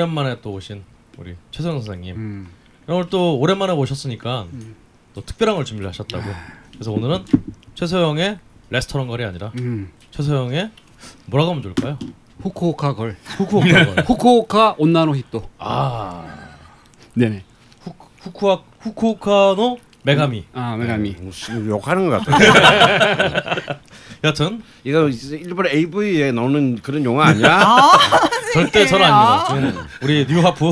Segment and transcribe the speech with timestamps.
[0.00, 0.84] 오랜만에 또 오신
[1.16, 2.16] 우리 최성 선생님.
[2.16, 2.48] 음.
[2.86, 4.46] 오늘 또 오랜만에 오셨으니까
[5.14, 6.22] 또 특별한 걸 준비를 하셨다고.
[6.72, 7.24] 그래서 오늘은
[7.74, 8.38] 최소영의
[8.68, 9.90] 레스토랑 걸이 아니라 음.
[10.10, 10.70] 최소영의
[11.26, 11.98] 뭐라고 하면 좋을까요?
[12.42, 13.16] 후쿠오카 걸.
[13.38, 14.04] 후쿠오카 걸.
[14.04, 15.48] 후쿠오카 온나노 히토.
[15.58, 16.26] 아
[17.14, 17.42] 네네.
[17.80, 20.44] 후, 후쿠아 후쿠오카노 메가미.
[20.54, 21.16] 아 메가미.
[21.20, 22.38] 무슨 욕하는 것 같아.
[24.22, 27.66] 여튼 이거 일본 AV에 나오는 그런 용어 아니야?
[28.54, 29.44] 절대 저는 아닙니다.
[29.48, 30.70] 저는 우리 뉴하프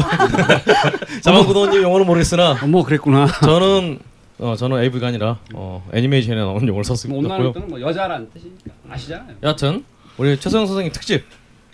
[1.21, 3.27] 자만구도님 영어는 모르겠으나 어, 뭐 그랬구나.
[3.43, 3.99] 저는
[4.39, 7.19] 어 저는 AV가 아니라 어 애니메이션에 나오는 용어를 썼고요.
[7.19, 9.37] 온나노 히토는 뭐 여자라는 뜻이니까 아시잖아요.
[9.43, 9.85] 여하튼
[10.17, 11.25] 우리 최소영 선생님 특집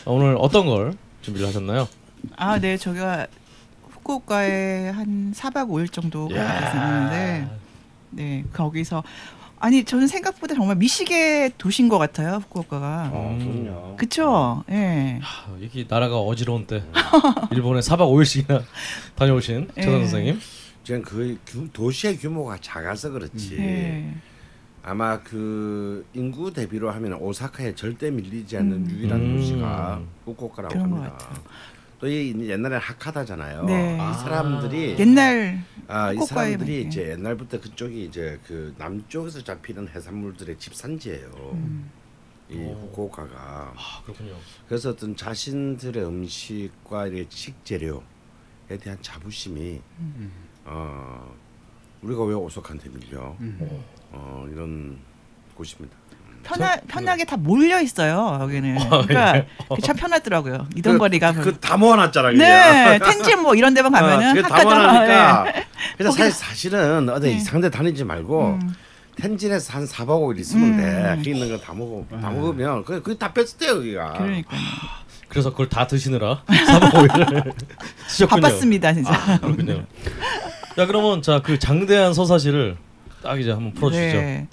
[0.06, 1.86] 오늘 어떤 걸 준비를 하셨나요?
[2.36, 3.26] 아, 네, 저기가
[4.20, 7.48] 후쿠오카에 한 4박 5일 정도 가게 됐었는데,
[8.10, 9.04] 네, 거기서
[9.60, 13.10] 아니 저는 생각보다 정말 미식의 도시인 것 같아요, 후쿠오카가.
[13.12, 13.62] 어, 음.
[13.64, 13.96] 그럼요.
[13.96, 14.64] 그쵸?
[14.70, 15.18] 예.
[15.22, 16.82] 하, 이게 나라가 어지러운 때
[17.52, 18.62] 일본에 4박 5일씩이나
[19.16, 19.80] 다녀오신 예.
[19.82, 20.40] 최소영 선생님.
[20.82, 23.58] 지금 그 규- 도시의 규모가 작아서 그렇지.
[23.58, 24.14] 예.
[24.82, 29.36] 아마 그 인구 대비로 하면 오사카에 절대 밀리지 않는 유일한 음.
[29.36, 31.18] 도시가 후쿠오카라고 합니다.
[32.00, 33.64] 또이 옛날에 하카다잖아요.
[33.64, 33.94] 네.
[33.96, 36.82] 이 사람들이 옛날 아, 이 사람들이.
[36.82, 41.50] 이제 옛날부터 그쪽이 이제 그 남쪽에서 잡히는 해산물들의 집산지예요.
[41.52, 41.90] 음.
[42.48, 43.74] 이 후쿠오카가.
[43.76, 44.34] 아 그렇군요.
[44.66, 48.00] 그래서 어떤 자신들의 음식과 이 식재료에
[48.80, 50.32] 대한 자부심이 음.
[50.64, 51.36] 어
[52.02, 53.84] 우리가 왜 오석한테 밀려 음.
[54.10, 54.98] 어 이런
[55.54, 55.99] 곳입니다.
[56.42, 58.78] 편하, 편하게 다 몰려 있어요 여기는.
[58.78, 60.66] 아, 그러니까 그게 참 편하더라고요.
[60.76, 61.32] 이동 거리가.
[61.32, 62.30] 그, 그 다 모아놨잖아.
[62.32, 65.46] 네, 텐진 뭐 이런 데만 가면은 그게 다.
[65.46, 65.66] 예.
[65.96, 67.34] 그래서 사실 사실은 어디 네.
[67.36, 68.74] 이상한 데 다니지 말고 음.
[69.16, 70.76] 텐진에서 한 4박 5일 있으면 음.
[70.78, 71.14] 돼.
[71.16, 74.12] 거기 있는 거 다 먹어 다 먹으면 그 그게 다 베스트예요 여기가.
[74.14, 74.60] 그러니까요.
[75.28, 77.52] 그래서 그걸 다 드시느라 4박 5일을
[78.08, 78.40] 쓰셨군요.
[78.48, 79.12] 바빴습니다 진짜.
[79.12, 79.84] 아, 그렇군요.
[80.76, 82.76] 자 그러면 자 그 장대한 서사시를
[83.22, 84.16] 딱 이제 한번 풀어 주시죠.
[84.16, 84.48] 네.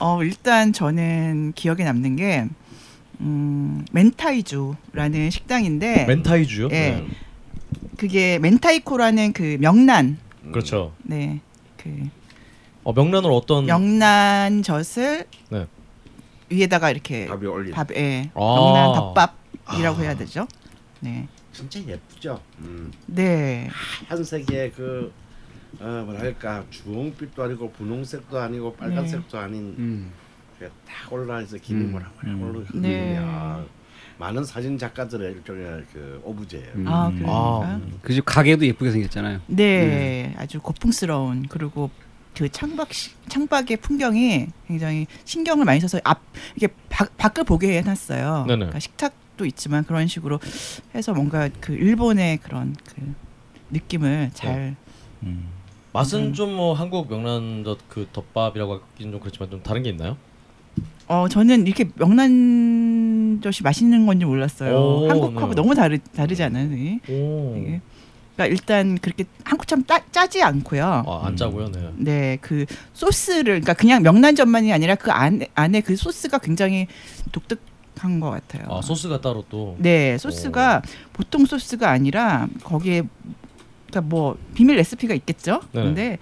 [0.00, 2.48] 어 일단 저는 기억에 남는 게
[3.20, 6.68] 음, 멘타이주라는 식당인데 멘타이주요?
[6.70, 6.70] 예.
[6.70, 7.06] 네.
[7.98, 10.18] 그게 멘타이코라는 그 명란
[10.52, 10.94] 그렇죠.
[11.02, 11.40] 네.
[11.76, 12.08] 그
[12.82, 15.66] 어, 명란을 어떤 명란 젖을 네.
[16.48, 17.72] 위에다가 이렇게 밥이 올린.
[17.72, 18.40] 밥, 예, 아.
[18.40, 20.48] 명란 덮밥이라고 해야 되죠.
[21.00, 22.40] 네, 진짜 예쁘죠.
[22.60, 22.90] 음.
[23.06, 23.68] 네,
[24.08, 25.12] 한색의 그
[25.78, 30.12] 어, 뭐랄까 주홍빛도 아니고 분홍색도 아니고 빨간색도 아닌 음.
[30.58, 31.96] 그게 딱 올라서 김이 음.
[32.24, 32.42] 음.
[32.42, 33.16] 올라 네.
[33.16, 33.64] 흐르냐.
[34.18, 36.72] 많은 사진 작가들의 일종의 그 오브제예요.
[36.74, 36.88] 음.
[36.88, 37.14] 아 음.
[37.16, 39.40] 그러니까 아, 그집 가게도 예쁘게 생겼잖아요.
[39.46, 41.90] 네, 아주 고풍스러운 그리고
[42.36, 46.20] 그 창밖 시- 창밖의 풍경이 굉장히 신경을 많이 써서 앞
[46.54, 48.44] 이게 밖 밖을 보게 해놨어요.
[48.46, 48.56] 네네.
[48.58, 50.38] 그러니까 식탁도 있지만 그런 식으로
[50.94, 53.14] 해서 뭔가 그 일본의 그런 그
[53.70, 54.76] 느낌을 잘
[55.92, 56.32] 맛은 음.
[56.32, 60.16] 좀뭐 한국 명란젓 그 덮밥이라고 하기는 좀 그렇지만 좀 다른 게 있나요?
[61.08, 64.76] 어 저는 이렇게 명란젓이 맛있는 건지 몰랐어요.
[64.76, 65.54] 오, 한국하고 네.
[65.54, 66.72] 너무 다르 다르지 않아요?
[66.72, 67.00] 이게?
[67.12, 67.56] 오.
[67.58, 67.80] 이게?
[68.36, 70.84] 그러니까 일단 그렇게 한국처럼 따, 짜지 않고요.
[71.06, 71.72] 아, 안 짜고요.
[71.72, 71.90] 네.
[71.96, 72.64] 네, 그
[72.94, 76.86] 소스를 그러니까 그냥 명란젓만이 아니라 그 안에 안에 그 소스가 굉장히
[77.32, 77.60] 독특
[77.98, 78.64] 한 것 같아요.
[78.74, 80.80] 아, 소스가 따로 또 네, 소스가
[81.12, 83.02] 보통 소스가 아니라 거기에
[83.90, 85.60] 그러니까 뭐 비밀 레시피가 있겠죠.
[85.72, 85.86] 네네.
[85.86, 86.18] 근데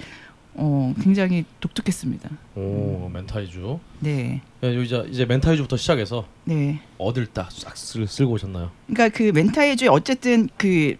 [0.55, 2.31] 어 굉장히 독특했습니다.
[2.57, 3.79] 오, 멘타이주.
[4.01, 6.81] 네, 야, 요 이제 이제 멘타이주부터 시작해서 네.
[6.99, 8.71] 어딜 딱싹 쓸고 오셨나요?
[8.87, 10.97] 그러니까 그 멘타이주에 어쨌든 그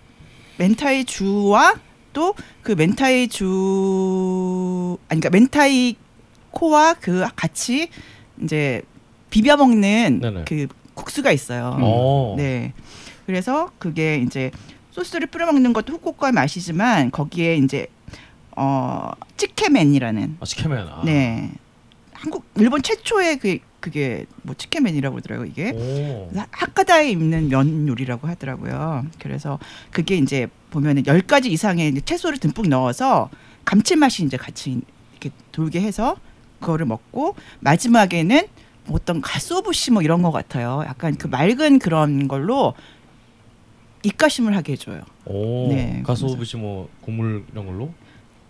[0.59, 1.75] 멘타이주와
[2.13, 3.47] 또 그 멘타이주
[5.09, 5.97] 아니 그러니까 멘타이
[6.51, 7.89] 코와 그 같이
[8.43, 8.83] 이제
[9.31, 10.45] 비벼 먹는.
[10.47, 11.77] 그 국수가 있어요.
[11.81, 12.35] 어.
[12.37, 12.73] 네.
[13.27, 14.51] 그래서 그게 이제
[14.99, 17.87] 소스를 뿌려 먹는 것도 후쿠오카 맛이지만 거기에 이제
[18.57, 20.79] 어 찌케맨이라는 아, 시케맨.
[20.79, 21.03] 아.
[21.05, 21.53] 네.
[22.13, 25.71] 한국 일본 최초의 그 그게 뭐 찌케맨이라고 그러더라고 이게.
[25.71, 26.31] 오.
[26.51, 29.07] 하카다에 있는 면 요리라고 하더라고요.
[29.21, 29.61] 그래서
[29.93, 33.31] 그게 이제 보면은 열 가지 이상의 채소를 듬뿍 넣어서
[33.65, 34.81] 감칠맛이 이제 같이
[35.13, 36.17] 이렇게 돌게 해서
[36.59, 38.49] 그거를 먹고 마지막에는
[38.91, 40.83] 어떤 가스오부시 뭐 이런 것 같아요.
[40.87, 42.75] 약간 그 맑은 그런 걸로
[44.03, 45.03] 입가심을 하게 해줘요.
[45.27, 45.69] 오.
[45.69, 47.93] 네, 가스오부시 뭐 국물 이런 걸로?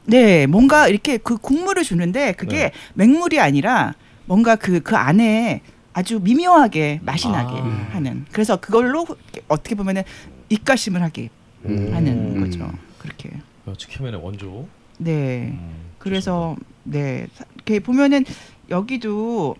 [0.04, 2.72] 네, 뭔가 이렇게 그 국물을 주는데 그게 네.
[2.94, 3.94] 맹물이 아니라
[4.26, 5.62] 뭔가 그그 안에
[5.92, 7.32] 아주 미묘하게 맛이 아.
[7.32, 7.56] 나게
[7.90, 8.24] 하는.
[8.32, 9.06] 그래서 그걸로
[9.48, 10.02] 어떻게 보면은
[10.48, 11.30] 입가심을 하게
[11.64, 11.90] 음.
[11.92, 12.70] 하는 거죠.
[12.98, 13.30] 그렇게.
[13.68, 14.66] 야, 치케맨의 원조.
[14.98, 15.48] 네.
[15.52, 18.24] 음, 그래서 네 사- 이렇게 보면은
[18.70, 19.56] 여기도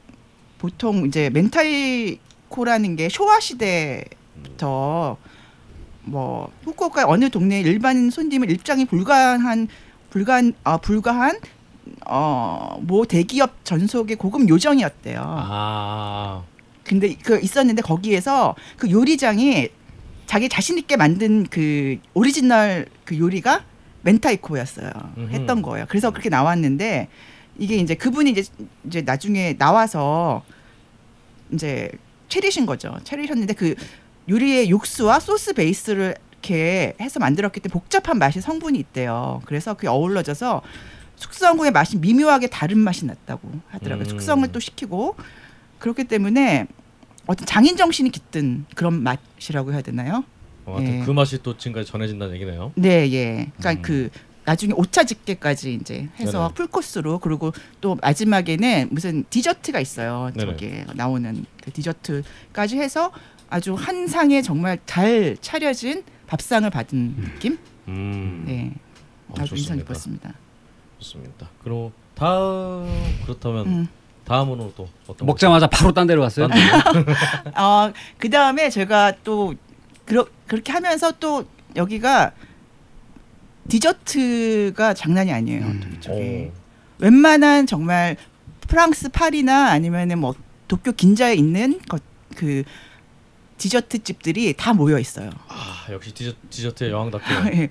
[0.59, 5.17] 보통 이제 멘타이코라는 게 쇼와 시대부터
[6.09, 9.69] 뭐 후쿠오카 어느 동네 일반 손님을 입장이 불가한
[10.11, 11.39] 불가한 아 불가한
[12.05, 15.23] 어모 대기업 전속의 고급 요정이었대요.
[15.25, 16.43] 아.
[16.85, 19.69] 근데 그 있었는데 거기에서 그 요리장이
[20.27, 23.65] 자기 자신 있게 만든 그 오리지널 그 요리가
[24.03, 24.91] 明太子였어요.
[25.17, 25.33] 음흠.
[25.33, 25.87] 했던 거예요.
[25.89, 27.09] 그래서 그렇게 나왔는데
[27.59, 28.45] 이게 이제 그분이 이제
[28.87, 30.43] 이제 나중에 나와서
[31.53, 31.91] 이제
[32.29, 32.99] 차리신 거죠.
[33.05, 33.75] 차리셨는데 그
[34.29, 39.43] 요리의 육수와 소스 베이스를 이렇게 해서 만들었기 때문에 복잡한 맛이 성분이 있대요.
[39.47, 40.63] 그래서 그게 어우러져서
[41.17, 44.07] 숙성후의 맛이 미묘하게 다른 맛이 났다고 하더라고요.
[44.07, 44.09] 음.
[44.09, 45.17] 숙성을 또 시키고
[45.79, 46.67] 그렇기 때문에
[47.27, 50.25] 어떤 장인 정신이 깃든 그런 맛이라고 해야 되나요?
[50.65, 51.03] 어, 예.
[51.05, 52.73] 그 맛이 또 지금까지 전해진다는 얘기네요.
[52.77, 53.51] 네, 예.
[53.59, 53.83] 그러니까 음.
[53.83, 54.11] 그
[54.45, 56.55] 나중에 오차 집게까지 이제 해서 네네.
[56.55, 57.53] 풀 코스로 그리고
[57.83, 60.31] 또 마지막에는 무슨 디저트가 있어요.
[60.35, 60.53] 네네.
[60.53, 63.13] 저게 나오는 그 디저트까지 해서
[63.51, 67.59] 아주 한 상에 정말 잘 차려진 밥상을 받은 느낌.
[67.89, 68.45] 음.
[68.47, 68.73] 네,
[69.29, 69.85] 어, 아주 인상 좋습니다.
[69.85, 70.35] 깊었습니다.
[70.99, 71.49] 좋습니다.
[71.63, 72.87] 그럼 다음
[73.25, 73.89] 그렇다면 음.
[74.25, 76.49] 다음으로 또 어떤 먹자마자 바로 딴 데로 갔어요.
[77.57, 79.55] 어, 그 다음에 제가 또
[80.05, 81.45] 그러, 그렇게 하면서 또
[81.77, 82.33] 여기가
[83.69, 85.65] 디저트가 장난이 아니에요.
[85.65, 86.53] 음.
[86.99, 88.17] 웬만한 정말
[88.61, 90.35] 프랑스 파리나 아니면은 뭐
[90.67, 92.03] 도쿄 긴자에 있는 것,
[92.35, 92.65] 그
[93.59, 95.31] 디저트 집들이 다 모여 있어요.
[95.49, 97.69] 아 역시 디저, 디저트의 여왕답게 예.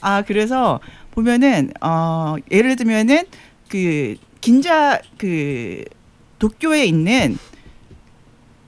[0.00, 3.24] 아 그래서 보면은 어 예를 들면은
[3.68, 5.84] 그 긴자 그
[6.38, 7.38] 도쿄에 있는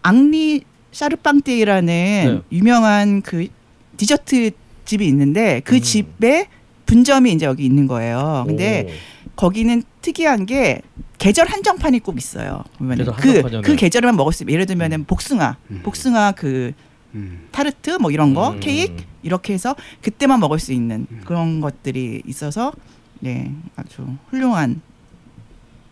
[0.02, 2.40] 앙리 샤르빵떼이라는 네.
[2.52, 3.48] 유명한 그
[3.96, 4.50] 디저트
[4.84, 5.80] 집이 있는데 그 음.
[5.80, 6.48] 집에
[6.86, 8.44] 분점이 이제 여기 있는 거예요.
[8.46, 8.94] 근데
[9.36, 10.80] 거기는 특이한 게
[11.18, 12.64] 계절 한정판이 꼭 있어요.
[12.78, 13.42] 보면 그?
[13.62, 14.52] 그 계절에만 먹을 수 있어요.
[14.52, 15.80] 예를 들면은 복숭아, 음.
[15.82, 16.72] 복숭아 그
[17.14, 17.48] 음.
[17.52, 18.60] 타르트 뭐 이런 거, 음.
[18.60, 21.22] 케이크 이렇게 해서 그때만 먹을 수 있는 음.
[21.24, 22.72] 그런 것들이 있어서
[23.20, 24.80] 네 아주 훌륭한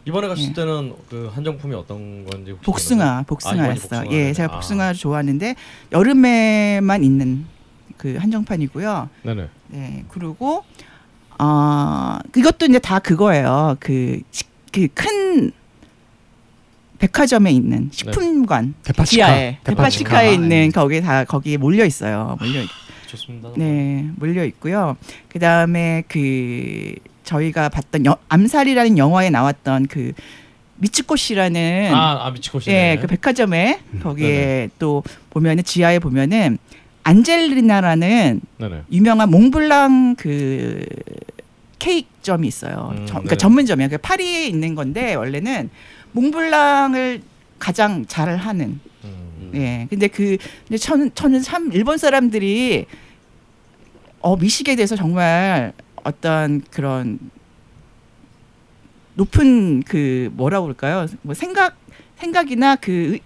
[0.06, 0.52] 이번에 갔을 예.
[0.52, 3.04] 때는 그 한정품이 어떤 건지 복숭아?
[3.04, 4.04] 아, 복숭아였어.
[4.04, 4.32] 이번이 예.
[4.34, 4.56] 제가 아.
[4.56, 5.54] 복숭아를 좋아하는데
[5.92, 7.46] 여름에만 있는
[7.96, 9.08] 그 한정판이고요.
[9.22, 9.48] 네네.
[9.68, 10.62] 네, 그리고
[11.38, 13.76] 어 이것도 이제 다 그거예요.
[13.80, 14.20] 그
[14.74, 15.52] 그 큰
[16.98, 19.26] 백화점에 있는 식품관 데파시카.
[19.26, 19.74] 지하에 데파시카.
[19.74, 20.34] 데파시카에 네.
[20.34, 22.36] 있는 거기 다 거기에 몰려 있어요.
[22.40, 22.68] 몰려 있,
[23.06, 23.50] 좋습니다.
[23.56, 24.96] 네 몰려 있고요.
[25.28, 26.94] 그 다음에 그
[27.24, 30.12] 저희가 봤던 여, 암살이라는 영화에 나왔던 그
[30.76, 32.74] 미츠코 씨라는 아, 아 미치코시네.
[32.92, 36.58] 예, 그 백화점에 음, 거기에 또 보면은 지하에 보면은
[37.04, 38.82] 안젤리나라는 네네.
[38.90, 40.84] 유명한 몽블랑 그
[41.78, 42.94] 케이크점이 있어요.
[42.96, 43.14] 음, 저-.
[43.14, 43.90] 그러니까 전문점이에요.
[43.90, 45.70] 그 파리에 있는 건데 원래는
[46.12, 47.22] 몽블랑을
[47.58, 48.80] 가장 잘 하는.
[49.04, 49.52] 음.
[49.54, 49.86] 예.
[49.90, 52.86] 근데 그 근데 저는 저는 참 일본 사람들이
[54.20, 55.72] 어 미식에 대해서 정말
[56.02, 57.18] 어떤 그런
[59.14, 61.06] 높은 그 뭐라고 그럴까요?
[61.22, 61.76] 뭐 생각
[62.16, 63.18] 생각이나 그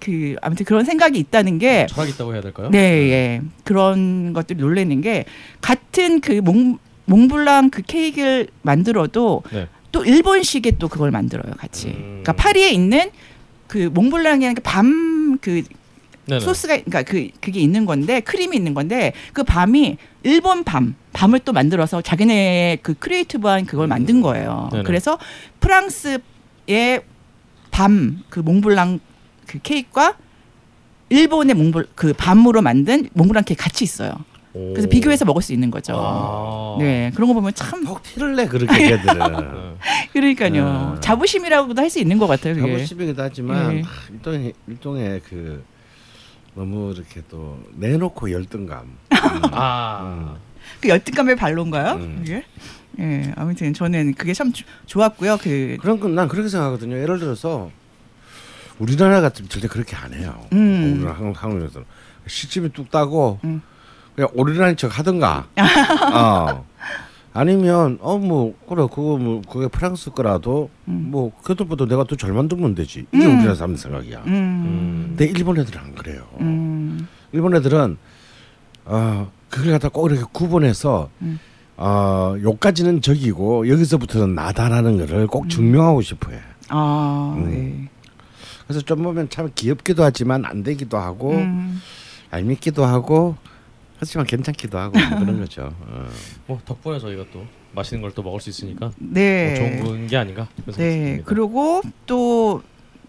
[0.00, 2.68] 그 아무튼 그런 생각이 있다는 게 철학 있다고 해야 될까요?
[2.70, 3.42] 네, 예.
[3.64, 5.24] 그런 것들이 놀라는 게
[5.60, 9.68] 같은 그 몽, 몽블랑 그 케이크를 만들어도 네.
[9.92, 11.88] 또 일본식의 또 그걸 만들어요, 같이.
[11.88, 12.20] 음.
[12.22, 13.10] 그러니까 파리에 있는
[13.66, 15.62] 그 몽블랑이라는 밤그
[16.26, 16.40] 네네.
[16.40, 21.52] 소스가 그러니까 그 그게 있는 건데 크림이 있는 건데 그 밤이 일본 밤 밤을 또
[21.52, 24.68] 만들어서 자기네 그 creative한 그걸 만든 거예요.
[24.72, 24.82] 네네.
[24.84, 25.18] 그래서
[25.60, 27.02] 프랑스의
[27.70, 28.98] 밤 그 몽블랑
[29.46, 30.14] 그 케이크와
[31.08, 34.12] 일본의 몽블 그 밤으로 만든 몽블랑 케이크 같이 있어요.
[34.54, 34.70] 오.
[34.72, 35.92] 그래서 비교해서 먹을 수 있는 거죠.
[35.96, 36.76] 아.
[36.80, 39.18] 네 그런 거 보면 참혹 티를 내 그렇게 걔들은.
[39.18, 39.76] 네.
[40.12, 41.00] 그러니까요 네.
[41.00, 42.54] 자부심이라고도 할 수 있는 것 같아요.
[42.54, 42.72] 그게.
[42.72, 43.82] 자부심이기도 하지만 예.
[43.82, 45.62] 아, 일종의 일종의 그
[46.54, 48.80] 너무 이렇게 또 내놓고 열등감.
[48.84, 48.96] 음.
[49.52, 50.36] 아.
[50.80, 51.92] 그 열등감의 발로인가요?
[51.96, 52.16] 음.
[52.24, 52.42] 그게?
[52.98, 55.36] 예, 아무튼 저는 그게 참 조- 좋았고요.
[55.42, 56.96] 그 그런 건 난 그렇게 생각하거든요.
[56.96, 57.70] 예를 들어서
[58.78, 60.34] 우리나라 같으면 절대 그렇게 안 해요.
[60.52, 60.92] 음.
[60.96, 61.86] 우리나라 한국 한국에서는
[62.26, 63.62] 시집이 뚝 따고 음.
[64.14, 65.46] 그냥 오리라는 척 하든가.
[66.14, 66.66] 어.
[67.32, 71.08] 아니면 어 뭐 그래 그거 뭐 그게 프랑스 거라도 음.
[71.10, 73.06] 뭐 그것보다 내가 더 잘 만들면 되지.
[73.12, 73.34] 이게 음.
[73.36, 74.22] 우리나라 사람 생각이야.
[74.26, 75.04] 음.
[75.16, 76.22] 근데 일본 애들은 안 그래요.
[76.40, 77.06] 음.
[77.32, 77.98] 일본 애들은
[78.86, 81.38] 어 그걸 갖다 꼭 이렇게 구분해서 음.
[81.76, 86.38] 어 요까지는 적이고 여기서부터는 나다라는 거를 꼭 증명하고 싶어해.
[86.68, 87.50] 아, 음.
[87.50, 87.88] 네.
[88.66, 91.80] 그래서 좀 보면 참 귀엽기도 하지만 안 되기도 하고 음.
[92.32, 93.36] 얄밉기도 하고
[93.98, 95.72] 하지만 괜찮기도 하고 뭐 그런 거죠.
[95.82, 96.06] 어.
[96.46, 99.46] 뭐 덕분에 저희가 또 맛있는 걸 또 먹을 수 있으니까 네.
[99.48, 100.48] 뭐 좋은 건게 아닌가.
[100.76, 101.20] 네.
[101.24, 102.62] 그리고 또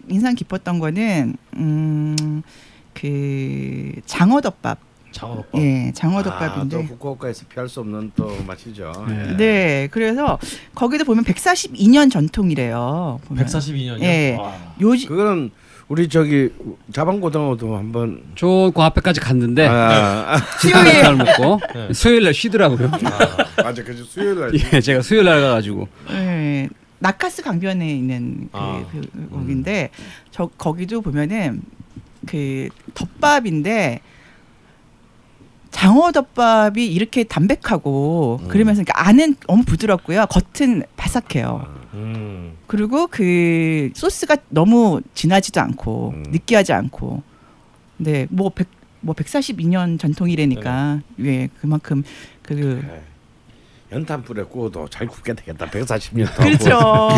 [0.07, 2.41] 인상 깊었던 거는 음,
[2.93, 4.86] 그 장어덮밥.
[5.11, 5.61] 장어덮밥.
[5.61, 6.77] 예, 아, 장어덮밥인데.
[6.77, 8.91] 또 후쿠오카에서 피할 수 없는 또 맛이죠.
[9.07, 9.27] 네.
[9.29, 9.37] 예.
[9.37, 10.37] 네, 그래서
[10.75, 13.19] 거기도 보면 142년 전통이래요.
[13.25, 13.45] 보면.
[13.45, 14.01] 142년이요.
[14.03, 14.37] 예.
[14.81, 15.51] 요지 그거는
[15.87, 16.49] 우리 저기
[16.91, 21.93] 자방고등어도 한번 저그 앞에까지 갔는데 아, 아, 식당에서 잘 먹고 네.
[21.93, 22.91] 수요일 날 쉬더라고요.
[23.63, 24.51] 맞아, 그죠 수요일 날.
[24.73, 26.67] 예, 제가 수요일 날 가가지고 예,
[26.99, 28.83] 나카스 강변에 있는 그, 아.
[28.91, 29.91] 그 거기인데
[30.31, 31.61] 저 거기도 보면은
[32.25, 34.01] 그 덮밥인데
[35.77, 38.47] 장어덮밥이 이렇게 담백하고 음.
[38.47, 41.87] 그러면서 그러니까 안은 너무 부드럽고요 겉은 바삭해요.
[41.93, 42.57] 음.
[42.65, 46.23] 그리고 그 소스가 너무 진하지도 않고 음.
[46.29, 47.21] 느끼하지 않고
[47.95, 48.67] 근데 뭐 100,
[49.01, 52.03] 뭐 142년 전통이라니까 예 그만큼
[52.41, 53.01] 그 네.
[53.91, 55.67] 연탄 불에 구워도 잘 굽게 되겠다.
[55.67, 56.43] 140년 더.
[56.43, 57.09] 그렇죠.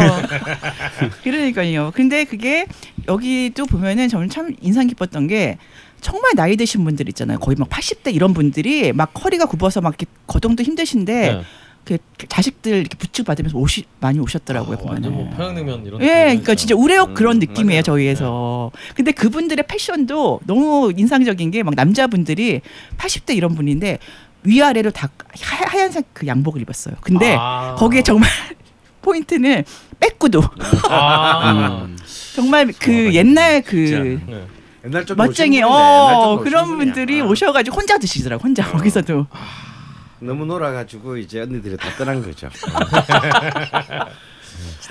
[1.24, 1.92] 그러니까요.
[1.96, 2.68] 근데 그게
[3.08, 5.58] 여기도 보면은 저는 참 인상 깊었던 게
[6.02, 7.40] 정말 나이 드신 분들 있잖아요.
[7.40, 11.42] 거의 막 80대 이런 분들이 막 허리가 굽어서 막 이렇게 거동도 힘드신데 네.
[11.86, 14.78] 그 자식들 이렇게 부축 받으면서 오시 많이 오셨더라고요.
[14.80, 15.38] 아, 완전 뭐 보면은.
[15.38, 16.02] 평양냉면 이런.
[16.02, 17.84] 예, 그러니까 진짜 우레옥 음, 그런 느낌이에요 맞아요.
[17.84, 18.72] 저희에서.
[18.96, 22.62] 근데 그분들의 패션도 너무 인상적인 게 막 남자분들이
[22.98, 23.98] 80대 이런 분인데
[24.44, 25.10] 위아래로 다
[25.42, 26.96] 하, 하얀색 그 양복을 입었어요.
[27.02, 27.76] 근데 아.
[27.78, 28.30] 거기에 정말
[29.02, 29.64] 포인트는
[30.00, 30.42] 빼꾸도
[30.90, 31.84] 아.
[31.90, 31.98] 음.
[32.36, 34.46] 정말 그 옛날 그 네.
[34.86, 37.26] 옛날 좀 멋쟁이 어 그런 분들이 아.
[37.26, 38.72] 오셔가지고 혼자 드시더라고 혼자 어.
[38.72, 39.28] 거기서도
[40.20, 42.50] 너무 놀아가지고 이제 언니들이 다 떠난 거죠.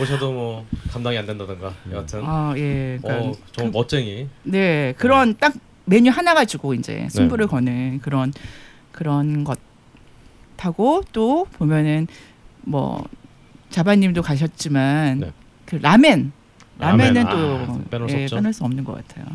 [0.00, 5.52] 오셔도 뭐 감당이 안 된다든가 여하튼 아예 어 정말 멋쟁이 네 그런 딱
[5.84, 8.32] 메뉴 하나 가지고 이제 승부를 거는 그런
[8.92, 9.58] 그런 것
[10.58, 12.06] 하고 또 보면은
[12.62, 13.04] 뭐
[13.70, 15.32] 자바님도 가셨지만 네.
[15.66, 16.32] 그 라멘
[16.78, 18.26] 라멘은 라멘, 또 아, 빼놓을 수 예.
[18.26, 19.26] 빼놓을 수 없는 것 같아요.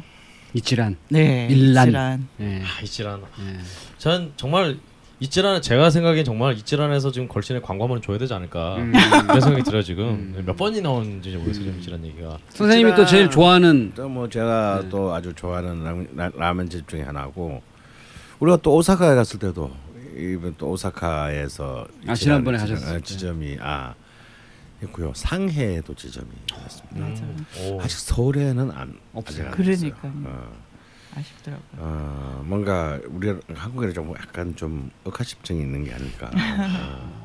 [0.54, 0.98] 이치란.
[1.10, 1.88] 네, 일란.
[1.88, 2.28] 일란.
[2.40, 2.62] 예.
[2.62, 3.60] 아 이질한 예.
[3.98, 4.78] 전 정말
[5.20, 8.92] 이질한 제가 생각엔 정말 이질한에서 지금 걸신에 광고 한번 줘야 되지 않을까 음.
[9.28, 10.04] 그런 생각이 들어요 지금
[10.36, 10.44] 음.
[10.46, 14.90] 몇 번이 나오는지 모르겠어요 지금 이질한 얘기가 선생님이 또 제일 좋아하는 또 뭐 제가 네.
[14.90, 17.62] 또 아주 좋아하는 라면집 중에 하나고
[18.40, 19.72] 우리가 또 오사카에 갔을 때도
[20.18, 23.02] 이번 또 오사카에서 아, 지난번에 때.
[23.02, 23.94] 지점이 아
[24.84, 26.28] 있고요 상해에도 지점이
[26.66, 27.24] 있습니다.
[27.24, 27.46] 음.
[27.72, 27.82] 오.
[27.82, 29.52] 아직 서울에는 안 없어요.
[29.62, 29.94] 있어요.
[30.04, 30.52] 어,
[31.16, 31.68] 아쉽더라고요.
[31.78, 36.30] 어, 뭔가 우리 한국에 좀 약간 좀 억하심증이 있는 게 아닐까.
[36.34, 37.24] 어.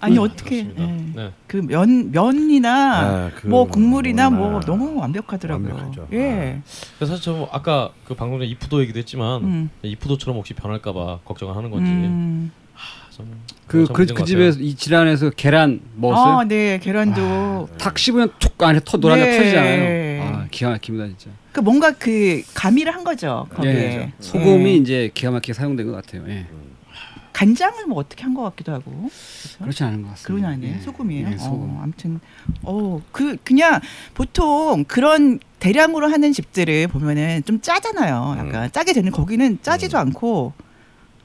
[0.00, 1.20] 아니 음, 어떻게 그렇습니다.
[1.22, 1.32] 네.
[1.48, 5.74] 그면 면이나 아, 그 뭐 국물이나 뭐 너무 완벽하더라고요.
[5.74, 6.06] 완벽하죠.
[6.12, 6.62] 예.
[6.96, 9.70] 그래서 사실 저 아까 그 방금 전에 이푸도 얘기도 했지만 음.
[9.82, 12.52] 이푸도처럼 혹시 변할까봐 걱정을 하는 건지 음.
[13.18, 13.24] 아,
[13.68, 16.38] 좀그참그그것 집에서 이치란에서 계란 먹었어요?
[16.40, 19.36] 아, 네 계란도 탁 씹으면 툭 안에 터 노란 데 네.
[19.38, 20.22] 터지잖아요.
[20.22, 21.30] 아 기가 막힙니다 진짜.
[21.52, 24.12] 그 뭔가 그 가미를 한 거죠 거기에 예.
[24.20, 24.74] 소금이 예.
[24.74, 26.24] 이제 기가 막히게 사용된 것 같아요.
[26.28, 26.46] 예.
[27.32, 29.10] 간장을 뭐 어떻게 한 것 같기도 하고
[29.60, 30.48] 그렇지 않은 것 같습니다.
[30.48, 30.80] 아니에요 예.
[30.80, 31.28] 소금이에요.
[31.32, 31.76] 예, 소금.
[31.76, 32.20] 어, 아무튼
[32.64, 33.80] 어그 그냥
[34.14, 38.36] 보통 그런 대량으로 하는 집들을 보면은 좀 짜잖아요.
[38.38, 40.52] 약간 짜게 되는 거기는 짜지도 않고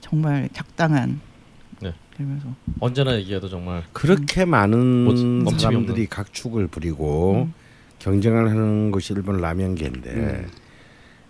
[0.01, 1.19] 정말 적당한.
[2.13, 2.17] 네.
[2.17, 6.07] 그러면서 언제나 얘기해도 정말 그렇게 많은 뭐, 사람들이.
[6.07, 7.53] 각축을 부리고 음.
[7.99, 10.47] 경쟁을 하는 것이 일본 라면계인데 음.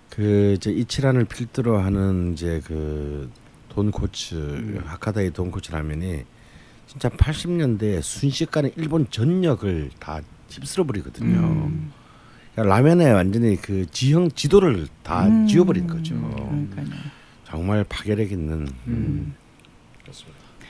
[0.10, 3.30] 그 이제 이치란을 필두로 하는 이제 그
[3.70, 4.82] 돈코츠 음.
[4.86, 6.24] 하카다의 돈코츠 라면이
[6.88, 11.40] 진짜 80년대에 순식간에 일본 전역을 다 휩쓸어 버리거든요.
[11.40, 11.92] 음.
[12.54, 15.48] 그러니까 라면에 완전히 그 지형 지도를 다 음.
[15.48, 16.16] 지워버린 거죠.
[16.16, 16.86] 그러니까요.
[17.46, 19.34] 정말 파괴력 있는 음.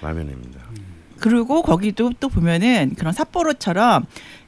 [0.04, 0.60] 라면입니다.
[1.20, 4.06] 그리고 거기도 또 보면은 그런 삿포로처럼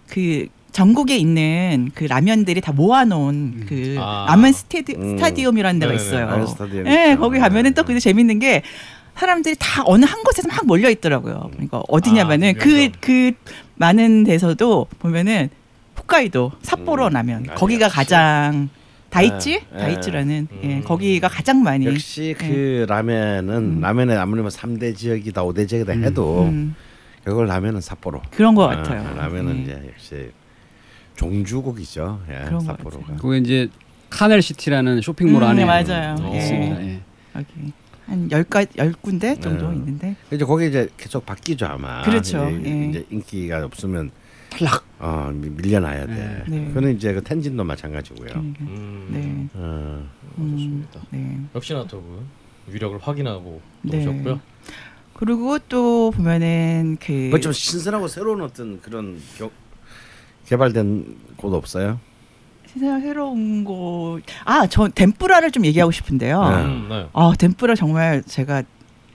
[0.09, 4.25] 그 전국에 있는 그 라면들이 다 모아놓은 그 아.
[4.27, 5.17] 라면 스테디, 음.
[5.17, 5.93] 스타디움이라는 데가.
[5.93, 6.45] 있어요.
[6.85, 7.19] 예, 있죠.
[7.21, 7.87] 거기 가면은 또 네.
[7.87, 8.61] 근데 재밌는 게
[9.15, 11.49] 사람들이 다 어느 한 곳에서 막 몰려 있더라고요.
[11.53, 12.89] 그러니까 어디냐면은 아, 그.
[12.99, 13.31] 그
[13.75, 15.49] 많은 데서도 보면은
[15.97, 17.57] 홋카이도 삿포로 음, 라면 맞아요.
[17.57, 18.69] 거기가 가장
[19.15, 20.59] 다이치 네, 다이치라는 네.
[20.63, 20.83] 예, 음.
[20.83, 26.75] 거기가 가장 많이 역시 그 라면은 라면에 아무리 뭐 3대 지역이다 5대 지역이다 해도 음,
[27.23, 28.21] 결국 라면은 삿포로.
[28.31, 29.15] 그런 것 아, 같아요.
[29.15, 29.61] 라면은 예.
[29.61, 30.31] 이제 역시
[31.15, 32.21] 종주국이죠.
[32.29, 32.99] 예, 삿포로가.
[32.99, 33.17] 같아요.
[33.17, 33.69] 그게 이제
[34.09, 36.15] 카넬 시티라는 쇼핑몰 음, 안에 맞아요.
[36.33, 36.37] 예.
[36.37, 36.83] 있습니다.
[36.83, 36.99] 예.
[37.37, 37.73] 여기
[38.07, 39.77] 한 열가 열 군데 정도 네.
[39.77, 42.01] 있는데 이제 거기 이제 계속 바뀌죠 아마.
[42.01, 42.49] 그렇죠.
[42.49, 42.85] 이제, 예.
[42.89, 44.11] 이제 인기가 없으면
[44.57, 44.83] 탈락.
[44.99, 46.43] 어 미- 밀려나야 돼.
[46.47, 46.71] 네.
[46.73, 48.29] 그는 이제 그 텐진도 마찬가지고요.
[48.29, 48.63] 그러니까.
[48.63, 49.07] 음.
[49.11, 49.59] 네.
[49.59, 50.07] 어,
[50.37, 51.01] 음, 좋습니다.
[51.11, 51.39] 네.
[51.53, 52.25] 역시나 또그
[52.67, 53.99] 위력을 확인하고 네.
[54.01, 54.39] 오셨고요.
[55.13, 59.49] 그리고 또 보면은 그뭐좀 신선하고 새로운 어떤 그런 겨,
[60.47, 61.99] 개발된 곳 없어요?
[62.67, 64.19] 세상 새로운 거.
[64.43, 66.49] 아, 저 덴뿌라를 좀 얘기하고 싶은데요.
[66.49, 66.55] 네.
[66.65, 67.07] 음, 네.
[67.13, 68.63] 아, 덴뿌라 정말 제가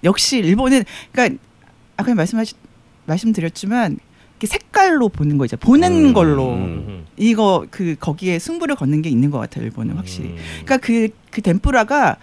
[0.04, 1.42] 역시 일본은 그러니까
[1.98, 2.54] 아까 말씀하시
[3.04, 3.98] 말씀드렸지만
[4.46, 6.84] 색깔로 보는 거 이제 보는 음, 걸로 음.
[6.88, 7.06] 음.
[7.16, 10.30] 이거 그 거기에 승부를 걷는 게 있는 것 같아요 일본은 확실히.
[10.30, 10.36] 음.
[10.64, 12.16] 그러니까 그그 덴뿌라가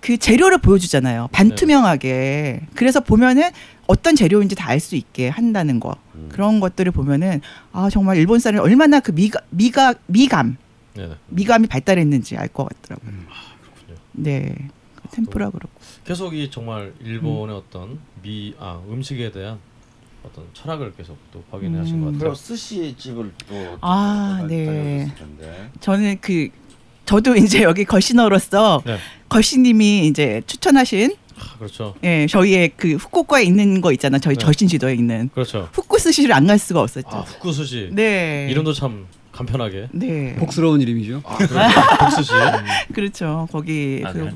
[0.00, 2.60] 그 재료를 보여주잖아요 반투명하게.
[2.74, 3.50] 그래서 보면은
[3.86, 6.28] 어떤 재료인지 다 알 수 있게 한다는 거 음.
[6.30, 7.40] 그런 것들을 보면은
[7.72, 10.56] 아 정말 일본 사람이 얼마나 그 미가 미가 미감
[10.94, 11.14] 네, 네.
[11.28, 13.10] 미감이 발달했는지 알 것 같더라고요.
[13.10, 13.98] 그렇군요.
[14.12, 14.54] 네.
[14.96, 15.70] 그 템프라 그렇고.
[16.04, 19.58] 계속 이 정말 일본의 어떤 미 아 음식에 대한
[20.24, 22.12] 어떤 철학을 계속 또 확인해 하신 것 음.
[22.18, 22.34] 같아요.
[22.34, 25.10] 스시 집을 또 아, 다- 네.
[25.80, 26.48] 저는 그
[27.04, 28.96] 저도 이제 여기 걸신어로서 네.
[29.28, 31.94] 걸신님이 이제 추천하신 아, 그렇죠.
[32.04, 34.38] 예 저희의 그 후쿠오카에 있는 거 있잖아 저희 네.
[34.44, 35.68] 걸신지도에 있는 그렇죠.
[35.72, 37.08] 후쿠 스시를 안 갈 수가 없었죠.
[37.10, 38.46] 아 후쿠 스시 네.
[38.50, 39.88] 이름도 참 간편하게.
[39.92, 40.36] 네.
[40.36, 41.20] 복스러운 이름이죠.
[41.24, 41.54] 아, 그렇죠.
[42.00, 42.32] 복스시.
[42.94, 43.48] 그렇죠.
[43.50, 44.30] 거기 아, 그 네.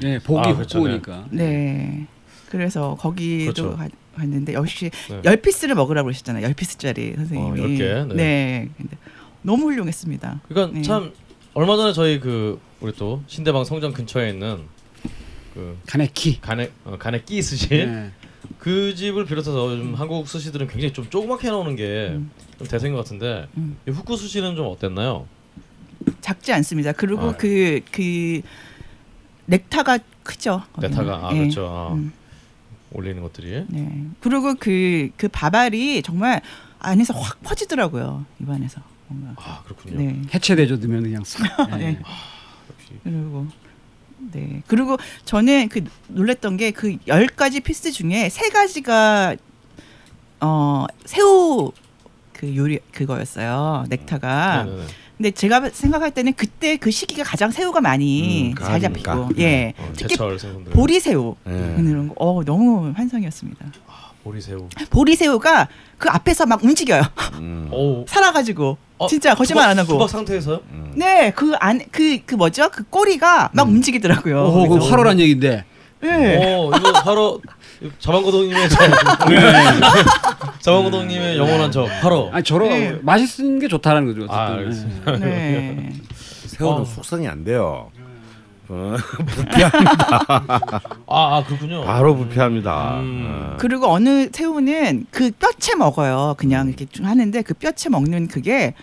[0.00, 1.26] 네, 복이 아, 그렇죠, 후쿠오카니까.
[1.30, 2.06] 네.
[2.50, 3.78] 그래서 거기도 그렇죠.
[4.12, 5.20] 가, 갔는데 역시 네.
[5.24, 6.44] 열 piece를 먹으라고 그러셨잖아요.
[6.44, 7.60] 열 piece짜리 선생님이.
[7.60, 8.14] 어, 개, 네.
[8.14, 8.68] 네.
[8.76, 8.96] 근데
[9.42, 10.40] 너무 훌륭했습니다.
[10.48, 10.82] 그러니까 네.
[10.82, 11.12] 참
[11.54, 14.62] 얼마 전에 저희 그 우리 또 신대방 성장 근처에 있는
[15.54, 16.40] 그 가네키.
[16.40, 18.10] 간에 어, 간에 끼 스시 네.
[18.58, 22.66] 그 집을 비롯해서 요즘 한국 스시들은 굉장히 좀 조그맣게 나오는 게좀 음.
[22.68, 23.76] 대세인 것 같은데 음.
[23.86, 25.26] 이 후쿠 스시는 좀 어땠나요?
[26.20, 26.92] 작지 않습니다.
[26.92, 27.36] 그리고 아.
[27.36, 28.40] 그, 그,
[29.46, 30.62] 넥타가 크죠.
[30.72, 30.90] 거기는.
[30.90, 31.38] 네타가 아 예.
[31.38, 31.66] 그렇죠.
[31.66, 32.12] 아, 음,
[32.94, 34.04] 올리는 것들이 네.
[34.20, 36.40] 그리고 그, 그 밥알이 정말
[36.78, 38.24] 안에서 확 퍼지더라고요.
[38.40, 38.80] 입안에서.
[39.08, 39.34] 뭔가.
[39.42, 39.98] 아 그렇군요.
[39.98, 40.22] 네.
[40.34, 41.42] 해체되죠 넣으면 그냥 싹.
[41.78, 41.98] 네.
[42.70, 43.46] 역시 그리고
[44.32, 44.62] 네.
[44.66, 49.36] 그리고 저는 그 놀랬던 게 그 열 가지 피스 중에 세 가지가
[50.40, 51.72] 어 새우
[52.32, 53.84] 그 요리 그거였어요.
[53.88, 54.64] 넥타가.
[54.64, 54.86] 네 네 네.
[55.22, 58.80] 근데 제가 생각할 때는 그때 그 시기가 가장 새우가 많이 음, 잘.
[58.80, 59.72] 잡히고 예.
[59.78, 60.16] 어, 특히.
[60.72, 61.76] 보리새우 네.
[61.78, 62.14] 이런 거.
[62.18, 63.66] 어, 너무 환상이었습니다.
[64.24, 64.68] 보리새우.
[64.90, 67.02] 보리새우가 그 앞에서 막 움직여요.
[67.34, 67.68] 음.
[67.72, 68.04] 오.
[68.08, 69.92] 살아가지고 어, 진짜 거짓말 안 하고.
[69.92, 70.60] 수박 상태에서요?
[70.72, 70.92] 음.
[70.96, 72.68] 네, 그 안 그 그 뭐죠?
[72.72, 74.42] 그 꼬리가 막 움직이더라고요.
[74.44, 74.78] 오, 그.
[74.78, 75.64] 활활한 얘기인데.
[76.00, 76.56] 네.
[76.56, 77.40] 어 이거 바로
[77.98, 78.78] 자방고동님의 저
[80.60, 82.98] 자방고동님의 영원한 저 바로 아니 저런 네.
[83.02, 84.32] 맛있는 게 좋다라는 거죠.
[84.32, 84.58] 아, 어쨌든.
[84.58, 85.12] 알겠습니다.
[85.18, 85.92] 네.
[86.46, 86.84] 새우는 어.
[86.84, 87.90] 숙성이 안 돼요.
[88.68, 88.96] 어,
[91.06, 91.84] 아, 아 그렇군요.
[91.84, 93.00] 바로 부패합니다.
[93.00, 93.26] 음.
[93.26, 93.56] 어.
[93.58, 96.34] 그리고 어느 새우는 그 뼈채 먹어요.
[96.38, 98.74] 그냥 이렇게 좀 하는데 그 뼈채 먹는 그게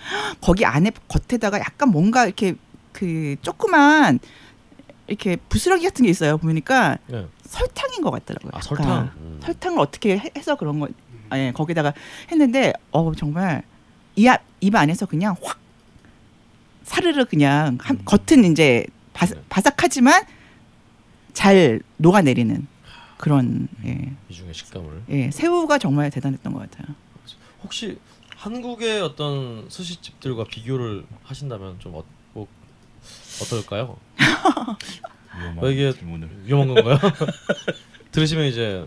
[0.42, 2.56] 거기 안에 겉에다가 약간 뭔가 이렇게
[2.92, 4.20] 그 조그만
[5.08, 6.38] 이렇게 부스러기 같은 게 있어요.
[6.38, 7.26] 보니까 네.
[7.54, 8.52] 설탕인 것 같더라고요.
[8.54, 8.62] 아.
[8.62, 9.12] 설탕.
[9.18, 9.40] 음.
[9.44, 10.88] 설탕을 어떻게 해- 해서 그런 거,
[11.34, 11.94] 예, 거기다가
[12.32, 13.64] 했는데, 어 정말
[14.16, 15.60] 이입 안에서 그냥 확
[16.84, 18.02] 사르르 그냥 한, 음.
[18.06, 19.44] 겉은 이제 바삭, 네.
[19.50, 20.24] 바삭하지만
[21.34, 22.68] 잘 녹아내리는
[23.18, 25.04] 그런 예, 이 중에 식감을.
[25.10, 26.96] 예, 새우가 정말 대단했던 것 같아요.
[27.64, 28.00] 혹시
[28.36, 32.48] 한국의 어떤 스시집들과 비교를 하신다면 좀 어, 뭐,
[33.44, 33.98] 어떨까요?
[35.40, 36.30] 위험한 어, 이게 질문을.
[36.46, 36.98] 위험한 건가요?
[38.12, 38.86] 들으시면 이제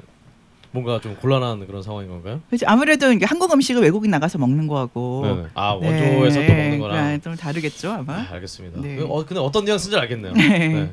[0.72, 2.40] 뭔가 좀 곤란한 그런 상황인 건가요?
[2.48, 2.64] 그렇죠.
[2.66, 5.48] 아무래도 이게 한국 음식을 외국인 나가서 먹는 거하고 네네.
[5.54, 7.04] 아 네, 원조에서 또 먹는 거랑.
[7.08, 8.14] 네, 좀 다르겠죠 아마.
[8.20, 8.80] 아, 알겠습니다.
[8.80, 8.96] 네.
[8.96, 10.32] 그, 어, 근데 어떤 뉘앙스인지 알겠네요.
[10.32, 10.68] 네.
[10.68, 10.92] 네.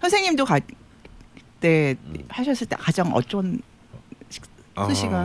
[0.00, 2.14] 선생님도 가, 그때 음.
[2.28, 3.60] 하셨을 때 가장 어쩐
[4.90, 5.24] 스시가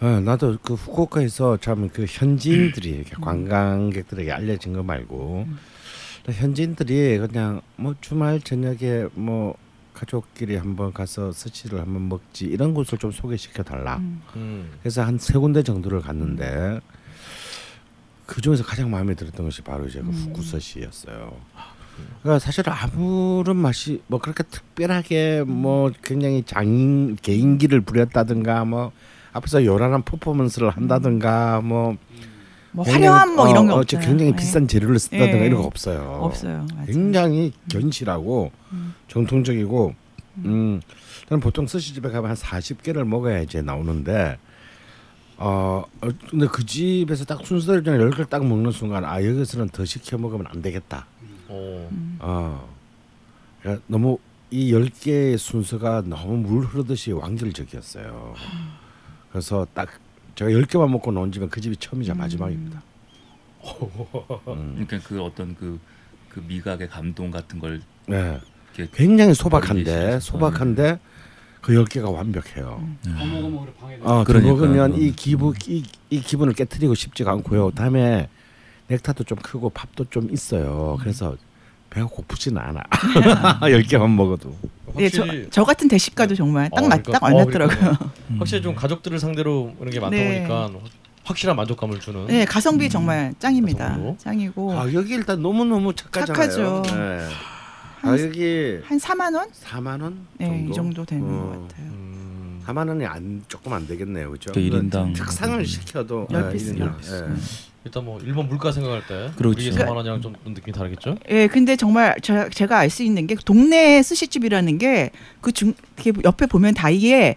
[0.00, 3.20] 어, 나도 그 후쿠오카에서 참 그 현지인들이 음.
[3.22, 5.46] 관광객들에게 알려진 거 말고
[6.32, 9.56] 현지인들이 그냥 뭐 주말 저녁에 뭐
[9.94, 13.96] 가족끼리 한번 가서 스시를 한번 먹지 이런 곳을 좀 소개시켜 달라.
[13.96, 14.22] 음.
[14.36, 14.70] 음.
[14.80, 16.80] 그래서 한 세 군데 정도를 갔는데
[18.26, 20.12] 그 중에서 가장 마음에 들었던 것이 바로 이제 그 음.
[20.12, 21.32] 후쿠스시였어요.
[22.22, 28.92] 그러니까 사실 아무런 맛이 뭐 그렇게 특별하게 뭐 굉장히 장 개인기를 부렸다든가 뭐
[29.32, 31.96] 앞에서 요란한 퍼포먼스를 한다든가 뭐
[32.72, 34.06] 뭐 화려한 뭐 이런 거 어, 없잖아요.
[34.06, 34.36] 굉장히 네.
[34.36, 35.46] 비싼 재료를 쓴다든가 예.
[35.46, 36.18] 이런 거 없어요.
[36.20, 36.66] 없어요.
[36.74, 36.86] 맞아요.
[36.86, 38.94] 굉장히 견실하고 음.
[39.08, 39.94] 정통적이고
[40.44, 40.80] 음
[41.28, 44.38] 저는 보통 스시집에 가면 한 40개를 먹어야 이제 나오는데
[45.38, 49.84] 어 어, 근데 그 집에서 딱 순서대로 그냥 10개를 딱 먹는 순간 아 여기서는 더
[49.84, 51.06] 시켜 먹으면 안 되겠다.
[51.48, 51.90] 어.
[52.20, 52.68] 어.
[53.62, 54.18] 그러니까 너무
[54.50, 58.34] 이 10개의 순서가 너무 물 흐르듯이 완결적이었어요.
[59.30, 59.88] 그래서 딱
[60.38, 62.80] 제가 10개만 먹고 나온 집은 그 집이 처음이자 마지막입니다.
[64.46, 64.86] 음.
[64.86, 65.80] 그러니까 그 어떤 그,
[66.28, 68.38] 그 미각의 감동 같은 걸 네.
[68.76, 70.20] 이렇게 굉장히 소박한데 예시죠.
[70.20, 71.00] 소박한데
[71.60, 72.88] 그 10개가 완벽해요.
[73.04, 73.98] 어머어머로 방해.
[74.00, 74.54] 어, 그 그러니까요.
[74.54, 77.72] 먹으면 이 기분 이, 이 기분을 깨뜨리고 싶지가 않고요.
[77.72, 78.28] 다음에
[78.86, 80.98] 넥타도 좀 크고 밥도 좀 있어요.
[81.00, 81.36] 그래서
[81.90, 82.82] 배가 고프지는 않아.
[83.70, 84.54] 열 개만 먹어도.
[84.98, 87.76] 예, 저, 저 같은 대식가도 정말 딱 어, 맞, 그러니까- 딱 어, 얼마더라고요.
[87.78, 88.10] 그러니까요.
[88.38, 90.38] 확실히 좀 가족들을 상대로 이런 게 많다 네.
[90.46, 90.70] 보니까
[91.24, 92.26] 확실한 만족감을 주는.
[92.26, 93.84] 네, 가성비 정말 짱입니다.
[93.88, 94.16] 가성비로.
[94.18, 96.34] 짱이고 가격이 일단 너무 너무 착하잖아요.
[96.34, 96.82] 착하죠.
[96.96, 97.26] 네.
[98.00, 99.48] 가격이 한 4만 원?
[99.50, 100.70] 4만 원 네, 정도.
[100.70, 101.28] 이 정도 되는 어.
[101.28, 101.86] 것 같아요.
[101.86, 104.52] 음, 4만 원이 안 조금 안 되겠네요, 그렇죠?
[104.52, 106.70] 그 일인당 특상을 시켜도 열 네, piece.
[106.70, 106.96] 일인당.
[107.02, 107.34] 예.
[107.88, 109.58] 일단 뭐 일본 물가 생각할 때 그렇죠.
[109.58, 111.16] 우리 4만 원이랑 좀 느낌이 다르겠죠?
[111.30, 115.10] 예, 근데 정말 저, 제가 알 수 있는 게 동네 스시집이라는 게
[115.42, 117.36] 그중 이렇게 옆에 보면 다이에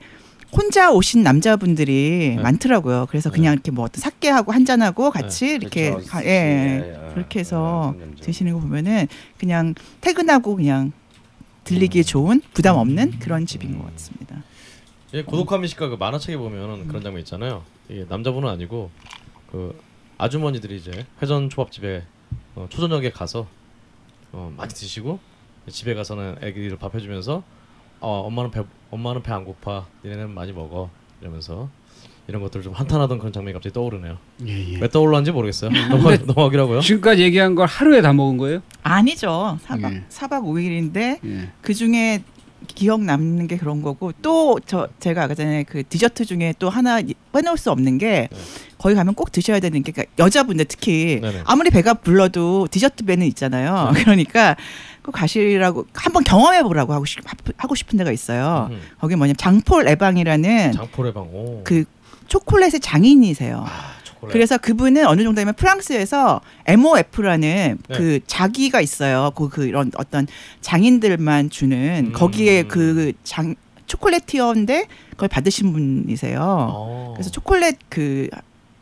[0.52, 2.42] 혼자 오신 남자분들이 네.
[2.42, 3.08] 많더라고요.
[3.10, 6.08] 그래서 그냥 이렇게 뭐 어떤 사케하고 한 잔하고 같이 네, 이렇게 그렇죠.
[6.08, 10.92] 가, 스시, 예, 예, 그렇게 해서 예, 예, 드시는 거 보면은 그냥 퇴근하고 그냥
[11.64, 14.44] 들리기 좋은 부담 없는 그런 집인 것 같습니다.
[15.14, 17.64] 예, 고독한 미식가 그 만화책에 보면은 그런 장면 있잖아요.
[17.90, 18.90] 이게 남자분은 아니고
[19.52, 19.78] 그
[20.26, 22.04] 아주머니들이 이제 회전 초밥집에
[22.56, 23.48] 어, 초저녁에 가서
[24.32, 25.20] 어, 많이 드시고
[25.68, 27.42] 집에 가서는 애기를 밥 해주면서
[28.00, 31.70] 어, 엄마는 배 엄마는 배 안 고파 니네는 많이 먹어 이러면서
[32.28, 34.18] 이런 것들 좀 한탄하던 그런 장면이 갑자기 떠오르네요.
[34.46, 34.80] 예, 예.
[34.80, 35.72] 왜 떠올랐는지 모르겠어요.
[35.90, 36.82] 넘어 넘어가기라고요.
[36.82, 38.62] 지금까지 얘기한 걸 하루에 다 먹은 거예요?
[38.84, 39.58] 아니죠.
[39.64, 40.04] 사박 예.
[40.08, 41.50] 사박 5일인데 예.
[41.62, 42.24] 그 중에
[42.68, 47.00] 기억 남는 게 그런 거고 또 저 제가 아까 전에 그 디저트 중에 또 하나
[47.00, 48.38] 이- 빼놓을 수 없는 게 네.
[48.78, 51.42] 거기 가면 꼭 드셔야 되는 게 그러니까 여자분들 특히 네네.
[51.46, 53.92] 아무리 배가 불러도 디저트 배는 있잖아요.
[53.98, 54.56] 그러니까
[55.04, 57.20] 꼭 가시라고 한번 경험해 보라고 하고 싶
[57.58, 58.68] 하고 싶은 데가 있어요.
[58.72, 61.24] 음, 거기 뭐냐면 장폴 에방이라는 장포레 방.
[61.24, 61.62] 오.
[61.64, 61.86] 그
[62.28, 63.66] 초콜릿의 장인이세요.
[63.68, 64.01] 아.
[64.30, 67.98] 그래서 그분은 어느 정도 되면 프랑스에서 MOF라는 네.
[67.98, 69.32] 그 자기가 있어요.
[69.36, 70.28] 그 그런 어떤
[70.62, 72.12] 장인들만 주는 음.
[72.14, 73.56] 거기에 그 장
[73.88, 76.40] 초콜릿티어인데 그걸 받으신 분이세요.
[76.42, 77.14] 어.
[77.16, 78.30] 그래서 초콜릿 그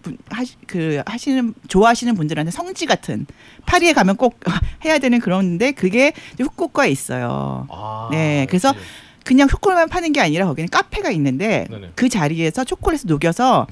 [0.04, 3.25] 분, 하시, 그 하시는 좋아하시는 분들한테 성지 같은
[3.65, 4.39] 파리에 가면 꼭
[4.86, 7.67] 해야 되는 그런데 그게 후쿠오카에 있어요.
[7.69, 8.82] 아, 네, 그래서 역시.
[9.25, 11.91] 그냥 초콜릿만 파는 게 아니라 거기는 카페가 있는데 네네.
[11.95, 13.67] 그 자리에서 초콜릿을 녹여서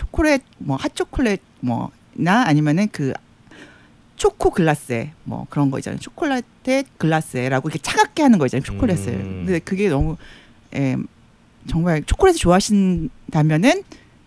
[0.00, 3.12] 초콜릿 뭐 핫초콜릿 뭐나 아니면은 그
[4.16, 6.00] 초코 글라스에 뭐 그런 거 있잖아요.
[6.00, 8.64] 초콜릿의 글라스에라고 이렇게 차갑게 하는 거 있잖아요.
[8.64, 9.08] 초콜릿을.
[9.08, 9.44] 음.
[9.44, 10.16] 근데 그게 너무
[10.74, 10.96] 예,
[11.68, 13.82] 정말 초콜릿을 좋아하신다면은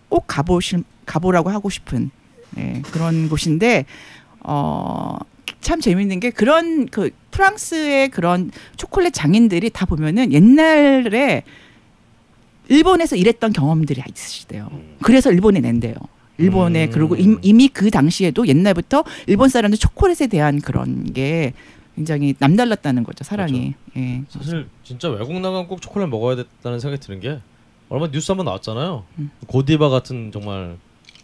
[0.09, 2.11] 꼭 가보실 가보라고 하고 싶은
[2.57, 3.85] 예, 그런 곳인데
[4.41, 5.17] 어.
[5.59, 11.43] 참 재밌는 게 그런 그 프랑스의 그런 초콜릿 장인들이 다 보면은 옛날에
[12.69, 14.69] 일본에서 일했던 경험들이 있으시대요.
[15.01, 15.95] 그래서 일본에 낸대요.
[16.37, 16.89] 일본에 음.
[16.91, 21.53] 그리고 임- 이미 그 당시에도 옛날부터 일본 사람들 초콜릿에 대한 그런 게
[21.95, 23.75] 굉장히 남달랐다는 거죠 사랑이.
[23.97, 24.23] 예.
[24.29, 27.39] 사실 진짜 외국 나가면 꼭 초콜릿 먹어야 됐다는 생각이 드는 게
[27.89, 29.03] 얼마 뉴스 한번 나왔잖아요.
[29.19, 29.29] 음.
[29.47, 30.77] 고디바 같은 정말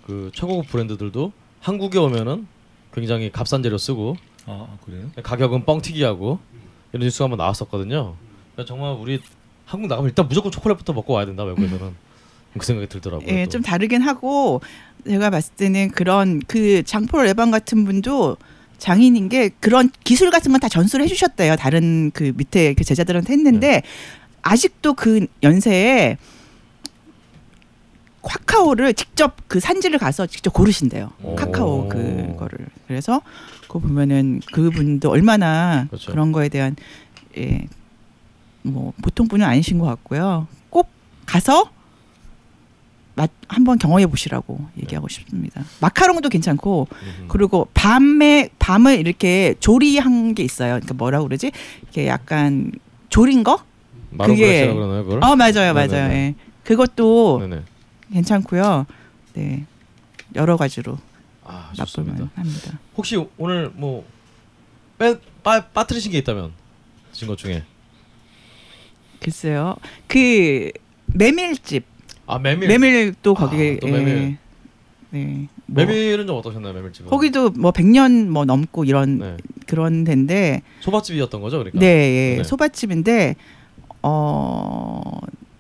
[0.06, 2.46] 그 최고급 브랜드들도 한국에 오면은
[2.94, 5.10] 굉장히 값싼 재료 쓰고 아 그래요?
[5.24, 6.40] 가격은 뻥튀기하고
[6.94, 8.16] 이런 뉴스가 한번 나왔었거든요.
[8.54, 9.20] 그러니까 정말 우리
[9.70, 11.94] 한국 나가면 일단 무조건 초콜릿부터 먹고 와야 된다 외국에서는
[12.58, 13.28] 그 생각이 들더라고요.
[13.28, 13.52] 예, 또.
[13.52, 14.62] 좀 다르긴 하고
[15.08, 18.36] 제가 봤을 때는 그런 그 장폴 레방 같은 분도
[18.80, 21.56] 장인인 게 그런 기술 같은 건 다 전수를 해주셨대요.
[21.58, 23.84] 다른 그 밑에 그 제자들한테 했는데
[24.42, 26.18] 아직도 그 연세에
[28.24, 31.12] 카카오를 직접 그 산지를 가서 직접 고르신대요.
[31.24, 31.36] 오.
[31.36, 33.22] 카카오 그거를 그래서
[33.62, 36.12] 그거 보면은 그분도 얼마나 그렇죠.
[36.12, 36.76] 그런 거에 대한
[37.38, 37.68] 예,
[38.64, 40.48] 뭐 보통 분은 아니신 것 같고요.
[40.70, 40.90] 꼭
[41.26, 41.72] 가서
[43.16, 45.64] 맛 한번 경험해 보시라고 얘기하고 싶습니다.
[45.82, 47.28] 마카롱도 괜찮고 음흠.
[47.28, 50.74] 그리고 밤에 밤을 이렇게 조리한 게 있어요.
[50.76, 51.52] 그러니까 뭐라고 그러지?
[51.84, 52.72] 이렇게 약간
[53.10, 53.64] 조린 거?
[54.18, 55.20] 그게- 그러나요?
[55.22, 55.88] 어 맞아요, 맞아요.
[55.88, 56.16] 네네네.
[56.16, 56.36] 예.
[56.64, 57.64] 그것도 네네.
[58.14, 58.86] 괜찮고요.
[59.34, 59.66] 네
[60.36, 60.98] 여러 가지로
[61.44, 61.72] 아.
[61.78, 62.80] 맛보면 합니다.
[62.96, 64.06] 혹시 오늘 뭐
[64.98, 66.52] 빼, 빠, 빠뜨리신 게 있다면
[67.12, 67.64] 드신 것 중에
[69.22, 69.76] 글쎄요,
[70.08, 70.72] 그
[71.14, 71.84] 메밀집
[72.26, 74.38] 아 메밀 메밀도 아, 거기에 또 메밀.
[75.14, 75.18] 예.
[75.18, 75.48] 네.
[75.66, 77.10] 뭐 메밀은 좀 어떠셨나요 메밀집은?
[77.10, 79.38] 거기도 뭐 100년 뭐 넘고 이런 네.
[79.66, 81.80] 그런 데인데 소밥집이었던 거죠 그러니까.
[81.80, 82.38] 네, 예.
[82.38, 82.44] 네.
[82.44, 83.36] 소밭집인데
[84.04, 85.02] 어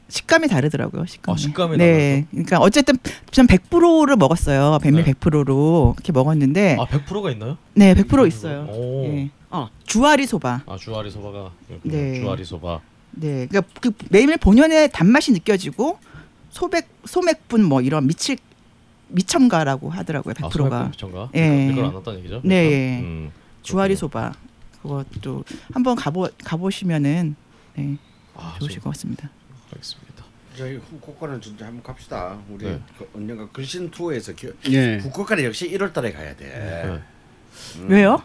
[0.09, 1.05] 식감이 다르더라고요.
[1.05, 1.33] 식감이.
[1.33, 2.25] 아, 식감이 네.
[2.31, 2.95] 그러니까 어쨌든
[3.31, 4.79] 전 100%를 먹었어요.
[4.83, 5.13] 메밀 네.
[5.13, 7.57] 100%로 이렇게 먹었는데 아 100%가 있나요?
[7.75, 8.67] 네, 100% 있어요.
[8.71, 9.05] 오.
[9.05, 9.29] 예.
[9.51, 10.63] 어, 주아리 소바.
[10.67, 11.51] 아 주아리 소바가.
[11.83, 12.21] 네.
[12.21, 12.81] 주아리 소바.
[13.11, 13.47] 네.
[13.47, 15.99] 그러니까 그 메밀 본연의 단맛이 느껴지고
[16.51, 18.37] 소백 소맥분 뭐 이런 미칠
[19.09, 20.33] 미첨가라고 하더라고요.
[20.35, 20.79] 100%가.
[20.81, 21.29] 아, 미천가?
[21.35, 21.69] 예.
[21.71, 22.41] 이걸 안 넣었다는 얘기죠?
[22.43, 22.69] 네.
[22.69, 23.07] 그러니까?
[23.07, 23.31] 음,
[23.63, 23.95] 주아리.
[23.95, 24.33] 소바.
[24.81, 25.43] 그것도
[25.73, 27.35] 한번 가보 가보시면은
[27.75, 27.97] 네,
[28.35, 29.29] 아, 좋으실 좀 것 같습니다.
[29.73, 30.23] 알겠습니다.
[30.55, 32.37] 저희 후쿠오카는 진짜 한번 갑시다.
[32.49, 32.79] 우리 네.
[32.97, 34.49] 그 언젠가 글신 투어에서 기...
[34.69, 34.97] 예.
[34.97, 36.45] 후쿠오카는 역시 1월달에 가야 돼.
[37.77, 37.85] 네.
[37.87, 38.21] 왜요?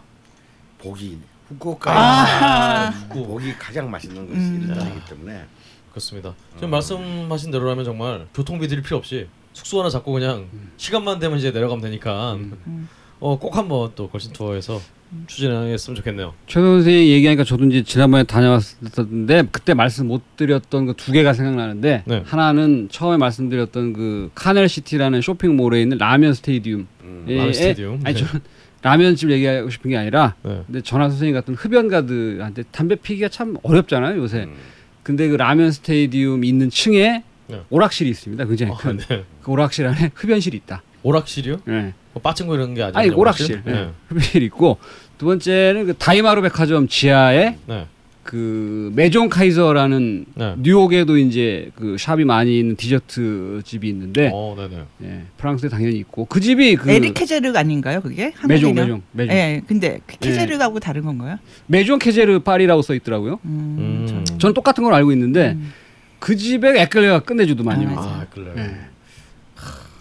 [0.81, 1.17] 고기
[1.49, 3.07] 후쿠오카 아.
[3.09, 4.73] 고기 가장 맛있는 것이 음.
[4.75, 5.43] 땅이기 때문에
[5.91, 6.33] 그렇습니다.
[6.55, 11.51] 지금 말씀하신 대로라면 정말 교통비 들일 필요 없이 숙소 하나 잡고 그냥 시간만 되면 이제
[11.51, 12.89] 내려가면 되니까 음.
[13.19, 14.81] 어, 꼭 한번 또 걸신 투어에서
[15.27, 16.33] 추진했으면 좋겠네요.
[16.47, 22.03] 최 선생이 얘기하니까 저도 이제 지난번에 다녀왔었는데 그때 말씀 못 드렸던 그 두 개가 생각나는데
[22.05, 22.23] 네.
[22.25, 26.87] 하나는 처음에 말씀드렸던 그 캐널 시티라는 쇼핑몰에 있는 라면 스테디움.
[27.03, 27.25] 음.
[27.29, 27.53] 예, 라면 예.
[27.53, 28.01] 스테디움.
[28.03, 28.25] 아니 네.
[28.25, 28.41] 저는
[28.85, 30.61] 라면집 얘기하고 싶은 게 아니라 네.
[30.67, 34.43] 근데 전화 선생님 같은 흡연가들한테 담배 피기가 참 어렵잖아요 요새.
[34.43, 34.53] 음.
[35.01, 37.61] 근데 그 라면 스테디움 있는 층에 네.
[37.71, 38.45] 오락실이 있습니다.
[38.45, 38.97] 굉장히 아, 큰.
[38.97, 39.23] 네.
[39.41, 40.83] 그 오락실 안에 흡연실이 있다.
[41.01, 41.61] 오락실이요?
[41.67, 41.93] 예.
[42.13, 43.63] 뭐 빠찡코 이런 게 아니라 아니 오락실.
[43.65, 43.89] 예.
[44.07, 44.77] 흡연실 있고
[45.17, 47.87] 두 번째는 그 다이마루 백화점 지하에 네.
[48.25, 50.55] 그 Maison Kayser라는 네.
[50.57, 54.83] 뉴욕에도 이제 그 샵이 많이 있는 디저트 집이 있는데 어, 네네.
[55.03, 58.33] 예, 프랑스에 당연히 있고 그 집이 그 Éric Kayser 아닌가요, 그게?
[58.47, 58.73] Maison?
[58.73, 61.37] Maison Maison 예, 근데 그 Kayser하고 다른 건가요?
[61.67, 63.39] Maison Kayser Paris라고 써 있더라고요.
[63.45, 64.23] 음, 음.
[64.39, 65.71] 저는- 똑같은 걸 알고 있는데 음.
[66.17, 67.89] 그 집에 éclair가 끝내주더만요.
[67.89, 68.27] 아, 맞아요.
[68.55, 68.57] 아.
[68.57, 68.75] 예.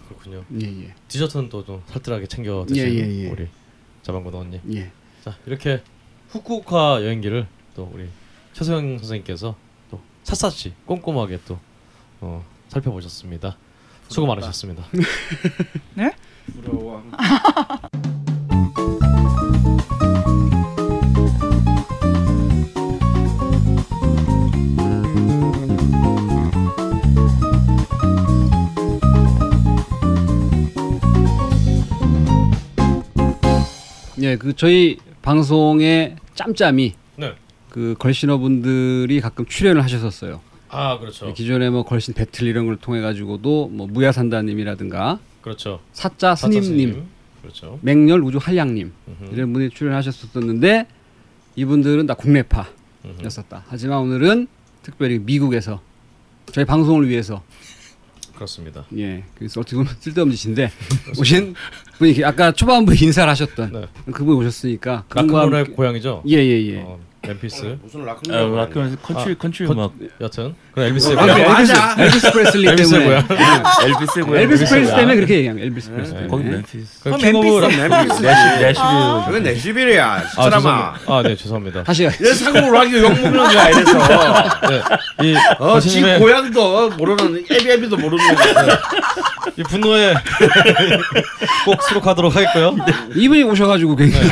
[0.09, 0.45] 그렇군요.
[0.63, 3.29] 예, 예, 디저트는 또 좀 살뜰하게 챙겨 드시는 예, 예, 예.
[3.31, 3.49] 우리
[4.03, 4.61] 자방고도 언니.
[4.73, 4.91] 예.
[5.23, 5.83] 자 이렇게
[6.31, 8.09] 후쿠오카 여행기를 또 우리
[8.53, 9.55] 최소영 선생님께서
[9.91, 11.59] 또 샅샅이 꼼꼼하게 또
[12.21, 13.57] 어, 살펴보셨습니다.
[14.09, 14.85] 수고 많으셨습니다.
[16.63, 17.03] 부러워.
[34.21, 37.04] 예, 그 저희 방송에 짬짬이 네.
[37.75, 40.41] 그 걸신어 분들이 가끔 출연을 하셨었어요.
[40.69, 41.33] 아 그렇죠.
[41.35, 45.81] 기존에 뭐 걸신 배틀 이런 걸 통해 가지고도 뭐 무야산다님이라든가 그렇죠.
[45.93, 47.03] 사자 스님님.
[47.43, 47.81] 그렇죠.
[47.83, 48.93] 맹렬 우주 한량님.
[49.33, 50.87] 이런 분이 출연하셨었는데
[51.57, 53.57] 이분들은 다 국내파였었다.
[53.57, 53.65] 음흠.
[53.67, 54.47] 하지만 오늘은
[54.85, 55.81] 특별히 미국에서
[56.53, 57.43] 저희 방송을 위해서
[58.37, 58.85] 그렇습니다.
[58.97, 60.71] 예 그래서 어떻게 보면 쓸데없는 짓인데
[61.19, 61.55] 오신
[61.99, 64.13] 분이 아까 초반부에 인사를 하셨던 네.
[64.13, 66.23] 그분 오셨으니까 라크론의 함께- 고향이죠.
[66.25, 67.79] 예예예 어, 멤피스.
[67.83, 71.37] 무슨 아, 락큰롤 학교에서 컨트리 아, 컨트리 컨- 음악 여튼 그럼 엘비스의 아, 고향.
[71.37, 73.25] 그 엘비스, 엘비스 프레슬리 때문에 고향.
[73.85, 74.97] 엘비스 고향 엘비스 프레슬리.
[74.97, 75.59] 때문에 그렇게 얘기한.
[75.59, 75.95] 엘비스 네.
[75.97, 76.45] 프레슬리 거기.
[76.45, 77.83] 멤피스 그 어, 킹 오브 멤피스.
[77.87, 78.81] 라- 멤피스 내시
[79.27, 80.95] 그건 내 집이야 아 사람아.
[81.07, 81.83] 아네 죄송합니다.
[81.85, 83.99] 다시 내 상으로 하기 욕 먹는 거야 이래서
[84.69, 84.83] 네.
[85.23, 88.25] 이 어, 고향도 모르는 애비애비도 모르는
[89.57, 90.15] 이 분노에
[91.65, 92.77] 꼭 수록하도록 하겠고요.
[93.15, 94.29] 이분이 오셔가지고 굉장히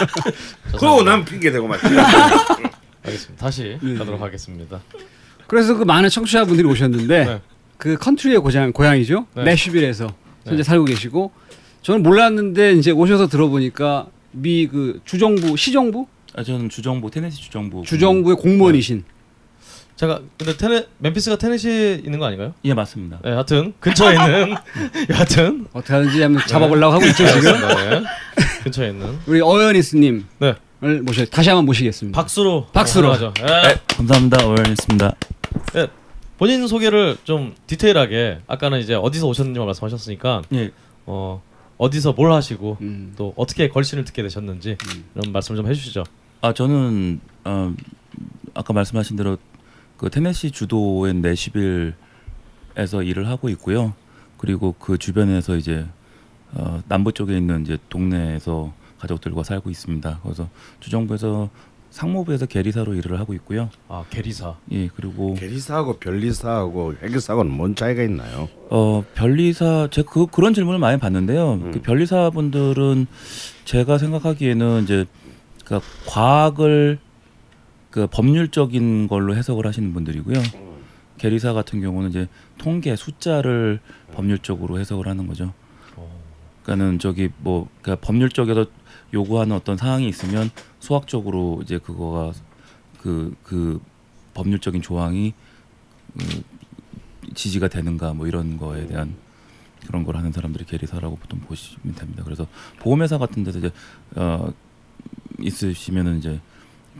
[0.72, 1.86] 그거 난 핑계 대고 맞지
[3.04, 3.44] 알겠습니다.
[3.44, 3.94] 다시 네.
[3.94, 4.80] 가도록 하겠습니다.
[5.46, 7.40] 그래서 그 많은 청취자분들이 오셨는데 네.
[7.78, 9.44] 그 컨트리의 고장 고향이죠 네.
[9.44, 10.12] 내슈빌에서
[10.44, 10.62] 현재 네.
[10.62, 11.32] 살고 계시고
[11.82, 18.36] 저는 몰랐는데 이제 오셔서 들어보니까 미 그 주정부 시정부 아 저는 주정부 테네시 주정부 주정부의
[18.36, 19.04] 공무원이신
[19.96, 22.52] 제가 근데 테네 멤피스가 테네시에 있는 거 아닌가요?
[22.64, 23.18] 예 맞습니다.
[23.24, 24.54] 네, 하여튼 근처에 있는
[25.10, 27.52] 여하튼 어떻게 하든지 한번 잡아보려고 하고 있죠 지금.
[27.52, 28.02] 네.
[28.64, 30.54] 근처에 있는 우리 어연이스님을 네
[31.02, 32.20] 모셔 다시 한번 모시겠습니다.
[32.20, 33.12] 박수로 박수로.
[33.14, 33.32] 하죠.
[33.38, 33.80] 네.
[33.96, 34.46] 감사합니다.
[34.46, 35.14] 오연했습니다.
[36.38, 40.70] 본인 소개를 좀 디테일하게 아까는 이제 어디서 오셨는지 말씀하셨으니까 예
[41.06, 41.40] 어
[41.78, 43.12] 어디서 뭘 하시고 음.
[43.16, 44.76] 또 어떻게 걸신을 듣게 되셨는지
[45.14, 46.04] 이런 말씀을 좀 해주시죠.
[46.40, 47.72] 아 저는 어,
[48.54, 49.38] 아까 말씀하신 대로
[49.96, 51.94] 그 테네시 주도의 내시빌에서
[53.02, 53.94] 일을 하고 있고요.
[54.36, 55.86] 그리고 그 주변에서 이제
[56.52, 60.20] 어, 남부 쪽에 있는 이제 동네에서 가족들과 살고 있습니다.
[60.22, 60.48] 그래서
[60.80, 61.50] 주정부에서
[61.90, 63.70] 상무부에서 계리사로 일을 하고 있고요.
[63.88, 64.56] 아 계리사.
[64.72, 68.50] 예 그리고 계리사하고 별리사하고 회계사하고는 뭔 차이가 있나요?
[68.68, 71.54] 어 변리사 제가 그 그런 질문을 많이 받는데요.
[71.54, 71.72] 음.
[71.72, 73.06] 그 변리사 분들은
[73.64, 75.06] 제가 생각하기에는 이제
[75.64, 76.98] 그 과학을
[77.96, 80.36] 그 법률적인 걸로 해석을 하시는 분들이고요.
[81.16, 82.28] 계리사 같은 경우는 이제
[82.58, 83.80] 통계 숫자를
[84.12, 85.54] 법률적으로 해석을 하는 거죠.
[86.62, 88.66] 그러니까는 저기 뭐 그러니까 법률적에서
[89.14, 92.32] 요구하는 어떤 사항이 있으면 수학적으로 이제 그거가
[93.00, 93.80] 그그
[94.34, 95.32] 법률적인 조항이
[96.18, 96.42] 그
[97.32, 99.16] 지지가 되는가 뭐 이런 거에 대한
[99.86, 102.24] 그런 걸 하는 사람들이 계리사라고 보통 보시면 됩니다.
[102.24, 102.46] 그래서
[102.78, 103.70] 보험회사 같은 데서 이제
[104.16, 104.52] 어
[105.38, 106.42] 있으시면은 이제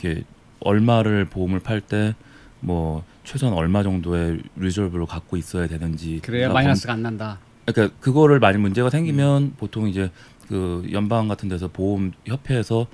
[0.00, 0.24] 이렇게
[0.60, 2.14] 얼마를 보험을 팔 때
[2.60, 7.38] 뭐 최소한 얼마 정도의 리졸브를 갖고 있어야 되는지 그래야 다 마이너스가 안 난다.
[7.66, 10.10] 그러니까 그거를 많이 문제가 생기면 보통 이제
[10.48, 12.86] 그 연방 같은 데서 보험 협회에서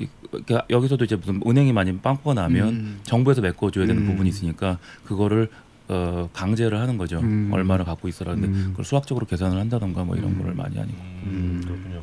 [0.00, 3.00] 이- 그러니까 여기서도 이제 무슨 은행이 많이 빵꾸가 나면 음.
[3.04, 4.06] 정부에서 메꿔줘야 되는 음.
[4.08, 5.48] 부분이 있으니까 그거를
[5.88, 7.20] 어, 강제를 하는 거죠.
[7.20, 7.50] 음.
[7.52, 8.34] 얼마를 갖고 있어라.
[8.34, 8.66] 근데 음.
[8.72, 10.38] 그걸 수학적으로 계산을 한다던가 뭐 이런 음.
[10.38, 10.98] 거를 많이 하니까.
[11.24, 12.02] 음, 그렇군요.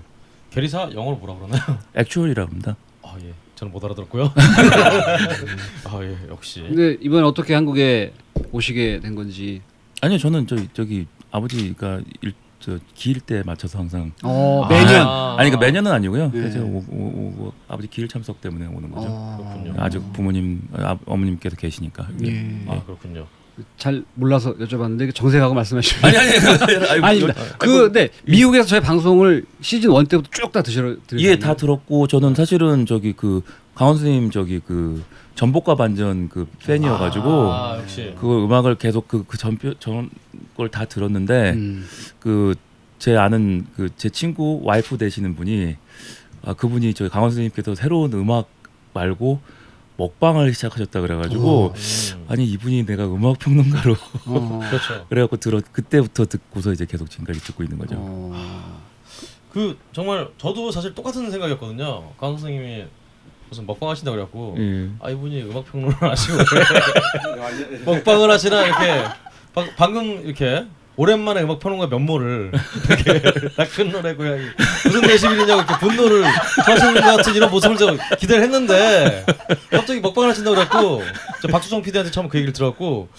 [0.50, 1.62] 게리사 영어로 뭐라 그러나요?
[1.94, 2.76] 액츄얼이라고 합니다.
[3.04, 4.34] 아 예, 저는 못 알아들었고요.
[5.86, 6.62] 아 예, 역시.
[6.62, 8.14] 근데 이번에 어떻게 한국에
[8.52, 9.62] 오시게 된 건지.
[10.02, 15.08] 아니요, 저는 저기 저기 아버지가 일, 저 기일 때 맞춰서 항상 어, 아, 매년.
[15.08, 16.26] 아 니 그 매년은 아니고요.
[16.26, 16.32] 네.
[16.32, 19.08] 그래서 오, 오, 오고 아버지 기일 참석 때문에 오는 거죠.
[19.10, 19.74] 어, 그렇군요.
[19.82, 22.08] 아직 부모님 아, 어머님께서 계시니까.
[22.26, 22.64] 예.
[22.68, 23.26] 아 그렇군요.
[23.78, 27.42] 잘 몰라서 여쭤봤는데 정색하고 말씀하시면 아니 아니 아니 아닙니다.
[27.58, 32.36] 그, 네, 미국에서 저희 방송을 시즌 1 때부터 쭉 다 드시러 예, 다 들었고 저는
[32.36, 33.42] 사실은 저기 그
[33.74, 35.04] 강원 선생님 저기 그
[35.36, 37.82] 전복과 반전 그 팬이어가지고 아.
[38.20, 41.86] 그 음악을 계속 그 그전걸 다 들었는데 음.
[42.20, 45.76] 그제 아는 그 제 친구 와이프 되시는 분이
[46.46, 48.48] 아 그분이 저 강원 선생님께서 새로운 음악
[48.94, 49.40] 말고
[49.98, 52.26] 먹방을 시작하셨다 그래가지고 음.
[52.28, 53.96] 아니 이분이 내가 음악 평론가로
[54.28, 54.60] 어.
[54.70, 55.06] 그렇죠.
[55.08, 57.96] 그래갖고 들어 그때부터 듣고서 이제 계속 지금까지 듣고 있는 거죠.
[57.98, 58.82] 어.
[59.52, 62.12] 그 정말 저도 사실 똑같은 생각이었거든요.
[62.20, 62.86] 강 선생님이
[63.50, 64.90] 무슨 먹방 하신다 그래갖고 예.
[65.00, 69.04] 아 이분이 음악 평론을 하시고 왜 먹방을 하시나 이렇게
[69.54, 70.66] 방, 방금 이렇게
[70.98, 72.52] 오랜만에 음악 평론가 면모를
[72.88, 73.22] 이렇게
[73.58, 74.42] 락큰 노래 고양이
[74.86, 79.26] 무슨 내시빌이냐고 이렇게 분노를 하시는 것 같은 이런 모습을 좀 기대를 했는데
[79.72, 81.02] 갑자기 먹방을 하신다고 그래갖고
[81.42, 83.10] 저 박수성 PD한테 처음 그 얘기를 들었고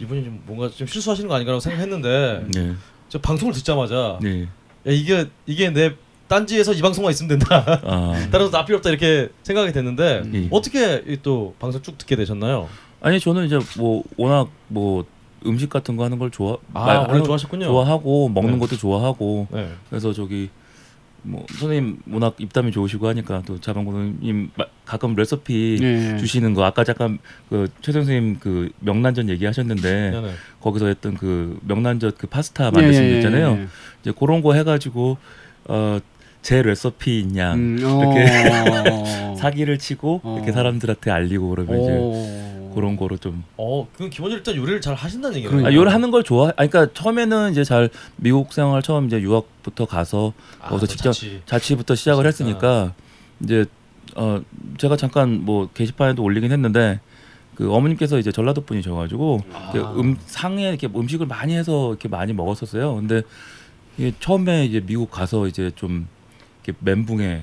[0.00, 2.74] 이분이 좀 뭔가 좀 실수하시는 거 아닌가라고 생각했는데 네.
[3.08, 4.42] 저 방송을 듣자마자 네.
[4.42, 4.46] 야
[4.92, 5.94] 이게 이게 내
[6.28, 7.80] 딴지에서 이 방송만 있으면 된다.
[7.84, 8.28] 아.
[8.30, 10.48] 다른 것도 필요 없다 이렇게 생각이 됐는데 예.
[10.50, 12.68] 어떻게 이또 방송 쭉 듣게 되셨나요?
[13.02, 15.04] 아니 저는 이제 뭐 워낙 뭐
[15.46, 17.66] 음식 같은 거 하는 걸 좋아 아 말- 원래 좋아하셨군요.
[17.66, 18.58] 좋아하고 먹는 네.
[18.58, 19.68] 것도 좋아하고 네.
[19.90, 20.50] 그래서 저기
[21.24, 24.50] 뭐 선생님 워낙 입담이 좋으시고 하니까 또 자방고님
[24.84, 26.16] 가끔 레시피 네.
[26.18, 30.30] 주시는 거 아까 잠깐 그최 선생님 그 명란젓 얘기하셨는데 네네.
[30.60, 33.56] 거기서 했던 그 명란젓 그 파스타 만드신 거 있잖아요.
[33.60, 33.66] 예.
[34.02, 35.16] 이제 그런 거 해가지고
[35.68, 36.00] 어
[36.42, 38.26] 제 레시피 양 음, 이렇게
[38.90, 39.36] 어.
[39.38, 40.34] 사기를 치고 어.
[40.38, 42.12] 이렇게 사람들한테 알리고 그러면 이제 오.
[42.74, 45.50] 그런 거로 좀 어, 그 기본적으로 일단 요리를 잘 하신다는 얘기예요.
[45.50, 45.70] 그러니까.
[45.70, 46.48] 아, 요리 하는 걸 좋아.
[46.48, 51.12] 아, 그러니까 처음에는 이제 잘 미국 생활 처음 이제 유학부터 가서 아, 거기서 또 직접
[51.12, 51.42] 자취.
[51.46, 52.94] 자취 부터 시작을 했으니까
[53.40, 53.66] 이제
[54.16, 54.40] 어
[54.78, 57.00] 제가 잠깐 뭐 게시판에도 올리긴 했는데
[57.54, 59.72] 그 어머님께서 이제 전라도 분이셔가지고 아.
[59.96, 62.94] 음 상에 이렇게 음식을 많이 해서 이렇게 많이 먹었었어요.
[62.96, 63.22] 근데
[63.98, 66.08] 이게 처음에 이제 미국 가서 이제 좀
[66.64, 67.42] 이렇게 멘붕에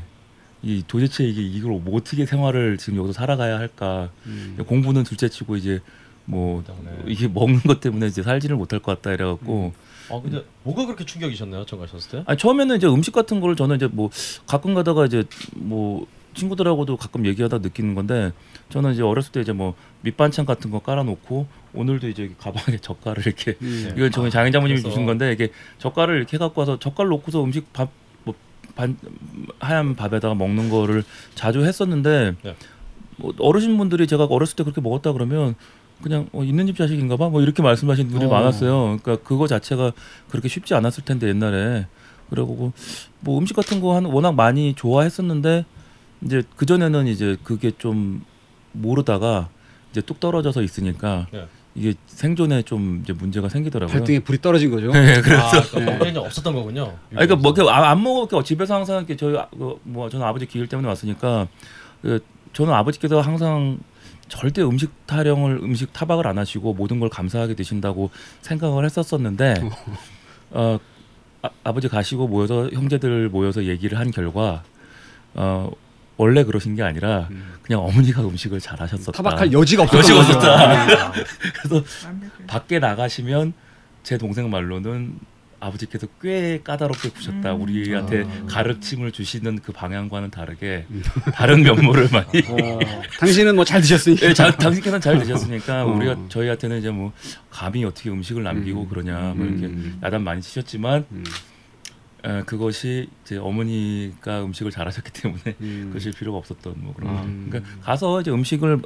[0.62, 4.58] 이 도대체 이게 이걸 뭐 어떻게 생활을 지금 여기서 살아가야 할까 음.
[4.67, 5.80] 공부는 둘째치고 이제
[6.26, 6.91] 뭐 때문에.
[7.08, 9.74] 이게 먹는 것 때문에 이제 살지를 못할 것 같다 이래갖고
[10.12, 11.65] 아 근데 뭐가 그렇게 충격이셨나요?
[11.65, 12.24] 처음 가셨을 때?
[12.28, 14.10] 아니 처음에는 이제 음식 같은 걸 저는 이제 뭐
[14.48, 15.24] 가끔 가다가 이제
[15.56, 18.32] 뭐 친구들하고도 가끔 얘기하다 느끼는 건데
[18.69, 23.56] 저는 이제 어렸을 때 이제 뭐 밑반찬 같은 거 깔아놓고 오늘도 이제 가방에 젓갈을 이렇게
[23.62, 23.93] 음.
[23.95, 24.89] 이건 저희 장인 장모님이 그래서.
[24.89, 27.89] 주신 건데 이게 젓갈을 이렇게 해갖고 와서 젓갈 놓고서 음식 밥뭐
[28.80, 28.98] 반
[29.60, 31.04] 하얀 밥에다가 먹는 거를
[31.36, 32.56] 자주 했었는데 네.
[33.18, 35.56] 뭐 어르신분들이 제가 어렸을 때 그렇게 먹었다 그러면
[36.02, 38.34] 그냥 어, 있는 집 자식인가 봐 뭐 이렇게 말씀하시는 분들이 어.
[38.34, 39.00] 많았어요.
[39.04, 39.92] 그러니까 그거 자체가
[40.30, 41.88] 그렇게 쉽지 않았을 텐데 옛날에
[42.30, 42.72] 그리고
[43.20, 45.65] 뭐 음식 같은 거 한 워낙 많이 좋아했었는데
[46.22, 48.24] 이제 그 전에는 이제 그게 좀
[48.72, 49.50] 모르다가
[49.92, 51.48] 이제 뚝 떨어져서 있으니까 네.
[51.75, 53.93] 이게 생존에 좀 이제 문제가 생기더라고요.
[53.93, 54.88] 발등에 불이 떨어진 거죠.
[54.91, 56.17] 네, 그래서 아, 그러니까 네.
[56.17, 56.97] 없었던 거군요.
[57.15, 60.45] 아, 그러니까 뭐 아- 안 먹어 그러니까 집에서 항상 이렇게 저희 아- 그뭐 저는 아버지
[60.45, 61.47] 기일 때문에 왔으니까
[62.01, 63.79] 그 저는 아버지께서 항상
[64.27, 68.10] 절대 음식 타령을 음식 타박을 안 하시고 모든 걸 감사하게 드신다고
[68.41, 69.55] 생각을 했었었는데
[70.51, 70.79] 어
[71.41, 74.63] 아, 아버지 가시고 모여서 형제들 모여서 얘기를 한 결과
[75.36, 75.69] 어
[76.19, 77.53] 원래 그러신 게 아니라 음.
[77.62, 79.13] 그냥 어머니가 음식을 잘 하셨었다.
[79.13, 80.38] 타박할 여지가 없었던 여지가 거죠.
[80.38, 81.13] 없었다.
[81.71, 82.27] 네.
[82.45, 83.53] 밖에 나가시면
[84.03, 85.17] 제 동생 말로는
[85.62, 87.56] 아버지께서 꽤 까다롭게 구셨다.
[87.56, 87.62] 음.
[87.62, 88.46] 우리한테 아.
[88.50, 90.85] 가르침을 주시는 그 방향과는 다르게
[91.33, 92.27] 다른 면모를 많이.
[92.50, 92.79] 어,
[93.17, 94.27] 당신은 뭐 잘 드셨으니까.
[94.27, 95.87] 예, 자, 당신께서는 잘 드셨으니까 어.
[95.87, 97.13] 우리가 저희한테는 이제 뭐
[97.50, 98.89] 감히 어떻게 음식을 남기고 음.
[98.89, 100.00] 그러냐 뭐 이렇게 음.
[100.04, 101.06] 야단 많이 치셨지만
[102.26, 102.30] 음.
[102.30, 105.88] 에, 그것이 이제 어머니가 음식을 잘하셨기 때문에 음.
[105.92, 107.22] 그러실 필요가 없었던 뭐 그런 아.
[107.22, 107.34] 거죠.
[107.50, 108.82] 그러니까 가서 이제 음식을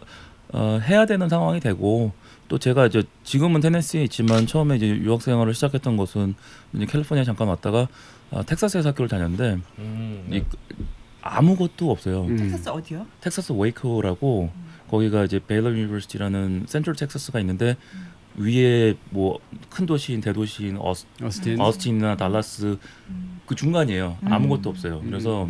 [0.54, 2.12] 어, 해야 되는 상황이 되고
[2.48, 6.36] 또 제가 이제 지금은 테네시에 있지만 처음에 이제 유학 생활을 시작했던 곳은
[6.74, 7.88] 이제 캘리포니아 잠깐 왔다가
[8.30, 10.46] 어, 텍사스에서 학교를 다녔는데 음, 이, 네.
[11.22, 12.26] 아무것도 없어요.
[12.26, 12.38] 음.
[12.38, 13.08] 텍사스 어디요?
[13.22, 14.52] 텍사스 웨이코라고
[14.90, 17.78] 거기가 이제 Baylor University라는 central Texas가 있는데
[18.38, 21.60] 위에 뭐 큰 도시인 대도시인 어스, 어스틴.
[21.60, 22.78] 어스틴이나 달라스
[23.48, 24.18] 그 중간이에요.
[24.22, 24.32] 음.
[24.34, 25.02] 아무것도 없어요.
[25.02, 25.50] 그래서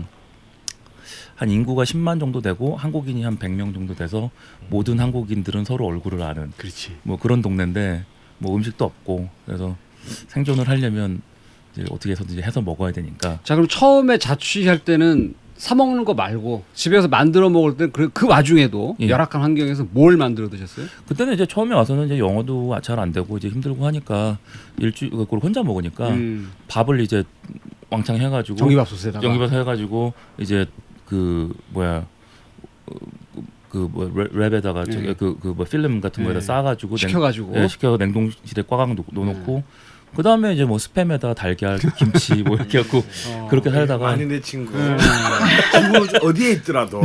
[1.36, 4.30] 한 인구가 10만 정도 되고 한국인이 한 100명 정도 돼서
[4.70, 6.96] 모든 한국인들은 서로 얼굴을 아는 그렇지.
[7.04, 8.06] 뭐 그런 동네인데
[8.38, 9.76] 뭐 음식도 없고 그래서
[10.30, 11.22] 생존을 하려면
[11.74, 16.64] 이제 어떻게 해서든지 해서 먹어야 되니까 자 그럼 처음에 자취할 때는 사 먹는 거 말고
[16.74, 19.08] 집에서 만들어 먹을 때그 그 와중에도 예.
[19.10, 20.88] 열악한 환경에서 뭘 만들어 드셨어요?
[21.08, 24.38] 그때는 이제 처음에 와서는 이제 영어도 잘 안 되고 이제 힘들고 하니까
[24.80, 27.24] 일주일 그걸 혼자 먹으니까 음, 밥을 이제
[27.89, 30.66] 왕창 해가지고 전기밥솥에다가 연기밥 해가지고 이제
[31.06, 32.06] 그 뭐야
[33.70, 35.14] 그뭐 랩에다가 저기 네.
[35.14, 36.45] 그그 뭐 필름 같은 거에다 네.
[36.45, 39.64] 싸가지고 냉- 시켜가지고 예, 시켜 냉동실에 꽉꽉 놓- 놓놓고
[40.16, 43.47] 그 다음에 이제 뭐 스팸에다 달걀, 김치 뭐 이렇게 갖고 어.
[43.49, 44.97] 그렇게 살다가 아니 내 친구 음.
[45.72, 47.01] 친구 어디에 있더라도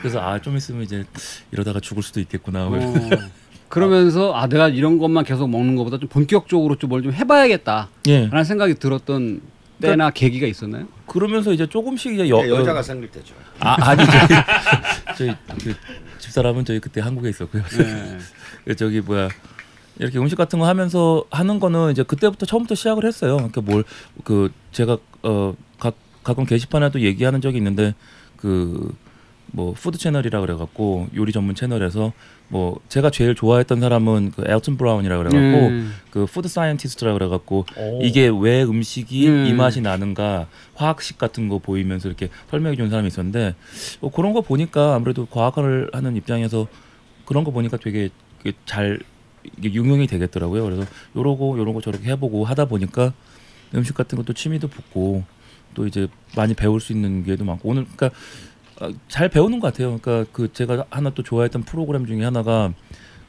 [0.00, 1.04] 그래서 아 좀 있으면 이제
[1.52, 2.66] 이러다가 죽을 수도 있겠구나.
[2.66, 3.10] 어.
[3.68, 8.44] 그러면서 아 내가 이런 것만 계속 먹는 것보다 좀 본격적으로 좀 뭘 좀 해봐야겠다라는 예.
[8.44, 9.40] 생각이 들었던
[9.80, 10.86] 때나 계기가 있었나요?
[11.06, 13.34] 그러면서 이제 조금씩 이제 여, 여자가 생길 때죠.
[13.60, 14.40] 아 아니 저희
[15.16, 15.74] 저희 그
[16.18, 17.62] 집사람은 저희 그때 한국에 있었고요.
[17.78, 18.18] 네.
[18.64, 19.28] 그 저기 뭐야
[20.00, 23.36] 이렇게 음식 같은 거 하면서 하는 거는 이제 그때부터 처음부터 시작을 했어요.
[23.36, 23.84] 그러니까 뭘
[24.24, 27.94] 그 제가 어 가끔 게시판에도 얘기하는 적이 있는데
[28.36, 28.92] 그
[29.52, 32.12] 뭐 Food Channel이라 그래갖고 요리 전문 채널에서
[32.48, 35.92] 뭐 제가 제일 좋아했던 사람은 그 앨튼 브라운이라 그래갖고 음.
[36.10, 37.98] 그 food scientist라 그래갖고 오.
[38.02, 39.46] 이게 왜 음식이 음.
[39.46, 43.54] 이 맛이 나는가 화학식 같은 거 보이면서 이렇게 설명해 주는 사람이 있었는데
[44.00, 46.66] 뭐 그런 거 보니까 아무래도 과학을 하는 입장에서
[47.24, 49.00] 그런 거 보니까 되게 이게 잘
[49.58, 50.64] 이게 응용이 되겠더라고요.
[50.64, 50.86] 그래서
[51.16, 53.12] 요러고 요러고 저렇게 해보고 하다 보니까
[53.74, 55.24] 음식 같은 것도 취미도 붙고
[55.74, 58.10] 또 이제 많이 배울 수 있는 게도 많고 오늘 그러니까
[58.80, 59.98] 어, 잘 배우는 것 같아요.
[59.98, 62.72] 그러니까 그 제가 하나 또 좋아했던 프로그램 중에 하나가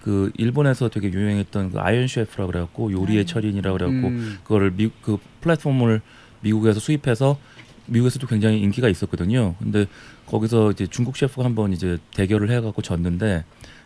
[0.01, 4.37] 그 일본에서 되게 유명했던 그 Iron Chef라 그래갖고 요리의 철인이라 그래갖고 음.
[4.43, 6.01] 그거를 미, 그 플랫폼을
[6.41, 7.37] 미국에서 수입해서
[7.85, 9.55] 미국에서도 굉장히 인기가 있었거든요.
[9.59, 9.85] 근데
[10.25, 13.43] 거기서 이제 중국 셰프가 한번 이제 대결을 해갖고 졌는데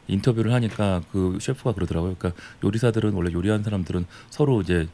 [0.08, 2.16] 인터뷰를 하니까 그 셰프가 그러더라고요.
[2.18, 4.88] 그러니까 요리사들은 원래 요리하는 사람들은 서로 이제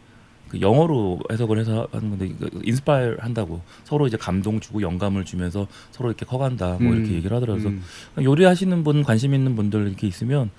[0.49, 2.34] 그 영어로 해석을 해서 하는 건데
[2.64, 7.16] 인스파일 한다고 서로 이제 감동 주고 영감을 주면서 서로 이렇게 커간다 뭐 이렇게 음.
[7.16, 7.68] 얘기를 하더라고요.
[7.70, 7.84] 음.
[8.14, 10.49] 그래서 요리하시는 분 관심 있는 분들 이렇게 있으면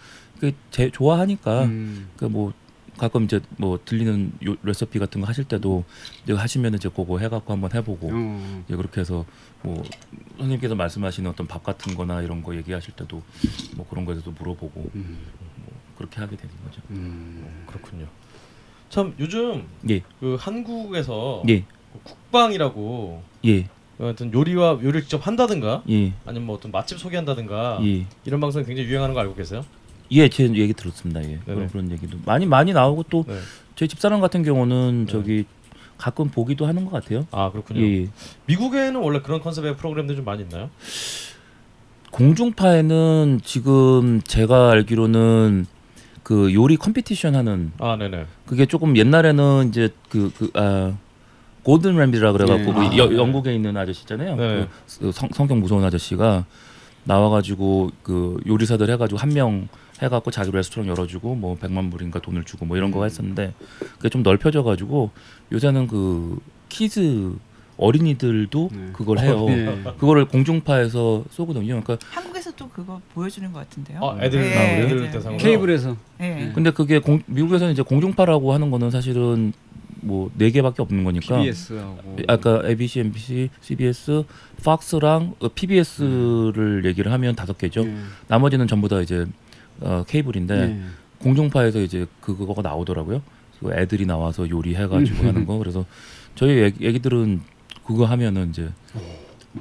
[0.40, 2.08] 그 제, 좋아하니까 음.
[2.16, 2.54] 그뭐
[3.02, 5.82] 가끔 이제 뭐 들리는 요, 레시피 같은 거 하실 때도
[6.22, 8.64] 이제 하시면 이제 그거 해갖고 한번 해보고 어.
[8.64, 9.24] 이제 그렇게 해서
[9.60, 9.82] 뭐
[10.36, 13.20] 선생님께서 말씀하시는 어떤 밥 같은 거나 이런 거 얘기하실 때도
[13.74, 15.18] 뭐 그런 거에 대해서 물어보고 음.
[15.64, 16.80] 뭐 그렇게 하게 되는 거죠.
[16.90, 17.64] 음.
[17.66, 18.06] 그렇군요.
[18.88, 23.66] 참 요즘 예, 그 한국에서 예, 그 국방이라고 예,
[23.98, 28.06] 하여튼 요리와 요리를 직접 한다든가 예, 아니면 뭐 어떤 맛집 소개한다든가 예.
[28.24, 29.64] 이런 방송이 굉장히 유행하는 거 알고 계세요?
[30.12, 31.22] 예, 제 얘기 들었습니다.
[31.24, 31.38] 예.
[31.44, 31.68] 그런 네네.
[31.72, 33.38] 그런 얘기도 많이 많이 나오고 또 네.
[33.76, 35.12] 제 집사람 같은 경우는 네.
[35.12, 35.44] 저기
[35.98, 37.26] 가끔 보기도 하는 것 같아요.
[37.30, 37.80] 아 그렇군요.
[37.80, 38.08] 예, 예.
[38.46, 40.68] 미국에는 원래 그런 컨셉의 프로그램들 좀 많이 있나요?
[42.10, 45.66] 공중파에는 지금 제가 알기로는
[46.22, 48.26] 그 요리 컴피티션 하는 아 네네.
[48.46, 50.94] 그게 조금 옛날에는 이제 그 그 아
[51.62, 52.88] 고든 램비라 그래갖고 네.
[52.90, 53.16] 그 여- 아, 네.
[53.16, 54.34] 영국에 있는 아저씨잖아요.
[54.36, 54.68] 네.
[54.98, 56.44] 그 성, 성격 무서운 아저씨가
[57.04, 59.68] 나와가지고 그 요리사들 해가지고 한 명
[60.02, 62.94] 해갖고 자기 레스토랑 열어주고 뭐 백만 불인가 돈을 주고 뭐 이런 음.
[62.94, 63.54] 거 했었는데
[63.96, 65.10] 그게 좀 넓혀져가지고
[65.52, 66.38] 요새는 그
[66.68, 67.32] kids
[67.76, 68.88] 어린이들도 네.
[68.92, 69.46] 그걸 해요.
[69.48, 69.80] 예.
[69.98, 71.80] 그거를 공중파에서 쏘거든요.
[71.82, 74.00] 그러니까 한국에서도 그거 보여주는 것 같은데요.
[74.02, 75.10] 아 애들 네, 아, 애들 네.
[75.10, 75.38] 대상으로.
[75.38, 76.50] 케이블에서 네.
[76.54, 79.52] 근데 그게 공, 미국에서는 이제 공중파라고 하는 거는 사실은
[80.02, 81.38] 뭐네 개밖에 없는 거니까.
[81.38, 84.24] PBS하고 아까 ABC, MBC, CBS,
[84.64, 87.82] 팍스랑 어, PBS를 얘기를 하면 다섯 개죠.
[87.86, 87.94] 예.
[88.28, 89.26] 나머지는 전부 다 이제
[89.80, 90.80] 어, 케이블인데 예.
[91.18, 93.22] 공중파에서 이제 그- 그거가 나오더라고요.
[93.60, 95.28] 그 애들이 나와서 요리해가지고 음.
[95.28, 95.56] 하는 거.
[95.58, 95.84] 그래서
[96.34, 97.40] 저희 애기, 애기들은
[97.86, 98.70] 그거 하면은 이제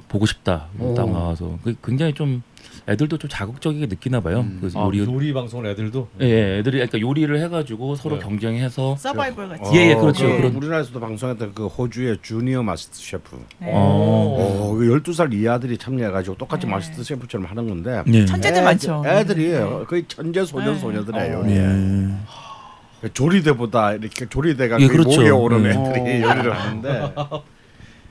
[0.08, 0.94] 보고 싶다 오.
[0.96, 2.42] 딱 나와서 그 굉장히 좀
[2.88, 4.40] 애들도 좀 자극적이게 느끼나 봐요.
[4.42, 4.58] 음.
[4.60, 6.08] 그 아, 요리 요리 방송을 애들도.
[6.22, 8.22] 예, 예, 애들이 그러니까 요리를 해가지고 서로 네.
[8.24, 9.72] 경쟁해서 서바이벌 같이.
[9.76, 10.28] 예, 예, 그렇죠.
[10.28, 13.36] 그 그런- 우리나라에서도 방송했던 그 호주의 주니어 마스터 셰프.
[13.60, 13.68] 네.
[13.72, 14.38] 어.
[14.40, 16.72] 어, 그 12살 이 아들이 참여해가지고 똑같이 네.
[16.72, 18.26] 마스터 셰프처럼 하는 건데 예.
[18.26, 19.04] 천재들 애들- 많죠.
[19.06, 19.86] 애들이에요.
[19.88, 20.80] 거의 천재 소년 네.
[20.80, 21.38] 소녀들이에요.
[21.38, 21.42] 어.
[21.44, 21.58] 요리에.
[23.04, 23.10] 예.
[23.14, 25.20] 조리대보다 이렇게 조리대가 예, 거의 그렇죠.
[25.22, 25.70] 목에 오른 네.
[25.70, 26.30] 애들이 어.
[26.30, 27.14] 요리를 하는데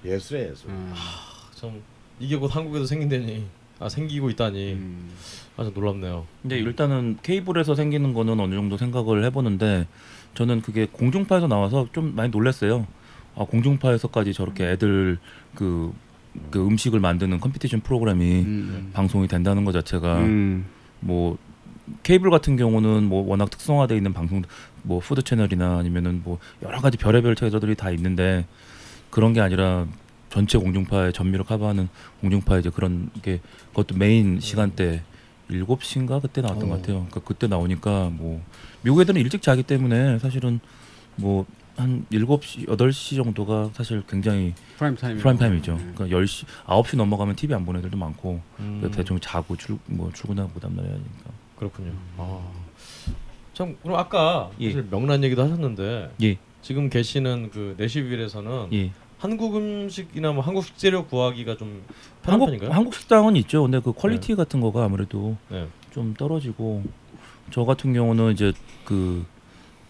[0.04, 0.70] 예술이에요 예술.
[0.70, 0.92] 음.
[1.54, 1.70] 참
[2.18, 3.44] 이게 곧 한국에도 생긴다니.
[3.80, 4.74] 아 생기고 있다니.
[4.74, 5.10] 음.
[5.60, 6.26] 아주 놀랍네요.
[6.40, 9.86] 근데 일단은 케이블에서 생기는 거는 어느 정도 생각을 해보는데
[10.34, 12.86] 저는 그게 공중파에서 나와서 좀 많이 놀랐어요.
[13.36, 15.18] 아 공중파에서까지 저렇게 애들
[15.54, 15.92] 그,
[16.50, 18.90] 그 음식을 만드는 competition 프로그램이 음.
[18.94, 20.64] 방송이 된다는 것 자체가 음.
[21.00, 21.36] 뭐
[22.02, 24.42] 케이블 같은 경우는 뭐 워낙 특성화돼 있는 방송
[24.82, 28.46] 뭐 food channel이나 아니면은 뭐 여러 가지 별의별 채널들이 다 있는데
[29.10, 29.86] 그런 게 아니라
[30.30, 31.88] 전체 공중파에 전미를 커버하는
[32.20, 35.02] 공중파 이제 그런 게 그것도 메인 시간대
[35.50, 36.68] 7시인가 그때 나왔던 어.
[36.68, 36.96] 것 같아요.
[37.10, 38.40] 그러니까 그때 나오니까 뭐
[38.82, 40.60] 미국 애들은 일찍 자기 때문에 사실은
[41.16, 45.18] 뭐한 7시 8시 정도가 사실 굉장히 프라임 타임.
[45.18, 45.76] 프라임 타임이죠.
[45.94, 50.50] 그러니까 10시 9시 넘어가면 TV 안 보는 애들도 많고 음, 대충 자고 출 뭐 출근하고
[50.52, 51.30] 그다음 날 해야 되니까.
[51.56, 51.92] 그렇군요.
[52.16, 52.40] 아.
[53.52, 54.68] 참 그럼 아까 예.
[54.70, 56.38] 사실 명란 얘기도 하셨는데 예.
[56.62, 58.92] 지금 계시는 그 내시빌에서는 예.
[59.20, 61.82] 한국 음식이나 뭐 한국 식재료 구하기가 좀
[62.22, 62.70] 편한 한국 편인가요?
[62.72, 63.62] 한국 식당은 있죠.
[63.62, 65.68] 근데 그 quality 같은 거가 아무래도 네.
[65.90, 66.82] 좀 떨어지고
[67.50, 68.54] 저 같은 경우는 이제
[68.86, 69.26] 그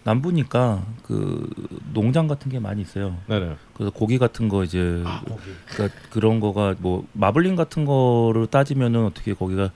[0.03, 1.49] 남부니까 그
[1.93, 3.15] 농장 같은 게 많이 있어요.
[3.27, 3.55] 네네.
[3.73, 5.21] 그래서 고기 같은 거 이제 아.
[5.69, 9.71] 그러니까 그런 거가 뭐 마블링 같은 거를 따지면은 어떻게 거기가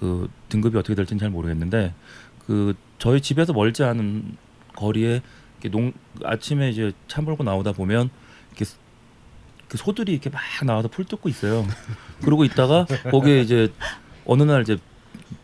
[0.00, 1.94] 그 등급이 어떻게 될지는 잘 모르겠는데
[2.44, 4.36] 그 저희 집에서 멀지 않은
[4.74, 5.22] 거리에
[5.60, 5.92] 이렇게 농
[6.24, 8.10] 아침에 이제 차 몰고 나오다 보면
[9.68, 11.66] 그 소들이 이렇게 막 나와서 풀 뜯고 있어요.
[12.22, 13.72] 그러고 있다가 거기에 이제
[14.24, 14.78] 어느 날 이제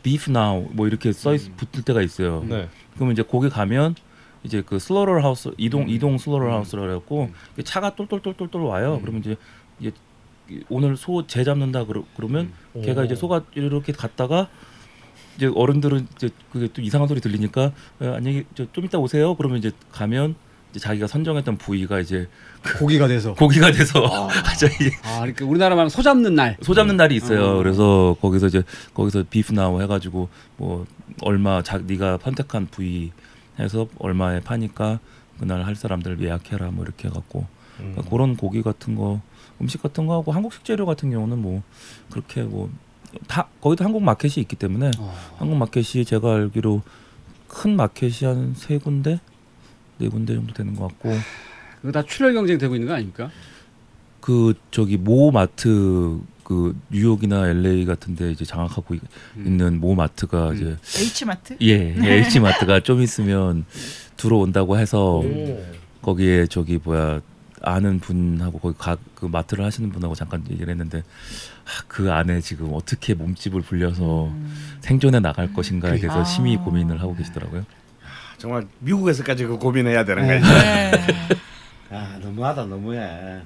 [0.02, 2.44] beef now 뭐 이렇게 써 있, 붙을 때가 있어요.
[2.48, 2.68] 네.
[2.94, 3.94] 그러면 이제 거기 가면
[4.44, 7.30] 이제 그 slaughter house 이동 이동 slaughter house라 그래갖고
[7.64, 8.98] 차가 똘똘똘똘똘 와요.
[9.00, 9.36] 그러면 이제
[9.80, 9.92] 이제
[10.68, 12.52] 오늘 소 재 잡는다 그러, 그러면
[12.82, 14.48] 걔가 이제 소가 이렇게 갔다가
[15.36, 19.34] 이제 어른들은 이제 그게 또 이상한 소리 들리니까 어, 안녕히 저 좀 이따 오세요.
[19.36, 20.34] 그러면 이제 가면
[20.78, 22.28] 자기가 선정했던 부위가 이제
[22.78, 23.34] 고기가 돼서.
[23.34, 26.56] 고기가 돼서 갑자기 아, 그러니까 우리나라 말하면 소 잡는 날.
[26.62, 27.44] 소 잡는 날이 있어요.
[27.44, 27.56] 어.
[27.58, 28.62] 그래서 거기서 이제
[28.94, 30.86] 거기서 비프 나우 해가지고 뭐
[31.22, 33.12] 얼마 자 네가 선택한 부위
[33.58, 34.98] 해서 얼마에 파니까
[35.38, 37.40] 그날 할 사람들 예약해라 뭐 이렇게 해갖고
[37.80, 37.92] 음.
[37.94, 39.20] 그러니까 그런 고기 같은 거
[39.60, 41.62] 음식 같은 거 하고 한국 식재료 같은 경우는 뭐
[42.10, 42.70] 그렇게 뭐
[43.28, 45.14] 다 거기도 한국 마켓이 있기 때문에 어.
[45.36, 46.80] 한국 마켓이 제가 알기로
[47.46, 49.20] 큰 마켓이 한 세 군데
[50.02, 51.16] 네 군데 정도 되는 것 같고
[51.80, 53.30] 그거 다 출혈 경쟁 되고 있는 거 아닙니까?
[54.20, 59.00] 그 저기 모 마트 그 뉴욕이나 LA 같은데 이제 장악하고 있-
[59.36, 59.46] 음.
[59.46, 60.56] 있는 모 마트가 음.
[60.56, 60.76] 이제
[61.22, 61.56] H마트?
[61.62, 61.94] 예
[62.26, 63.64] H 마트가 좀 있으면
[64.16, 65.64] 들어온다고 해서 오.
[66.02, 67.20] 거기에 저기 뭐야
[67.64, 70.98] 아는 분하고 거기 가, 그 마트를 하시는 분하고 잠깐 얘기를 했는데
[71.64, 74.52] 아, 그 안에 지금 어떻게 몸집을 불려서 음.
[74.80, 76.24] 생존해 나갈 것인가에 대해서 아.
[76.24, 77.64] 심히 고민을 하고 계시더라고요.
[78.42, 80.40] 정말 미국에서까지 그 고민해야 되는 거지.
[80.52, 80.90] 네.
[81.90, 83.38] 아 너무하다 너무해.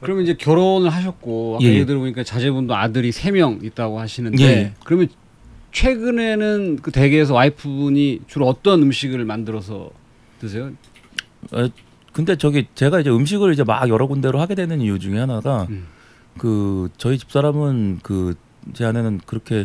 [0.00, 1.74] 그러면 이제 결혼을 하셨고 아까 예, 예.
[1.74, 4.72] 얘기 들어보니까 자제분도 아들이 세 명 있다고 하시는데 예, 예.
[4.84, 5.06] 그러면
[5.70, 9.90] 최근에는 그 댁에서 와이프분이 주로 어떤 음식을 만들어서
[10.40, 10.72] 드세요?
[11.52, 11.68] 어,
[12.12, 15.86] 근데 저기 제가 이제 음식을 이제 막 여러 군데로 하게 되는 이유 중에 하나가 음.
[16.38, 18.34] 그 저희 집 사람은 그
[18.74, 19.64] 제 아내는 그렇게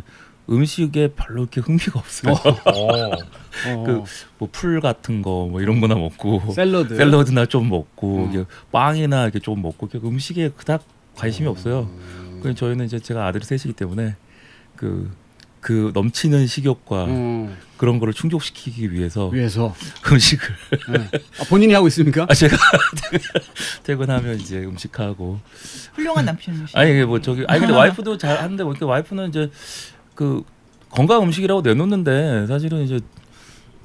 [0.50, 2.34] 음식에 별로 이렇게 흥미가 없어요.
[2.34, 2.50] 어.
[2.66, 6.96] 어, 그뭐 풀 같은 거 뭐 이런 거나 먹고 샐러드.
[6.96, 8.30] 샐러드나 좀 먹고 어.
[8.30, 10.84] 이게 빵이나 이렇게 좀 먹고 이렇게 음식에 그닥
[11.16, 11.90] 관심이 없어요.
[12.42, 14.16] 그래서 저희는 이제 제가 아들이 셋이기 때문에
[14.76, 15.10] 그,
[15.62, 19.74] 그 넘치는 식욕과 어, 그런 거를 충족시키기 위해서 위해서
[20.12, 20.56] 음식을
[20.90, 21.20] 예.
[21.40, 22.26] 아, 본인이 하고 있습니까?
[22.30, 22.58] 아 제가
[23.84, 25.40] 퇴근하면 이제 음식하고
[25.94, 26.76] 훌륭한 남편이시.
[26.78, 29.50] 아니 이게 뭐 저기 아니 근데 와이프도 잘 하는데 뭐 와이프는 이제
[30.16, 30.44] 그
[30.90, 33.00] 건강 음식이라고 내놓는데 사실은 이제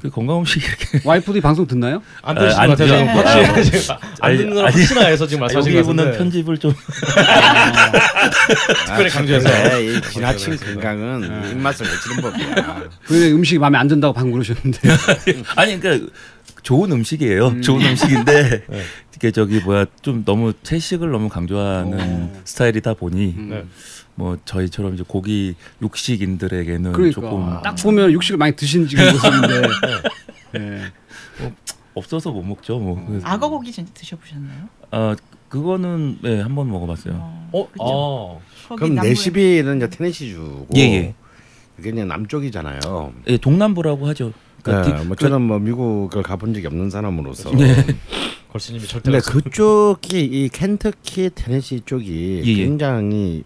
[0.00, 2.00] 그 건강 음식이 이렇게 와이프도 이 방송 듣나요?
[2.22, 3.50] 안 아, 되신 안것 같아요.
[3.52, 3.80] 아, 지금
[4.20, 4.76] 안 듣는 걸 아니.
[4.76, 6.72] 혹시나 해서 지금 말씀하신 것 같은데 편집을 좀
[8.86, 9.80] 특별히 강조해서.
[9.80, 12.82] 이 지나친 건강은 입맛을 해치는 법이야.
[13.04, 14.78] 그 음식이 마음에 안 든다고 방금 그러셨는데
[15.56, 16.06] 아니 그러니까
[16.62, 17.48] 좋은 음식이에요.
[17.48, 17.62] 음.
[17.62, 18.82] 좋은 음식인데 네.
[19.16, 22.40] 이게 저기 뭐야 좀 너무 채식을 너무 강조하는 어.
[22.44, 23.48] 스타일이다 보니 음.
[23.50, 23.64] 네.
[24.18, 29.62] 뭐 저희처럼 이제 고기 육식인들에게는 그러니까 조금 딱 보면 육식을 많이 드신 지금 모습인데
[30.56, 30.82] 예.
[31.94, 32.80] 없어서 못 먹죠.
[32.80, 34.68] 뭐 그래서 악어 고기 진짜 드셔보셨나요?
[34.90, 35.14] 아
[35.48, 37.14] 그거는 네 한 번 먹어봤어요.
[37.52, 37.84] 어, 그죠?
[37.84, 41.14] 아, 거기 그럼 남부에- 내시비는 이제 테네시주고 예, 예.
[41.78, 43.12] 이게 그냥 남쪽이잖아요.
[43.28, 44.32] 예, 동남부라고 하죠.
[44.62, 47.52] 그러니까 네, 디- 뭐 저는 뭐 미국을 가본 적이 없는 사람으로서.
[47.52, 47.86] 네.
[48.50, 52.54] 걸신님이 절대 근데 그쪽이 이 켄터키 테네시 쪽이 예, 예.
[52.54, 53.44] 굉장히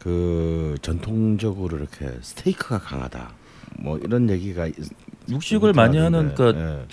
[0.00, 3.32] 그 전통적으로 이렇게 스테이크가 강하다.
[3.78, 4.74] 뭐 이런 얘기가 있-
[5.28, 6.34] 육식을 많이 하는.
[6.34, 6.86] 그러니까 예.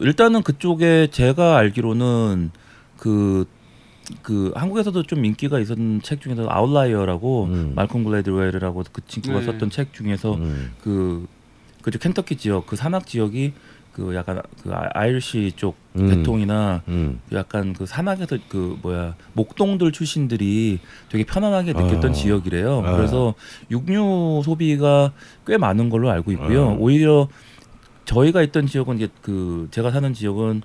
[0.00, 2.50] 일단은 그쪽에 제가 알기로는
[2.96, 3.46] 그,
[4.22, 7.72] 그 한국에서도 좀 인기가 있었던 책 중에서 Outlier라고 음.
[7.76, 9.44] 말콤 글래드웰이라고 그 친구가 네.
[9.46, 10.72] 썼던 책 중에서 음.
[10.82, 11.26] 그
[11.82, 13.52] 그쪽 켄터키 지역 그 산악 지역이
[13.92, 16.08] 그 약간 그 아- Irish 쪽 음.
[16.08, 17.20] 계통이나 음.
[17.28, 20.80] 그 약간 그 산악에서 그 뭐야 목동들 출신들이
[21.10, 22.14] 되게 편안하게 느꼈던 어.
[22.14, 22.78] 지역이래요.
[22.78, 22.96] 어.
[22.96, 23.34] 그래서
[23.70, 25.12] 육류 소비가
[25.46, 26.68] 꽤 많은 걸로 알고 있고요.
[26.68, 26.76] 어.
[26.78, 27.28] 오히려
[28.06, 30.62] 저희가 있던 지역은 이제 그 제가 사는 지역은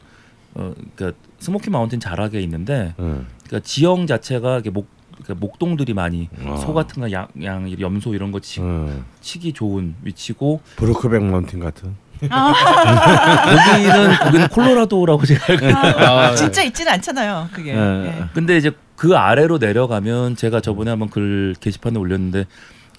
[0.55, 3.27] 어 그러니까 Smoky Mountain 자락에 있는데 음.
[3.45, 4.87] 그러니까 지형 자체가 이렇게 목
[5.23, 6.55] 그러니까 목동들이 많이 어.
[6.57, 9.03] 소 같은 거 양, 양 염소 이런 거 치, 음.
[9.19, 11.95] 치기 좋은 위치고 Brokeback Mountain 같은.
[12.19, 17.49] 거기는 거기는 콜로라도라고 제가 알고 있는데 아, 진짜 있지는 않잖아요.
[17.53, 17.73] 그게.
[17.73, 18.05] 예.
[18.07, 18.23] 예.
[18.33, 22.45] 근데 이제 그 아래로 내려가면 제가 저번에 한번 글 게시판에 올렸는데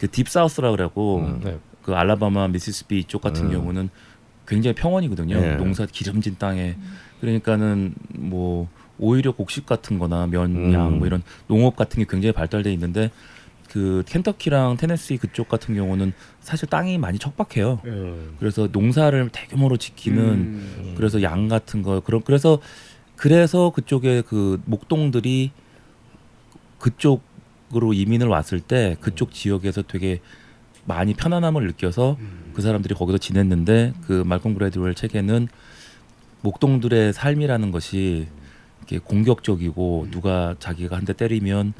[0.01, 1.41] 그 딥사우스라 그러고 음.
[1.43, 1.59] 네.
[1.83, 3.53] 그 알라바마 미시시피 이쪽 같은 음.
[3.53, 3.89] 경우는
[4.47, 5.37] 굉장히 평원이거든요.
[5.37, 5.55] 예.
[5.57, 6.77] 농사 기름진 땅에
[7.21, 10.99] 그러니까는 뭐 오히려 곡식 같은 거나 면 양 음.
[10.99, 13.11] 뭐 이런 농업 같은 게 굉장히 발달돼 있는데
[13.69, 17.81] 그 켄터키랑 테네시 그쪽 같은 경우는 사실 땅이 많이 척박해요.
[17.85, 18.37] 음.
[18.39, 20.95] 그래서 농사를 대규모로 지키는 음.
[20.97, 22.61] 그래서 양 같은 거 그런 그래서
[23.16, 25.51] 그래서 그쪽에 그 목동들이
[26.79, 30.21] 그쪽으로 이민을 왔을 때 그쪽 지역에서 되게
[30.85, 32.16] 많이 편안함을 느껴서
[32.55, 35.49] 그 사람들이 거기서 지냈는데 그 말콤 그레드웰 책에는
[36.41, 38.29] 목동들의 삶이라는 것이
[38.79, 41.75] 이렇게 공격적이고 누가 자기가 한 대 때리면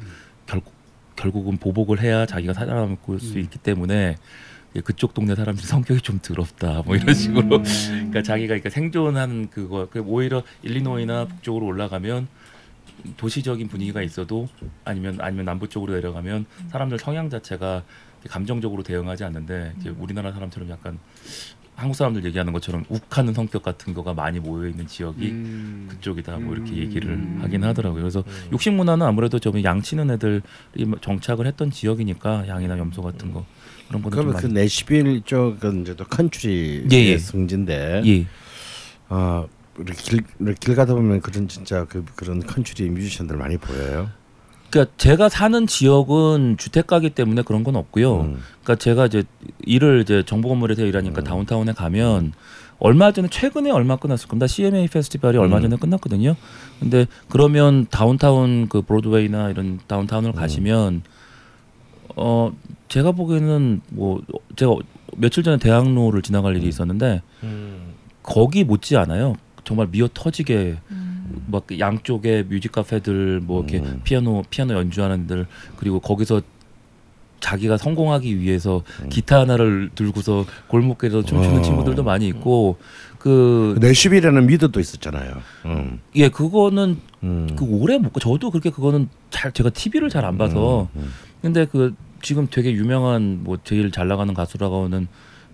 [1.19, 4.15] 결국 결국은 보복을 해야 자기가 살아남을 수 있기 때문에
[4.75, 6.83] 예, 그쪽 동네 사람들 성격이 좀 더럽다.
[6.85, 7.49] 뭐 이런 식으로.
[7.49, 12.27] 그러니까 자기가 그러니까 생존하는 그거 그 오히려 일리노이나 북쪽으로 올라가면
[13.17, 14.47] 도시적인 분위기가 있어도
[14.85, 17.83] 아니면 아니면 남부 쪽으로 내려가면 사람들 성향 자체가
[18.29, 20.99] 감정적으로 대응하지 않는데 이제 우리나라 사람처럼 약간
[21.79, 25.87] 한국 사람들 얘기하는 것처럼 욱하는 성격 같은 거가 많이 모여 있는 지역이 음.
[25.89, 27.39] 그쪽이다 뭐 이렇게 얘기를 음.
[27.41, 28.01] 하긴 하더라고요.
[28.01, 28.49] 그래서 음.
[28.51, 30.41] 육식 문화는 아무래도 좀 양치는 애들이
[30.99, 33.45] 정착을 했던 지역이니까 양이나 염소 같은 거
[33.87, 37.17] 그런 거는 좀 그러면 그 많이 내시빌 쪽은 이제 또 컨트리의 예, 예.
[37.17, 38.25] 성지인데 예.
[39.07, 44.09] 아 이렇게 길, 길 가다 보면 그런 진짜 그 그런 컨트리 뮤지션들 많이 보여요.
[44.69, 48.21] 그러니까 제가 사는 지역은 주택가기 때문에 그런 건 없고요.
[48.21, 48.39] 음.
[48.63, 49.23] 그러니까 제가 이제
[49.65, 51.23] 일을 이제 정부 건물에서 일하니까 음.
[51.23, 52.33] 다운타운에 가면
[52.79, 54.47] 얼마 전에 최근에 얼마 끝났을 겁니다.
[54.47, 55.63] CMA 페스티벌이 얼마 음.
[55.63, 56.35] 전에 끝났거든요.
[56.79, 61.01] 근데 그러면 다운타운 그 브로드웨이나 이런 다운타운을 가시면
[62.15, 62.51] 어
[62.87, 64.21] 제가 보기에는 뭐
[64.55, 64.75] 제가
[65.17, 67.93] 며칠 전에 대학로를 지나갈 일이 있었는데 음.
[68.23, 69.35] 거기 못지 않아요.
[69.63, 71.08] 정말 미어 터지게 음.
[71.47, 74.01] 막그 양쪽에 뮤직 카페들 뭐 이렇게 음.
[74.03, 75.45] 피아노 피아노 연주하는 들
[75.77, 76.41] 그리고 거기서
[77.39, 79.09] 자기가 성공하기 위해서 음.
[79.09, 81.61] 기타 하나를 들고서 골목길에서 춤추는 어.
[81.61, 82.77] 친구들도 많이 있고
[83.17, 85.33] 그 내시빌에는 미드도 있었잖아요.
[85.65, 85.99] 음.
[86.15, 87.47] 예 그거는 음.
[87.55, 88.19] 그 오래 못 가.
[88.19, 91.09] 저도 그렇게 그거는 잘 제가 TV를 잘 안 봐서 음, 음.
[91.41, 95.07] 근데 그 지금 되게 유명한 뭐 제일 잘 나가는 가수라고 하는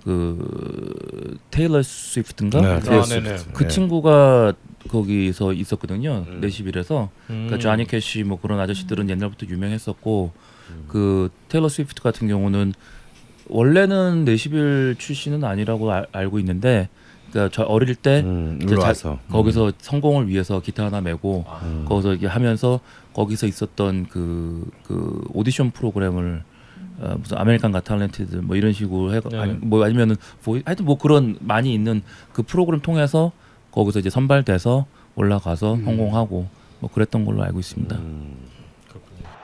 [0.06, 3.38] 그 테일러 스위프트인가 네, 아, 테일러 네네.
[3.38, 3.54] 스위프트.
[3.54, 3.68] 그 네.
[3.70, 4.54] 친구가
[4.88, 6.26] 거기서 있었거든요.
[6.28, 6.40] 음.
[6.42, 7.48] 내시빌에서 음.
[7.48, 10.32] 그러니까 조니 캐시 뭐 그런 아저씨들은 옛날부터 유명했었고
[10.70, 10.86] 음.
[10.88, 12.74] 그 테일러 스위프트 같은 경우는
[13.48, 16.90] 원래는 내시빌 출신은 아니라고 알, 알고 있는데
[17.32, 21.86] 그러니까 저 어릴 때 음, 이제 자- 와서 거기서 성공을 위해서 기타 하나 메고 음.
[21.88, 22.80] 거기서 이게 하면서
[23.14, 26.44] 거기서 있었던 그, 그 오디션 프로그램을
[27.00, 29.38] 어, 무슨 American Got Talent 뭐 이런 식으로 해 네.
[29.38, 32.02] 아니 뭐 아니면은 Voice 하여튼 뭐 그런 많이 있는
[32.34, 33.32] 그 프로그램 통해서
[33.72, 34.86] 거기서 이제 선발돼서
[35.16, 36.48] 올라가서 성공하고
[36.80, 37.96] 뭐 그랬던 걸로 알고 있습니다.
[37.98, 38.55] 음.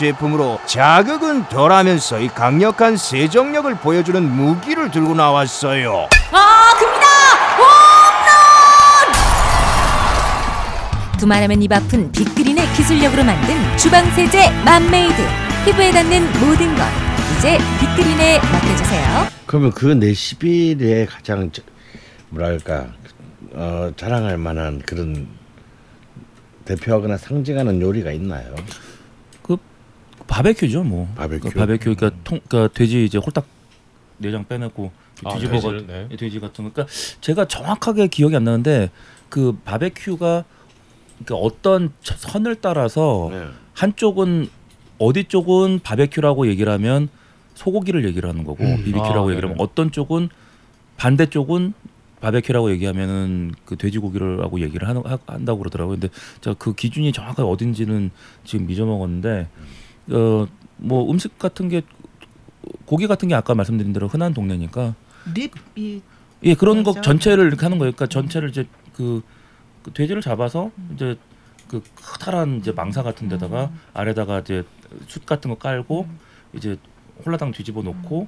[0.00, 6.08] 제품으로 자극은 덜하면서 이 강력한 세정력을 보여주는 무기를 들고 나왔어요.
[6.32, 7.06] 아 큽니다.
[7.58, 7.68] 홈런.
[11.18, 15.16] 두말하면 입 아픈 빅그린의 기술력으로 만든 주방 세제 맘메이드
[15.66, 16.82] 피부에 닿는 모든 것
[17.38, 19.26] 이제 빅그린에 맡겨주세요.
[19.44, 21.60] 그러면 그 내시빌의 가장 저-
[22.30, 22.86] 뭐랄까
[23.52, 25.28] 어, 자랑할 만한 그런
[26.64, 28.54] 대표하거나 상징하는 요리가 있나요?
[30.30, 31.08] 그 바베큐죠, 뭐.
[31.16, 31.50] 바베큐?
[31.50, 33.44] 그 바베큐 그러니까 통 그러니까 돼지 이제 홀딱
[34.18, 34.92] 내장 빼내고
[35.24, 36.08] 아, 뒤집어 가 네.
[36.16, 36.70] 돼지 같은 거.
[36.72, 36.86] 그러니까
[37.20, 38.90] 제가 정확하게 기억이 안 나는데
[39.28, 40.44] 그 바베큐가
[41.24, 43.44] 그러니까 어떤 저- 선을 따라서 네.
[43.74, 44.48] 한쪽은
[44.98, 47.08] 어디 쪽은 바베큐라고 얘기를 하면
[47.54, 48.76] 소고기를 얘기를 하는 거고 음.
[48.84, 49.60] 비비큐라고 아, 얘기를 하면.
[49.60, 50.28] 어떤 쪽은
[50.96, 51.74] 반대 쪽은
[52.20, 55.98] 바베큐라고 얘기하면은 그 돼지고기라고 얘기를 하는, 하- 한다고 그러더라고요.
[55.98, 58.10] 근데 제가 그 기준이 정확하게 어딘지는
[58.44, 59.48] 지금 잊어먹었는데
[60.10, 60.46] 어
[60.80, 61.82] 뭐 음식 같은 게
[62.86, 64.94] 고기 같은 게 아까 말씀드린 대로 흔한 동네니까
[65.34, 66.02] 립이
[66.42, 67.02] 예 그런 거 그렇죠.
[67.02, 67.92] 전체를 이렇게 하는 거예요.
[67.92, 69.22] 그러니까 전체를 이제 그,
[69.82, 71.16] 그 돼지를 잡아서 이제
[71.68, 74.64] 그 커다란 이제 망사 같은 데다가 아래다가 이제
[75.06, 76.08] 숯 같은 거 깔고
[76.54, 76.78] 이제
[77.24, 78.26] 홀라당 뒤집어 놓고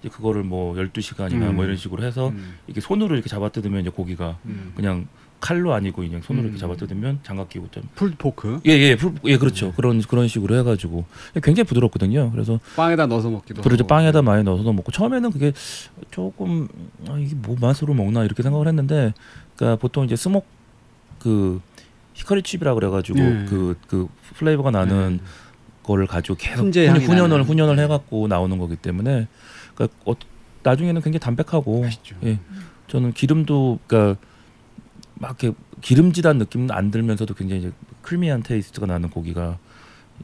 [0.00, 1.56] 이제 그거를 뭐 12시간이나 음.
[1.56, 2.58] 뭐 이런 식으로 해서 음.
[2.66, 4.72] 이렇게 손으로 이렇게 잡아 뜯으면 이제 고기가 음.
[4.76, 5.08] 그냥
[5.44, 6.46] 칼로 아니고 그냥 손으로 음.
[6.46, 9.72] 이렇게 잡아 뜯으면 장갑 끼고 좀 pulled pork 예예 예, 그렇죠 음.
[9.76, 11.04] 그런 그런 식으로 해가지고
[11.42, 13.86] 굉장히 부드럽거든요 그래서 빵에다 넣어서 먹기도 그렇죠.
[13.86, 15.52] 빵에다 많이 넣어서 먹고 처음에는 그게
[16.10, 16.66] 조금
[17.10, 19.12] 아, 이게 뭐 맛으로 먹나 이렇게 생각을 했는데
[19.56, 20.46] 그러니까 보통 이제 smoke
[21.18, 21.60] 그
[22.14, 23.44] hickory chip이라 그래가지고 네.
[23.44, 25.24] 그그 flavor가 나는 네.
[25.82, 27.42] 거를 가지고 계속 훈연을.
[27.42, 29.28] 훈연을 해갖고 나오는 거기 때문에
[29.74, 30.14] 그러니까 어,
[30.62, 32.16] 나중에는 굉장히 담백하고 맛있죠.
[32.24, 32.38] 예
[32.88, 34.18] 저는 기름도 그러니까
[35.24, 37.72] 막 이렇게 기름지단 느낌은 안 들면서도 굉장히 이제
[38.02, 39.58] 크리미한 테이스트가 나는 고기가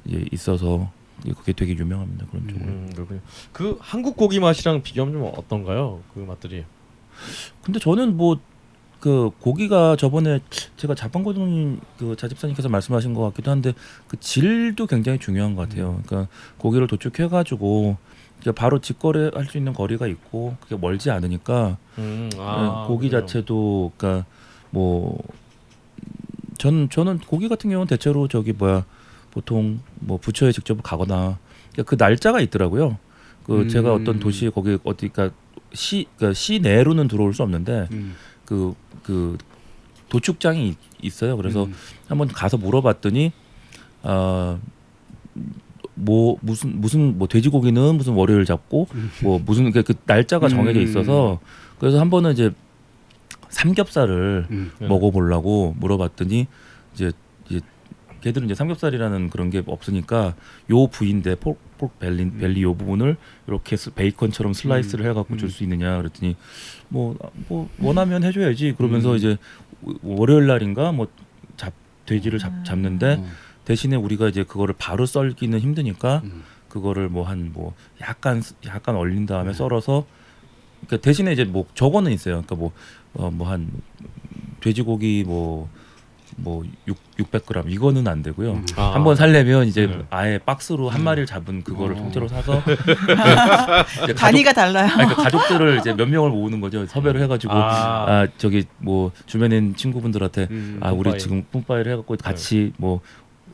[0.05, 0.91] 이제 있어서
[1.27, 2.65] 예, 그게 되게 유명합니다 그런 쪽으로.
[2.67, 3.21] 음, 그렇군요.
[3.53, 6.01] 그 한국 고기 맛이랑 비교하면 좀 어떤가요?
[6.15, 6.65] 그 맛들이.
[7.63, 8.39] 근데 저는 뭐
[9.01, 10.41] 그 고기가 저번에
[10.77, 13.73] 제가 자판고등님 그 자집사님께서 말씀하신 것 같기도 한데
[14.07, 16.03] 그 질도 굉장히 중요한 것 같아요.
[16.05, 17.97] 그러니까 고기를 도축해가지고
[18.55, 22.39] 바로 직거래 할 수 있는 거리가 있고 그게 멀지 않으니까 음, 네,
[22.87, 23.23] 고기 그래요.
[23.23, 24.27] 자체도 그러니까
[24.71, 25.19] 뭐
[26.59, 28.85] 저는 저는 고기 같은 경우는 대체로 저기 뭐야
[29.31, 31.39] 보통 뭐 부처에 직접 가거나
[31.73, 32.99] 그러니까 그 날짜가 있더라고요.
[33.45, 33.69] 그 음.
[33.69, 35.37] 제가 어떤 도시 거기 어디 그러니까
[35.73, 38.15] 시 그러니까 시내로는 들어올 수 없는데 음.
[38.45, 39.39] 그그
[40.09, 41.37] 도축장이 있- 있어요.
[41.37, 41.73] 그래서 음.
[42.09, 43.33] 한번 가서 물어봤더니
[44.03, 44.61] 어,
[45.95, 48.89] 뭐 무슨 무슨 뭐 돼지고기는 무슨 월요일 잡고
[49.23, 50.85] 뭐 무슨 그, 그 날짜가 정해져 음.
[50.85, 51.39] 있어서
[51.79, 52.53] 그래서 한 번은 이제
[53.51, 54.73] 삼겹살을 음.
[54.79, 54.87] 네.
[54.89, 56.47] 먹어보려고 물어봤더니
[56.95, 57.13] 이제
[57.49, 57.61] 이제
[58.23, 60.35] 걔들은 이제 삼겹살이라는 그런 게 없으니까
[60.71, 65.39] 요 부위인데 pork, pork belly belly 요 부분을 이렇게 스- 베이컨처럼 슬라이스를 해갖고 음.
[65.39, 66.37] 줄수 있느냐 그랬더니
[66.89, 69.17] 뭐뭐 원하면 해줘야지 그러면서 음.
[69.17, 69.37] 이제
[70.03, 71.09] 월요일 날인가 뭐
[71.57, 71.75] 잡
[72.07, 73.27] 돼지를 잡, 잡는데 어.
[73.67, 76.43] 대신에 우리가 이제 그거를 바로 썰기는 힘드니까 음.
[76.71, 79.55] 그거를 뭐한뭐 약간 약간 얼린 다음에 네.
[79.55, 80.07] 썰어서
[80.87, 82.37] 그러니까 대신에 이제 뭐 저거는 있어요.
[82.37, 82.73] 그러니까 뭐
[83.15, 83.69] 어 뭐 한
[84.61, 86.65] 돼지고기 뭐뭐
[87.19, 88.53] 600g 이거는 안 되고요.
[88.53, 88.67] 음.
[88.77, 88.95] 아.
[88.95, 90.03] 한번 살려면 이제 네.
[90.11, 91.99] 아예 박스로 한 마리를 잡은 그거를 어.
[91.99, 92.63] 통째로 사서
[94.05, 94.85] 이제 가족, 단위가 달라요.
[94.87, 96.87] 아니, 그러니까 가족들을 이제 몇 명을 모으는 거죠.
[96.87, 100.79] 섭외를 해가지고 아, 아, 저기 뭐 주변에 있는 친구분들한테 음.
[100.83, 101.19] 아 우리 뿜빠이.
[101.19, 103.01] 지금 뿜빠이를 해갖고 같이 뭐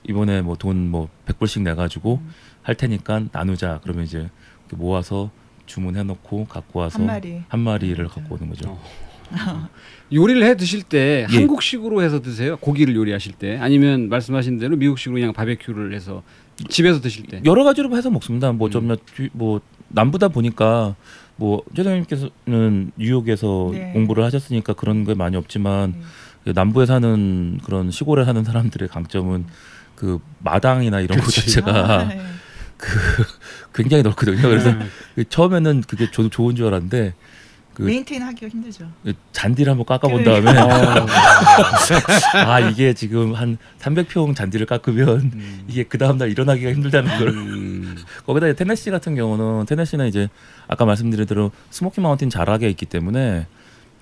[0.09, 2.20] 이번에 뭐돈뭐 100불씩 내가지고
[2.62, 4.28] 할 테니까 나누자 그러면 이제
[4.72, 5.30] 모아서
[5.66, 7.42] 주문해놓고 갖고 와서 한 마리.
[7.48, 8.70] 한 마리를 갖고 오는 거죠.
[8.70, 8.82] 어.
[10.12, 11.36] 요리를 해 드실 때 예.
[11.36, 12.56] 한국식으로 해서 드세요?
[12.58, 16.22] 고기를 요리하실 때 아니면 말씀하신 대로 미국식으로 그냥 바베큐를 해서
[16.68, 17.40] 집에서 드실 때?
[17.44, 18.52] 여러 가지로 해서 먹습니다.
[18.52, 18.70] 뭐 음.
[18.70, 18.96] 좀뭐
[19.32, 20.94] 뭐 남부다 보니까
[21.36, 23.92] 뭐 최장님께서는 뉴욕에서 네.
[23.92, 25.94] 공부를 하셨으니까 그런 게 많이 없지만
[26.44, 26.52] 네.
[26.52, 29.46] 남부에 사는 그런 시골에 사는 사람들의 강점은
[29.94, 31.40] 그 마당이나 이런 것 그치.
[31.42, 32.20] 자체가 아, 네.
[33.74, 34.42] 굉장히 넓거든요.
[34.42, 34.88] 그래서 음.
[35.14, 37.14] 그 처음에는 그게 저도 좋은 줄 알았는데
[37.76, 38.90] 그 maintain 하기가 힘들죠.
[39.32, 40.40] 잔디를 한번 깎아본 그래.
[40.40, 41.06] 다음에 어.
[42.46, 45.64] 아 이게 지금 한 300평 잔디를 깎으면 음.
[45.68, 47.96] 이게 그 다음 날 일어나기가 힘들다는 걸 음.
[48.24, 50.30] 거기다 테네시 같은 경우는 테네시는 이제
[50.68, 53.46] 아까 말씀드린 대로 스모키 마운틴 자락에 있기 때문에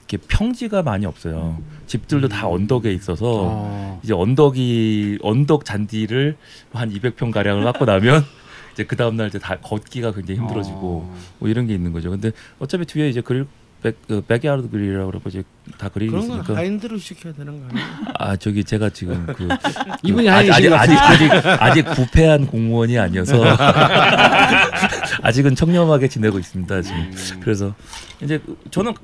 [0.06, 1.60] 이렇게 평지가 많이 없어요.
[1.88, 4.00] 집들도 다 언덕에 있어서 어.
[4.04, 6.36] 이제 언덕이 언덕 잔디를
[6.72, 8.24] 한 200평 가량을 갖고 나면
[8.72, 10.78] 이제 그 다음 날 이제 다 걷기가 굉장히 힘들어지고
[11.10, 11.16] 어.
[11.40, 12.10] 뭐 이런 게 있는 거죠.
[12.10, 13.46] 근데 어차피 뒤에 이제 그릴
[13.84, 15.42] 백 그, 백야드 그릴이라고 그러고 이제
[15.76, 17.86] 다 그릴이 그런 건 있으니까 하인드로 시켜야 되는 거 아니에요?
[18.18, 19.46] 아 저기 제가 지금 그
[20.02, 21.30] 이분이 아직 하이신 아직 것 아직.
[21.30, 23.44] 아직, 아직 부패한 공무원이 아니어서
[25.22, 26.98] 아직은 청렴하게 지내고 있습니다 지금.
[26.98, 27.40] 음.
[27.42, 27.74] 그래서
[28.22, 28.94] 이제 저는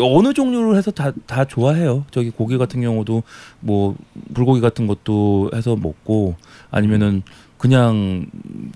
[0.00, 2.06] 어느 종류를 해서 다 다 좋아해요.
[2.10, 3.22] 저기 고기 같은 경우도
[3.60, 3.94] 뭐
[4.32, 6.36] 불고기 같은 것도 해서 먹고
[6.70, 7.22] 아니면은
[7.58, 8.26] 그냥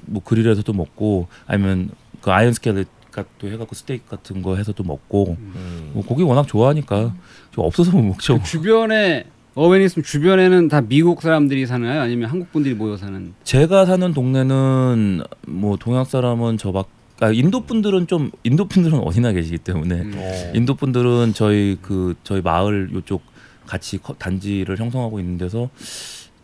[0.05, 1.89] 뭐 그릴에서도 먹고 아니면
[2.21, 5.91] 그 iron skillet 같도 해갖고 스테이크 같은 거 해서도 먹고 음.
[5.95, 7.15] 뭐 고기 워낙 좋아하니까
[7.53, 8.39] 좀 없어서 못 먹죠.
[8.39, 12.01] 그 주변에 어웨니스 주변에는 다 미국 사람들이 사나요?
[12.01, 13.33] 아니면 한국 분들이 모여 사는?
[13.45, 16.89] 제가 사는 동네는 뭐 동양 사람은 저밖
[17.21, 20.12] 아 인도 분들은 좀 인도 분들은 어디나 계시기 때문에 음.
[20.17, 20.53] 어.
[20.55, 23.23] 인도 분들은 저희 그 저희 마을 요쪽
[23.67, 25.71] 같이 커- 단지를 형성하고 있는 데서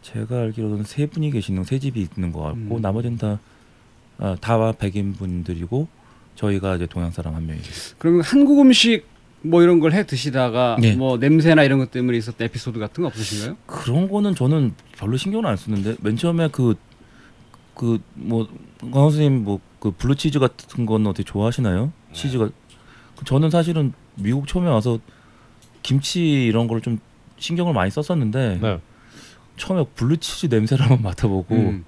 [0.03, 2.81] 제가 알기로는 세 분이 계시는 세 집이 있는 것 같고 음.
[2.81, 3.41] 나머지는 다
[4.19, 5.89] 아, 다 백인 분들이고
[6.41, 7.71] 저희가 이제 동양 사람 한 명이죠.
[7.99, 9.05] 그러면 한국 음식
[9.43, 10.95] 뭐 이런 걸 해 드시다가 네.
[10.95, 13.57] 뭐 냄새나 이런 것 때문에 있었던 에피소드 같은 거 없으신가요?
[13.67, 16.75] 그런 거는 저는 별로 신경을 안 쓰는데 맨 처음에 그
[17.75, 18.49] 그 뭐
[18.81, 21.91] 강선생님 뭐 그 블루 치즈 같은 건 어떻게 좋아하시나요?
[22.13, 22.51] 치즈가
[23.17, 24.99] 그 저는 사실은 미국 처음에 와서
[25.83, 26.99] 김치 이런 걸 좀
[27.39, 28.79] 신경을 많이 썼었는데 네.
[29.57, 31.85] 처음에 블루치즈 냄새를 한번 맡아보고 음.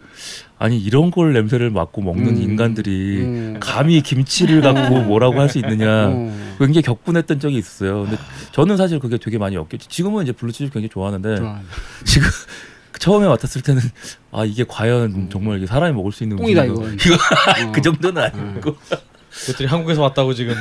[0.63, 2.41] 아니 이런 걸 냄새를 맡고 먹는 음.
[2.41, 3.57] 인간들이 음.
[3.59, 6.55] 감히 김치를 갖고 뭐라고 할 수 있느냐 어.
[6.61, 8.03] 굉장히 격분했던 적이 있었어요.
[8.05, 8.17] 근데
[8.53, 11.59] 저는 사실 그게 되게 많이 었겠지 지금은 이제 블루치즈 굉장히 좋아하는데 좋아.
[12.05, 12.29] 지금
[13.01, 13.83] 처음에 맡았을 때는
[14.31, 16.65] 아 이게 과연 정말 이게 사람이 먹을 수 있는 똥이다?
[16.67, 16.95] 이건.
[16.95, 17.73] 이거 어.
[17.73, 18.77] 그 정도는 아니고
[19.47, 20.55] 그랬더니 한국에서 왔다고 지금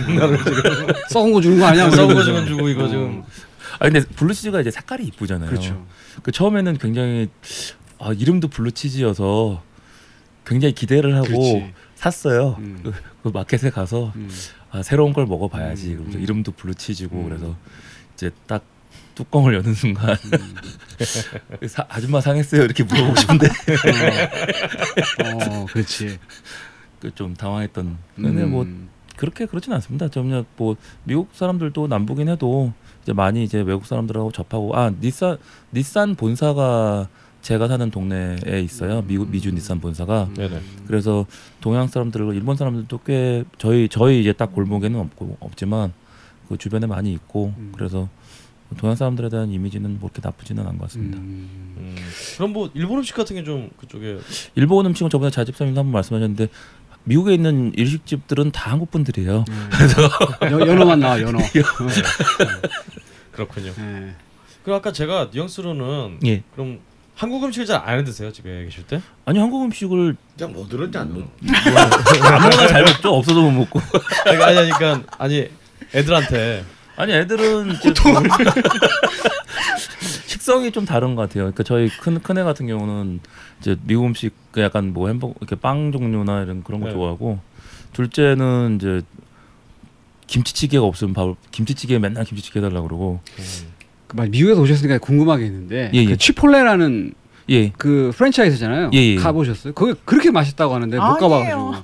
[1.09, 1.91] 썩은 거 주는 거 아니야?
[1.91, 2.23] 썩은 거.
[2.23, 2.87] 지금 주고 이거 어.
[2.87, 3.21] 지금
[3.77, 5.47] 아 근데 블루치즈가 이제 색깔이 이쁘잖아요.
[5.47, 5.85] 그렇죠.
[6.23, 7.29] 그 처음에는 굉장히
[7.99, 9.69] 아 이름도 블루치즈여서
[10.45, 11.73] 굉장히 기대를 하고 그렇지.
[11.95, 12.55] 샀어요.
[12.59, 12.79] 음.
[12.83, 14.29] 그, 그 마켓에 가서 음.
[14.71, 15.89] 아 새로운 걸 먹어봐야지.
[15.89, 16.23] 음, 그러면서 음.
[16.23, 17.29] 이름도 블루치즈고 음.
[17.29, 17.55] 그래서
[18.15, 18.63] 이제 딱
[19.15, 20.15] 뚜껑을 여는 순간
[21.67, 23.47] 사- 아줌마 상했어요 이렇게 물어보고 싶은데
[25.23, 26.17] 어, 그렇지.
[26.99, 27.97] 그 좀 당황했던.
[28.15, 28.87] 근데 뭐 음.
[29.17, 30.07] 그렇게 그렇진 않습니다.
[30.07, 35.37] 좀요 뭐 미국 사람들도 남북인 해도 이제 많이 이제 외국 사람들하고 접하고 아 닛산
[35.71, 37.09] 닛산 본사가
[37.41, 39.01] 제가 사는 동네에 있어요.
[39.07, 40.61] 미국 미주 닛산 본사가 네네.
[40.87, 41.25] 그래서
[41.59, 45.91] 동양 사람들, 일본 사람들도 꽤 저희 저희 이제 딱 골목에는 없고 없지만
[46.47, 47.71] 그 주변에 많이 있고 음.
[47.75, 48.07] 그래서
[48.77, 51.17] 동양 사람들에 대한 이미지는 뭐 그렇게 나쁘지는 않은 것 같습니다.
[51.17, 51.75] 음.
[51.77, 51.95] 음.
[52.37, 54.19] 그럼 뭐 일본 음식 같은 게 좀 그쪽에
[54.55, 56.47] 일본 음식은 저번에 자집사님도 한번 말씀하셨는데
[57.03, 59.43] 미국에 있는 일식집들은 다 한국 분들이에요.
[60.51, 61.39] 여, 연어만 나와 연어.
[63.31, 63.69] 그렇군요.
[63.79, 64.13] 예.
[64.63, 66.43] 그럼 아까 제가 뉘앙스로는 예.
[66.53, 66.79] 그럼
[67.15, 69.01] 한국 음식을 잘 안 드세요 집에 계실 때?
[69.25, 71.15] 아니 한국 음식을 그냥 뭐 들었지 않나?
[72.23, 73.13] 아무나 잘 먹죠.
[73.15, 73.79] 없어도 못 먹고.
[74.25, 75.47] 아니 아니 그러니까 아니
[75.93, 76.63] 애들한테
[76.95, 78.21] 아니 애들은 이제 뭐
[80.25, 81.43] 식성이 좀 다른 것 같아요.
[81.43, 83.19] 그러니까 저희 큰 큰애 같은 경우는
[83.59, 86.93] 이제 미국 음식 그 약간 뭐 햄버거 이렇게 빵 종류나 이런 그런 거 네.
[86.93, 87.39] 좋아하고
[87.93, 89.01] 둘째는 이제
[90.27, 93.19] 김치찌개가 없으면 밥 김치찌개 맨날 김치찌개 해달라 그러고
[94.11, 96.05] 그 말- 미국에서 오셨으니까 궁금한 게 있는데 예, 예.
[96.05, 97.13] 그 치폴레라는
[97.49, 98.91] 예 그 프랜차이즈잖아요.
[98.93, 99.15] 예, 예.
[99.15, 99.73] 가보셨어요?
[99.73, 101.19] 거기 그렇게 맛있다고 하는데 못 아니에요.
[101.19, 101.75] 가봐가지고.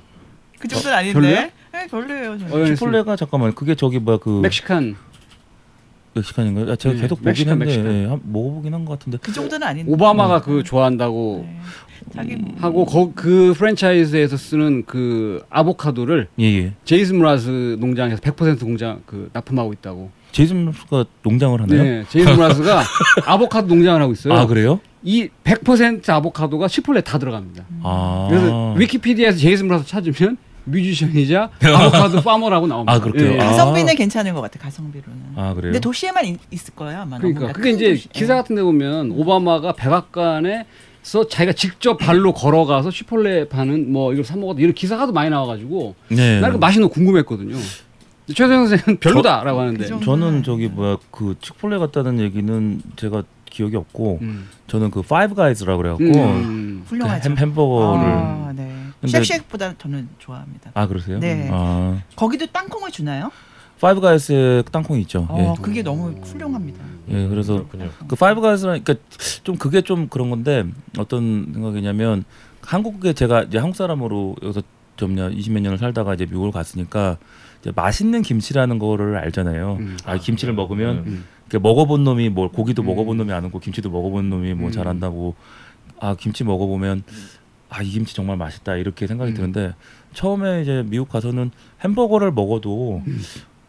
[0.58, 1.12] 그 정도는 아닌데.
[1.20, 1.50] 별로야?
[1.72, 2.38] 네, 별로예요.
[2.38, 2.62] 저는.
[2.62, 4.94] 어, 치폴레가 잠깐만 그게 저기 뭐야 그 멕시칸
[6.14, 6.72] 멕시칸인가요?
[6.72, 7.94] 아, 제가 네, 계속 보긴 멕시칸, 했는데 멕시칸.
[8.02, 9.90] 예, 한- 먹어보긴 한 것 같은데 그 정도는 아닌데.
[9.92, 11.46] 오바마가 그 좋아한다고
[12.14, 12.34] 네.
[12.36, 19.00] 뭐- 하고 거, 그 프랜차이즈에서 쓰는 그 아보카도를 예 예 제이슨 무라스 농장에서 100% 공장
[19.06, 20.10] 그 납품하고 있다고.
[20.32, 21.82] 제이슨 가 농장을 하나요?
[21.82, 22.82] 네, 제이슨 무라스가
[23.26, 24.34] 아보카도 농장을 하고 있어요.
[24.34, 24.80] 아 그래요?
[25.02, 27.64] 이 100% 아보카도가 치폴레 다 들어갑니다.
[27.82, 32.92] 아 그래서 위키피디아에서 제이슨 무라스 찾으면 뮤지션이자 아보카도 파머라고 나옵니다.
[32.92, 33.32] 아, 그렇게요?
[33.32, 33.40] 예.
[33.40, 33.46] 아.
[33.50, 34.58] 가성비는 괜찮은 것 같아.
[34.58, 35.20] 가성비로는.
[35.36, 35.72] 아 그래요?
[35.72, 37.18] 근데 도시에만 있, 있을 거예요 아마.
[37.18, 38.38] 그러니까 그게 이제 도시- 기사 예.
[38.38, 40.66] 같은 데 보면 오바마가 백악관에
[41.02, 45.30] 서 자기가 직접 발로 걸어가서 치폴레 파는 뭐 이걸 사 먹었다 이런 기사가 도 많이
[45.30, 46.40] 나와가지고 네.
[46.40, 47.56] 나는 그 맛이 너무 궁금했거든요.
[48.34, 49.88] 최성 선생은 별로다라고 하는데.
[49.88, 54.48] 그 저는 저기 뭐야 그 치폴레 갔다는 얘기는 제가 기억이 없고 음.
[54.66, 56.84] 저는 그 파이브 가이즈라고 그래갖고 음.
[56.84, 57.30] 그 훌륭하죠.
[57.30, 58.72] 햄, 햄버거를 아, 네.
[59.02, 60.72] 쉑쉑보다 저는 좋아합니다.
[60.74, 61.18] 아 그러세요?
[61.18, 61.48] 네.
[61.50, 63.30] 아 거기도 땅콩을 주나요?
[63.80, 65.26] 파이브 가이즈에 땅콩이 있죠.
[65.28, 66.82] 어, 그게 너무 훌륭합니다.
[67.10, 67.24] 예.
[67.24, 67.90] 예, 그래서 그렇군요.
[68.08, 69.06] 그 파이브 가이즈는 그러니까
[69.44, 70.64] 좀 그게 좀 그런 건데
[70.98, 72.24] 어떤 생각이냐면
[72.60, 74.62] 한국에 제가 이제 한국 사람으로 여기서
[74.96, 77.18] 좀냐 20몇 년을 살다가 이제 미국을 갔으니까
[77.74, 79.76] 맛있는 김치라는 거를 알잖아요.
[79.80, 79.96] 음.
[80.04, 81.24] 아, 김치를 먹으면 음.
[81.46, 82.86] 이렇게 먹어본 놈이 뭐 고기도 음.
[82.86, 84.72] 먹어본 놈이 아는 고 김치도 먹어본 놈이 뭐 음.
[84.72, 85.34] 잘한다고
[86.00, 87.02] 아 김치 먹어보면
[87.70, 89.34] 아 이 김치 정말 맛있다 이렇게 생각이 음.
[89.34, 89.74] 드는데
[90.14, 91.50] 처음에 이제 미국 가서는
[91.84, 93.20] 햄버거를 먹어도 음.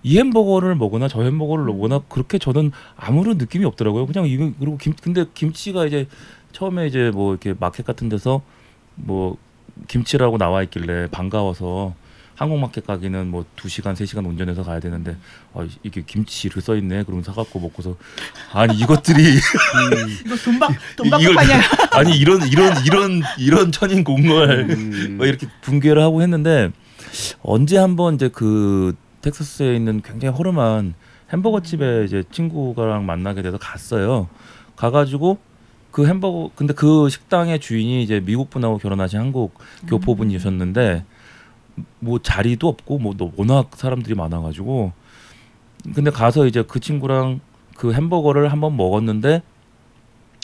[0.03, 4.05] 이 햄버거를 먹거나 저 햄버거를 먹거나 그렇게 저는 아무런 느낌이 없더라고요.
[4.05, 6.07] 그냥 이거 그리고 김 근데 김치가 이제
[6.53, 8.41] 처음에 이제 뭐 이렇게 마켓 같은 데서
[8.95, 9.37] 뭐
[9.89, 11.93] 김치라고 나와 있길래 반가워서
[12.39, 15.17] 한국 마켓 가기는 뭐 두 시간 세 시간 운전해서 가야 되는데
[15.53, 17.97] 아 이게 김치를 써 있네 그러면 사갖고 먹고서
[18.53, 19.21] 아니 이것들이
[20.25, 21.59] 이거 돈박 돈박 이걸- 파냐?
[21.91, 25.15] 아니 이런 이런 이런 이런 천인 공걸 음.
[25.17, 26.71] 뭐 이렇게 붕괴를 하고 했는데
[27.41, 30.93] 언제 한번 이제 그 텍사스에 있는 굉장히 허름한
[31.33, 34.29] 햄버거 집에 이제 친구랑 만나게 돼서 갔어요.
[34.77, 35.37] 가가지고
[35.91, 41.03] 그 햄버거 근데 그 식당의 주인이 이제 미국 분하고 결혼하신 한국 교포분이셨는데
[41.99, 44.91] 뭐 자리도 없고 뭐 너- 워낙 사람들이 많아가지고
[45.95, 47.39] 근데 가서 이제 그 친구랑
[47.75, 49.41] 그 햄버거를 한번 먹었는데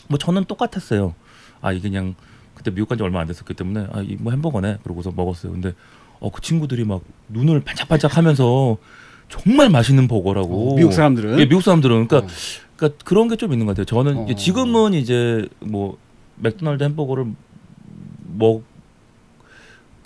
[0.08, 1.14] 뭐 저는 똑같았어요.
[1.62, 2.16] 아 이게 그냥
[2.54, 5.52] 그때 미국 간 지 얼마 안 됐었기 때문에 아 이 뭐 햄버거네 그러고서 먹었어요.
[5.52, 5.74] 근데
[6.22, 8.78] 어 그 친구들이 막 눈을 반짝반짝하면서
[9.28, 10.74] 정말 맛있는 버거라고.
[10.74, 12.36] 어, 미국 사람들은 예, 미국 사람들은 그러니까, 어.
[12.78, 13.86] 그러니까 그런 게 좀 있는 것 같아요.
[13.86, 14.36] 저는 어.
[14.36, 15.98] 지금은 이제 뭐
[16.38, 17.26] 맥도날드 햄버거를
[18.38, 18.64] 먹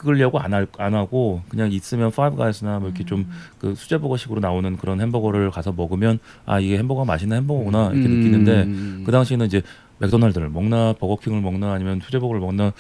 [0.04, 3.26] 바꾸려고 안, 할, 안 하고 그냥 있으면 파이브 가이스나 뭐 이렇게 좀
[3.60, 9.04] 그 수제버거식으로 나오는 그런 햄버거를 가서 먹으면 아 이게 햄버거 맛있는 햄버거구나 이렇게 느끼는데 음.
[9.06, 9.62] 그 당시에는 이제
[9.98, 12.72] 맥도날드를 먹나 버거킹을 먹나 아니면 수제버거를 먹나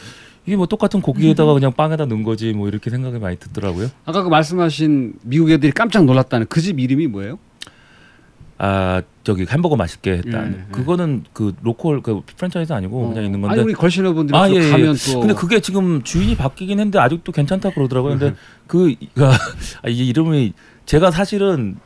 [0.45, 3.89] 이게 뭐 똑같은 고기에다가 그냥 빵에다 넣은 거지 뭐 이렇게 생각이 많이 들더라고요.
[4.05, 7.37] 아까 그 말씀하신 미국 애들이 깜짝 놀랐다는 그 집 이름이 뭐예요?
[8.61, 10.45] 아 저기 햄버거 맛있게 했다.
[10.45, 10.65] 예, 예.
[10.71, 13.53] 그거는 그 local 그 프랜차이즈 아니고 그냥 있는 건데.
[13.53, 14.69] 아니 우리 걸신어분들이 아, 또 예, 예.
[14.69, 18.13] 가면 또 근데 그게 지금 주인이 바뀌긴 했는데 아직도 괜찮다 그러더라고요.
[18.13, 18.19] 음.
[18.19, 18.35] 근데
[18.67, 18.93] 그
[19.81, 20.53] 아, 이 이름이
[20.85, 21.77] 제가 사실은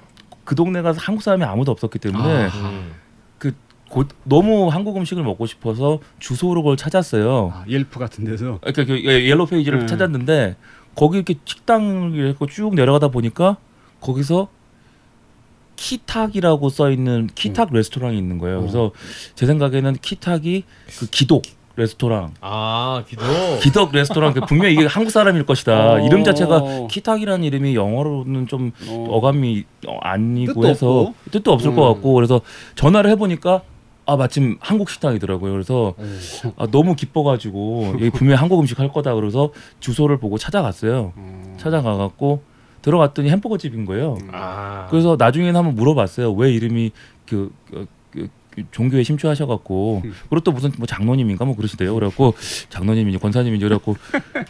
[0.44, 2.52] 그 동네가 한국 사람이 아무도 없었기 때문에 아.
[2.56, 3.04] 음.
[3.94, 7.52] 곧 너무 한국 음식을 먹고 싶어서 주소로 그걸 찾았어요.
[7.54, 9.86] 아, Yelp 같은 데서 그러니까 그 Yellow Page를 네.
[9.86, 10.56] 찾았는데
[10.96, 13.58] 거기 이렇게 식당을 쭉 내려가다 보니까
[14.02, 14.48] 거기서
[15.88, 17.76] 키탁이라고 써 있는 키탁 음.
[17.76, 18.62] 레스토랑이 있는 거예요.
[18.62, 18.92] 그래서
[19.36, 20.64] 제 생각에는 키탁이
[20.98, 21.44] 그 기독
[21.76, 23.24] 레스토랑, 아 기도.
[23.62, 25.94] 기덕 레스토랑 그 분명히 이게 한국 사람일 것이다.
[25.94, 26.00] 어.
[26.00, 29.08] 이름 자체가 키탁이라는 이름이 영어로는 좀 어.
[29.10, 31.16] 어감이 어, 아니고 뜻도 해서 없고.
[31.32, 31.76] 뜻도 없을 음.
[31.76, 32.42] 것 같고 그래서
[32.76, 33.64] 전화를 해보니까
[34.06, 35.52] 아 마침 한국 식당이더라고요.
[35.52, 36.54] 그래서 어.
[36.58, 41.12] 아, 너무 기뻐가지고 분명히 한국 음식 할 거다 그래서 주소를 보고 찾아갔어요.
[41.16, 41.56] 어.
[41.60, 42.53] 찾아가갖고
[42.84, 44.18] 들어갔더니 햄버거 집인 거예요.
[44.32, 44.86] 아.
[44.92, 46.32] 그래서 나중에는 한번 물어봤어요.
[46.34, 46.92] 왜 이름이
[47.26, 50.14] 그, 그, 그, 그 종교에 심취하셔갖고 음.
[50.30, 51.94] 그리고 또 무슨 뭐 장로님인가 뭐 그러시대요.
[51.96, 52.36] 그래갖고
[52.70, 53.96] 장로님이니 권사님이니 그래갖고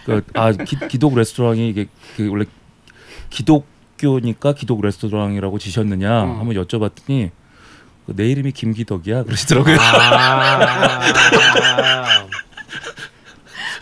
[0.05, 2.45] 그, 아 기, 기독 레스토랑이 이게 그 원래
[3.29, 6.39] 기독교니까 기독 레스토랑이라고 지셨느냐 음.
[6.39, 7.29] 한번 여쭤봤더니
[8.07, 9.77] 그내 이름이 김기덕이야 그러시더라고요.
[9.79, 10.99] 아.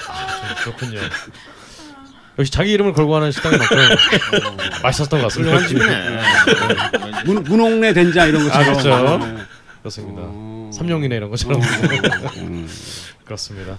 [0.08, 0.99] 아, 그렇군요.
[2.40, 3.78] 역시 자기 이름을 걸고 하는 식당이 만큼
[4.84, 5.58] 맛있었던 것 같습니다.
[5.58, 7.24] 훌륭한 집이네.
[7.26, 9.18] 문, 문홍래 된장 이런 것처럼 아, 그렇죠.
[9.26, 9.38] 네.
[9.80, 10.22] 그렇습니다.
[10.26, 10.70] 어.
[10.74, 11.62] 삼룡이네 이런 것처럼
[12.38, 12.68] 음.
[13.26, 13.78] 그렇습니다.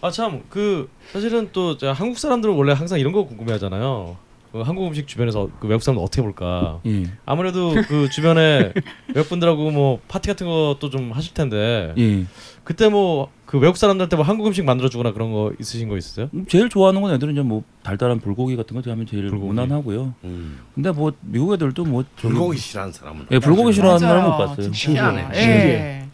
[0.00, 4.16] 아 참 그 사실은 또 제가 한국 사람들은 원래 항상 이런 거 궁금해하잖아요.
[4.52, 6.78] 그 한국 음식 주변에서 그 외국 사람들 어떻게 볼까?
[6.86, 7.04] 예.
[7.26, 8.72] 아무래도 그 주변에
[9.14, 12.24] 외국 분들하고 뭐 파티 같은 것도 좀 하실 텐데 예.
[12.64, 16.28] 그때 뭐 그 외국 사람들한테 뭐 한국 음식 만들어 주거나 그런 거 있으신 거 있으세요?
[16.34, 19.46] 음, 제일 좋아하는 건 애들은 이제 뭐 달달한 불고기 같은 거 하면 제일 불고기.
[19.46, 20.12] 무난하고요.
[20.24, 20.58] 음.
[20.74, 24.00] 근데 뭐 미국 애들도 뭐 저기- 불고기 싫어하는 사람은 예, 불고기 싫어하는.
[24.00, 24.72] 사람은 못 봤어요.
[24.72, 25.28] 신기하네.
[25.34, 25.40] 예.
[25.40, 26.04] 신기해.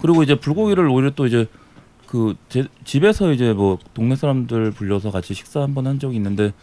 [0.00, 1.46] 그리고 이제 불고기를 오히려 또 이제
[2.06, 6.54] 그 제 집에서 이제 뭐 동네 사람들 불려서 같이 식사 한 번 한 적이 있는데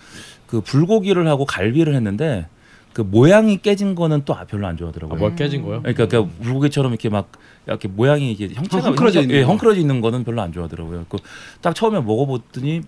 [0.47, 2.47] 그 불고기를 하고 갈비를 했는데
[2.93, 5.17] 그 모양이 깨진 거는 또 아, 별로 안 아, 좋아하더라고요.
[5.19, 5.81] 뭐 깨진 거요?
[5.81, 7.31] 그러니까, 그러니까 불고기처럼 이렇게 막
[7.65, 9.49] 이렇게 모양이 이게 형체가 헝클어져 있는 예, 거.
[9.49, 11.05] 헝클어져 있는 거는 별로 안 좋아하더라고요.
[11.09, 11.17] 그
[11.61, 12.81] 딱 처음에 먹어봤더니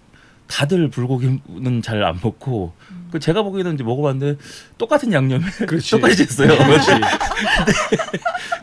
[0.47, 2.74] 다들 불고기는 잘 안 먹고
[3.10, 4.39] 그 제가 보기에는 이제 먹어봤는데
[4.78, 5.91] 똑같은 양념에 그렇지.
[5.91, 6.49] 똑같이 됐어요.
[6.58, 6.91] 그렇지.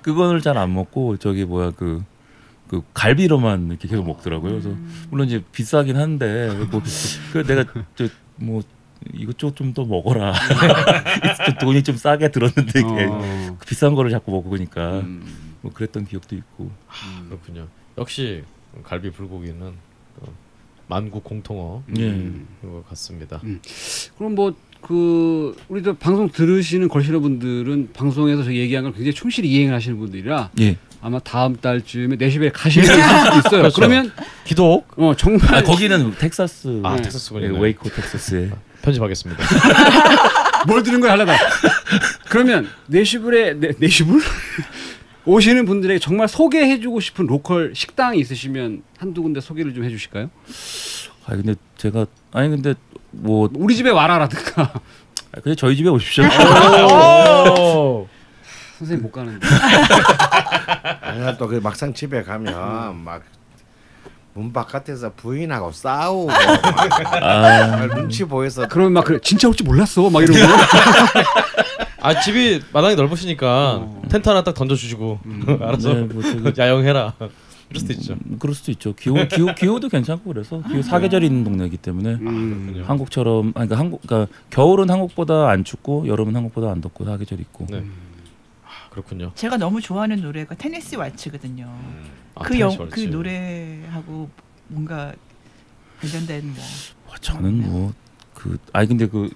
[0.02, 2.04] 그거를 잘 안 먹고 저기 뭐야 그.
[2.68, 4.50] 그 갈비로만 이렇게 계속 먹더라고요.
[4.52, 4.70] 그래서
[5.10, 6.80] 물론 이제 비싸긴 한데 뭐,
[7.30, 7.66] 그 내가
[8.40, 8.62] 저뭐
[9.14, 10.34] 이것저것 좀 더 먹어라.
[11.46, 13.56] 좀 돈이 좀 싸게 들었는데 이게 어.
[13.66, 15.56] 비싼 거를 자꾸 먹으니까 음.
[15.62, 16.70] 뭐 그랬던 기억도 있고.
[17.28, 17.68] 그렇군요.
[17.98, 18.42] 역시
[18.84, 20.26] 갈비 불고기는 어,
[20.88, 22.10] 만국 공통어 예.
[22.10, 22.46] 음.
[22.62, 23.40] 것 같습니다.
[24.18, 29.72] 그럼 뭐 그 우리도 방송 들으시는 걸신어 분들은 방송에서 저 얘기한 걸 굉장히 충실히 이행을
[29.74, 30.76] 하시는 분들이라 예.
[31.00, 33.62] 아마 다음 달쯤에 내슈빌 가시는 분들 수도 있어요.
[33.62, 33.74] 그렇죠.
[33.76, 34.12] 그러면
[34.44, 36.80] 기독 어 정말 아, 거기는 텍사스.
[36.84, 37.02] 아 네.
[37.02, 37.56] 텍사스군요.
[37.56, 38.50] 예, 웨이코 텍사스에.
[38.82, 39.42] 편집하겠습니다.
[40.66, 41.34] 뭘 들은 거야 하려다.
[42.28, 44.20] 그러면 내슈빌에 내, 내슈빌
[45.24, 50.30] 오시는 분들에게 정말 소개해주고 싶은 local 식당이 있으시면 한두 군데 소개를 좀 해주실까요?
[51.26, 52.74] 아 근데 제가 아니 근데
[53.10, 54.72] 뭐 우리 집에 와라라든가
[55.32, 56.24] 아, 그냥 저희 집에 오십시오.
[56.24, 58.08] 오!
[58.78, 59.46] 선생님 못 가는데.
[61.14, 63.22] 내가 또그 막상 집에 가면 막
[64.34, 70.22] 문 바깥에서 부인하고 싸우고 막 아, 눈치 보여서 그러면 막 그래 진짜 올지 몰랐어 막
[70.22, 70.38] 이러고.
[72.00, 74.02] 아 집이 마당이 넓으시니까 어.
[74.08, 75.20] 텐트 하나 딱 던져주시고
[75.60, 77.14] 알아서 네, 뭐 저기 야영해라.
[77.68, 78.12] 그럴 수도 있죠.
[78.14, 78.94] 음, 그럴 수도 있죠.
[78.94, 82.64] 기후 기후 기후도 괜찮고 그래서 기후 사계절이 있는 동네이기 때문에 음.
[82.66, 82.84] 그렇군요.
[82.86, 87.66] 한국처럼 아니, 그러니까 한국 그러니까 겨울은 한국보다 안 춥고 여름은 한국보다 안 덥고 사계절 있고.
[87.70, 87.82] 네.
[88.92, 89.32] 아, 그렇군요.
[89.34, 91.72] 제가 너무 좋아하는 노래가 테네시 왈츠거든요.
[92.34, 93.00] 아, 그, 영, 그.
[93.00, 94.28] 노래하고
[94.68, 95.14] 뭔가
[96.00, 96.64] 관련된 뭐
[97.08, 97.92] 와, 저는 뭐
[98.34, 99.28] 그 아니 근데 그,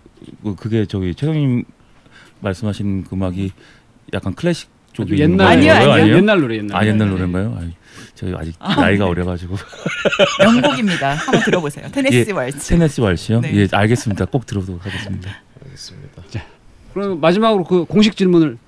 [0.42, 1.64] 그 그게 저기 최성님
[2.40, 3.52] 말씀하신 그 음악이
[4.14, 5.72] 약간 클래식 쪽이 옛날 아니요?
[5.72, 6.16] 아니요.
[6.16, 6.76] 옛날 노래 옛날.
[6.76, 7.24] 아 옛날 노래.
[7.26, 7.56] 노래인가요?
[7.60, 7.76] 아니,
[8.16, 9.54] 저희 아직 나이가 어려가지고
[10.42, 11.14] 명곡입니다.
[11.14, 11.88] 한번 들어보세요.
[11.92, 12.58] 테네시 예, 왈츠.
[12.68, 13.40] 테네시 왈시요?
[13.42, 13.54] 네.
[13.54, 14.24] 예 알겠습니다.
[14.24, 15.30] 꼭 들어보도록 하겠습니다.
[15.64, 16.22] 알겠습니다.
[16.92, 18.58] 그럼 마지막으로 그 공식 질문을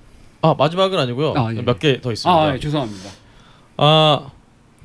[0.41, 1.33] 아 마지막은 아니고요.
[1.35, 1.61] 아, 예.
[1.61, 2.41] 몇개 더 있습니다.
[2.41, 3.09] 아 예, 죄송합니다.
[3.77, 4.29] 아,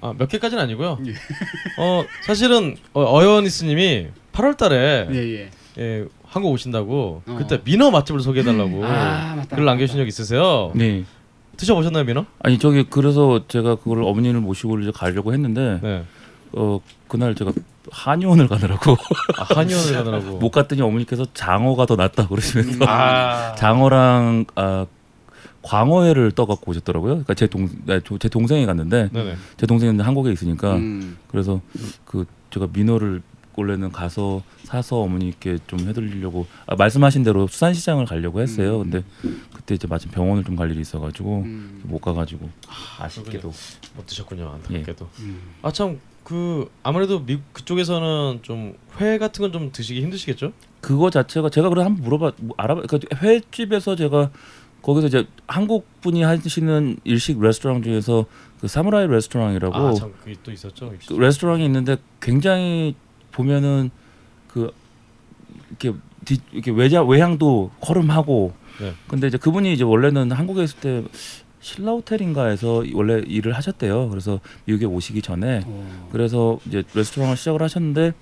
[0.01, 0.99] 아, 몇 개까지는 아니고요.
[1.07, 1.13] 예.
[1.79, 5.51] 어 사실은 어, 어여니스님이 8월달에 예, 예.
[5.79, 7.37] 예, 한국 오신다고 어.
[7.39, 10.01] 그때 민어 맛집을 소개해달라고 아, 맞다, 글 남겨주신.
[10.01, 10.73] 적 있으세요?
[10.75, 11.05] 네.
[11.57, 12.27] 드셔보셨나요 민어?
[12.41, 16.05] 아니 저기 그래서 제가 그걸 어머니를 모시고 이제 가려고 했는데 네.
[16.53, 17.53] 어 그날 제가
[17.93, 18.93] 한의원을 가느라고
[19.39, 20.39] 아, 한의원을 가느라고.
[20.39, 23.55] 못 갔더니 어머니께서 장어가 더 낫다 그러시면서 아.
[23.59, 24.87] 장어랑 아
[25.65, 27.25] 광어회를 떠갖고 오셨더라고요.
[27.25, 27.69] 그러니까 제 동
[28.21, 29.35] 제 동생이 갔는데 네네.
[29.57, 31.17] 제 동생은 한국에 있으니까 음.
[31.29, 31.61] 그래서
[32.05, 33.23] 그 제가 민어를
[33.57, 38.81] 원래는 가서 사서 어머니께 좀 해드리려고 아, 말씀하신 대로 수산시장을 가려고 했어요.
[38.81, 38.91] 음.
[38.91, 39.05] 근데
[39.55, 41.81] 그때 이제 마침 병원을 좀 갈 일이 있어가지고 음.
[41.85, 42.51] 못 가가지고
[42.99, 43.53] 아쉽게도
[43.97, 45.09] 못 드셨군요 안타깝게도.
[45.21, 45.41] 음.
[45.63, 50.53] 아참 그 아무래도 미 그쪽에서는 좀 회 같은 건 좀 드시기 힘드시겠죠?
[50.81, 54.31] 그거 자체가 제가 그래 한번 물어봐 뭐 알아봐 그러니까 횟집에서 제가
[54.85, 58.27] 거기서 이제 한국 분이 하시는 일식 레스토랑 중에서
[58.61, 60.93] 그 사무라이 레스토랑이라고 아 참 그게 또 있었죠.
[61.09, 62.95] 그 레스토랑이 있는데 굉장히
[63.33, 63.91] 보면은
[64.47, 64.71] 그
[65.71, 68.93] 이렇게 뒤, 이렇게 외자 외향도 허름하고 네.
[69.09, 71.05] 근데 이제 그분이 이제 원래는 한국에 있을 때
[71.61, 74.11] 신라 호텔인가에서 원래 일을 하셨대요.
[74.11, 76.09] 그래서 미국에 오시기 전에 어.
[76.13, 78.13] 그래서 이제 레스토랑을 시작을 하셨는데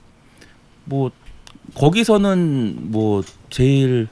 [0.85, 1.11] 뭐
[1.75, 4.07] 거기서는 뭐 제일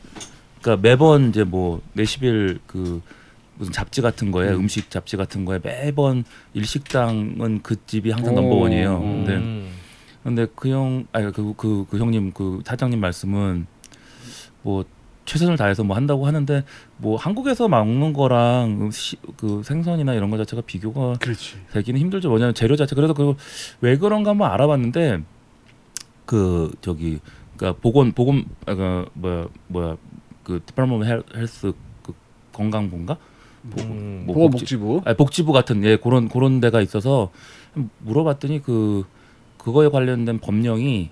[0.61, 3.03] 그러니까 매번 이제 뭐 네시빌 그
[3.57, 4.61] 무슨 잡지 같은 거에 음.
[4.61, 4.69] 음.
[4.69, 8.41] 식 잡지 같은 거에 매번 일식당은 그 집이 항상 오.
[8.41, 8.97] 넘버원이에요.
[8.99, 9.25] 음.
[9.25, 9.71] 근데 음.
[10.23, 13.67] 근데 그 형 아니 그그 그 형님 그 사장님 말씀은
[14.63, 14.85] 뭐
[15.25, 16.65] 최선을 다해서 뭐 한다고 하는데
[16.97, 21.57] 뭐 한국에서 먹는 거랑 시, 그 생선이나 이런 거 자체가 비교가 그렇지.
[21.73, 22.29] 되기는 힘들죠.
[22.29, 25.23] 뭐냐면 재료 자체 그래서 그왜 그런가 한번 알아봤는데
[26.27, 27.19] 그 저기
[27.57, 29.97] 그니까 보건 보건 아, 그 뭐야 뭐야
[30.51, 31.73] 그 Department Heal- Health
[32.03, 32.13] 그
[32.53, 33.17] 건강부인가?
[33.71, 34.25] 보- 음.
[34.27, 35.03] 뭐 보건복지부.
[35.05, 37.31] 아니, 복지부 같은 예 그런 그런 데가 있어서
[38.01, 39.05] 물어봤더니 그
[39.59, 41.11] 그거에 관련된 법령이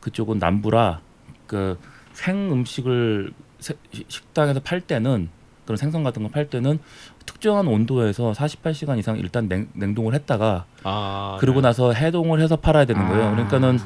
[0.00, 1.00] 그쪽은 남부라
[1.46, 1.76] 그
[2.14, 5.28] 생 음식을 세- 시- 식당에서 팔 때는
[5.64, 6.78] 그런 생선 같은 거 팔 때는
[7.26, 11.68] 특정한 온도에서 48시간 이상 일단 냉, 냉동을 했다가 아 그러고 네.
[11.68, 13.26] 나서 해동을 해서 팔아야 되는 거예요.
[13.26, 13.30] 아.
[13.32, 13.78] 그러니까는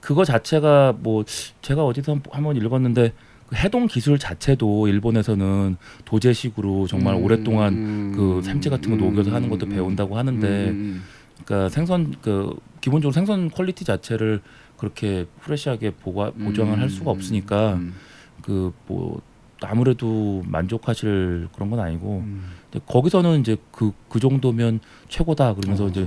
[0.00, 1.24] 그거 자체가 뭐
[1.60, 3.14] 제가 어디서 한번 읽었는데 그
[3.54, 9.48] 해동 기술 자체도 일본에서는 도제식으로 정말 음, 오랫동안 음, 그 샘체 같은 거 녹여서 하는
[9.48, 11.02] 것도 음, 배운다고 하는데 음,
[11.44, 14.40] 그러니까 생선 그 기본적으로 생선 quality 자체를
[14.76, 17.94] 그렇게 fresh하게 보가, 음, 보장을 할 수가 없으니까 음,
[18.42, 19.20] 그뭐
[19.62, 22.44] 아무래도 만족하실 그런 건 아니고 음.
[22.70, 24.78] 근데 거기서는 이제 그 그 정도면
[25.08, 25.88] 최고다 그러면서 어.
[25.88, 26.06] 이제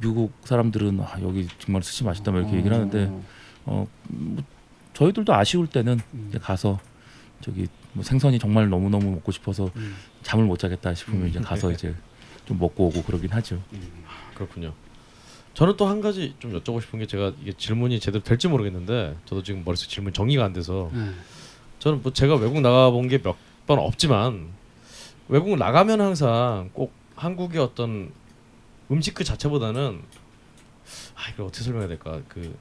[0.00, 3.12] 미국 사람들은 아, 여기 정말 스시 맛있다 막 이렇게 얘기를 하는데
[3.64, 4.44] 어 뭐,
[4.94, 6.30] 저희들도 아쉬울 때는 음.
[6.40, 6.78] 가서
[7.40, 9.96] 저기 뭐 생선이 정말 너무 너무 먹고 싶어서 음.
[10.22, 11.94] 잠을 못 자겠다 싶으면 이제 가서 이제
[12.46, 13.62] 좀 먹고 오고 그러긴 하죠.
[14.34, 14.72] 그렇군요.
[15.54, 19.42] 저는 또 한 가지 좀 여쭤보고 싶은 게 제가 이게 질문이 제대로 될지 모르겠는데 저도
[19.42, 21.10] 지금 머릿속 질문 정리가 안 돼서 네.
[21.80, 23.36] 저는 뭐 제가 외국 나가본 게 몇
[23.66, 24.48] 번 없지만
[25.28, 28.10] 외국 나가면 항상 꼭 한국의 어떤
[28.90, 30.00] 음식 그 자체보다는
[31.14, 32.56] 아 이걸 어떻게 설명해야 될까 그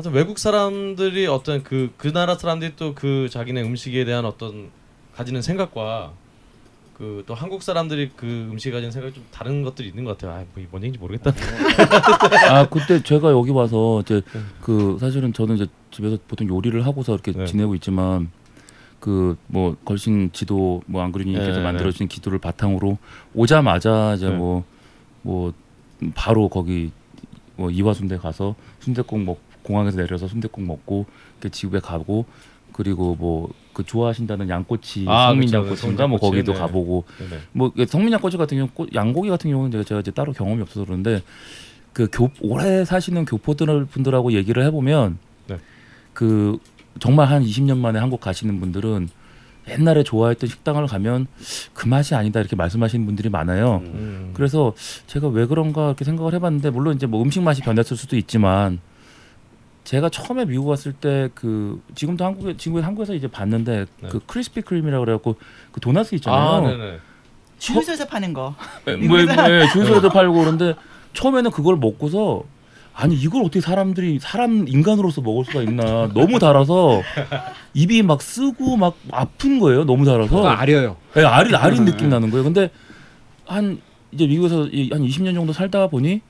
[0.00, 4.70] 하여튼 외국 사람들이 어떤 그 그 나라 사람들이 또 그 자기네 음식에 대한 어떤
[5.14, 6.12] 가지는 생각과
[6.96, 10.38] 그 또 한국 사람들이 그 음식에 가지는 생각이 좀 다른 것들이 있는 것 같아요.
[10.40, 11.32] 아 뭐 뭔 얘기인지 모르겠다.
[12.50, 14.22] 아 그때 제가 여기 와서 이제
[14.62, 17.44] 그 사실은 저는 이제 집에서 보통 요리를 하고서 이렇게 네.
[17.44, 18.30] 지내고 있지만
[19.00, 22.96] 그 뭐 걸신 지도 뭐 안그리님께서 네, 만들어 주신 기도를 바탕으로
[23.34, 24.36] 오자마자 이제 네.
[24.36, 25.52] 뭐뭐
[26.14, 26.90] 바로 거기
[27.56, 31.06] 뭐 이화순대 가서 순대국 먹 공항에서 내려서 순대국 먹고
[31.50, 32.26] 집에 가고
[32.72, 35.58] 그리고 뭐 그 좋아하신다는 양꼬치 아, 성민 그쵸.
[35.58, 36.58] 양꼬치인가 뭐 성민 거기도 네.
[36.58, 37.42] 가보고 네네.
[37.52, 40.84] 뭐 성민 양꼬치 같은 경우 는 양고기 같은 경우는 제가, 제가 이제 따로 경험이 없어서
[40.84, 41.22] 그런데
[41.92, 45.18] 그 교 오래 사시는 교포들 분들하고 얘기를 해보면
[45.48, 45.56] 네.
[46.12, 46.58] 그
[46.98, 49.08] 정말 한 20년 만에 한국 가시는 분들은
[49.68, 51.26] 옛날에 좋아했던 식당을 가면
[51.72, 53.82] 그 맛이 아니다 이렇게 말씀하시는 분들이 많아요.
[53.84, 54.30] 음.
[54.34, 54.74] 그래서
[55.06, 58.80] 제가 왜 그런가 이렇게 생각을 해봤는데 물론 이제 뭐 음식 맛이 변했을 수도 있지만
[59.84, 64.08] 제가 처음에 미국 왔을 때 그 지금도 한국에 지금 한국에서 이제 봤는데 네.
[64.08, 65.36] 그 크리스피 크림이라고 그래갖고
[65.72, 66.40] 그 도넛 있잖아요.
[66.40, 66.98] 아
[67.58, 68.54] 서서 파는 거.
[68.86, 69.18] 뭐, 뭐,
[69.50, 70.74] 예, 주유소에도 팔고 그런데
[71.12, 72.44] 처음에는 그걸 먹고서
[72.94, 77.02] 아니 이걸 어떻게 사람들이 사람 인간으로서 먹을 수가 있나 너무 달아서
[77.74, 80.96] 입이 막 쓰고 막 아픈 거예요 너무 달아서 아려요.
[81.16, 82.70] 예, 아린 아린 느낌 나는 거예요 근데
[83.46, 83.80] 한
[84.12, 86.20] 이제 미국에서 이- 한 20년 정도 살다 보니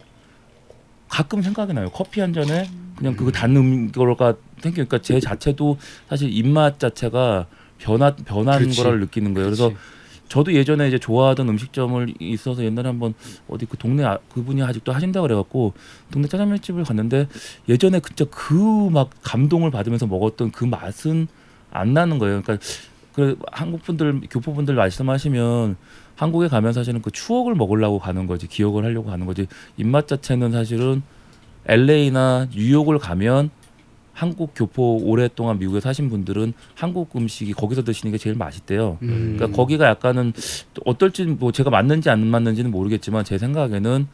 [1.08, 2.68] 가끔 생각이 나요 커피 한 잔에
[3.00, 7.46] 그냥 그거 단 거가 생기니까 제 자체도 사실 입맛 자체가
[7.78, 8.82] 변화 변한 그렇지.
[8.82, 9.82] 거를 느끼는 거예요 그래서 그렇지.
[10.28, 13.14] 저도 예전에 이제 좋아하던 음식점을 있어서 옛날에 한번
[13.48, 15.72] 어디 그 동네 아, 그분이 아직도 하신다 그래갖고
[16.10, 17.26] 동네 짜장면집을 갔는데
[17.70, 21.26] 예전에 진짜 그막 감동을 받으면서 먹었던 그 맛은
[21.72, 22.42] 안 나는 거예요.
[22.42, 22.64] 그러니까
[23.14, 25.76] 그 한국 분들 교포 분들 말씀하시면
[26.14, 29.48] 한국에 가면 사실은 그 추억을 먹으려고 가는 거지 기억을 하려고 가는 거지
[29.78, 31.02] 입맛 자체는 사실은
[31.66, 33.50] LA나 뉴욕을 가면
[34.12, 38.98] 한국 교포 오랫동안 미국에 사신 분들은 한국 음식이 거기서 드시는 게 제일 맛있대요.
[39.02, 39.36] 음.
[39.36, 40.32] 그러니까 거기가 약간은
[40.74, 44.06] 또 어떨지 뭐 제가 맞는지 안 맞는지는 모르겠지만 제 생각에는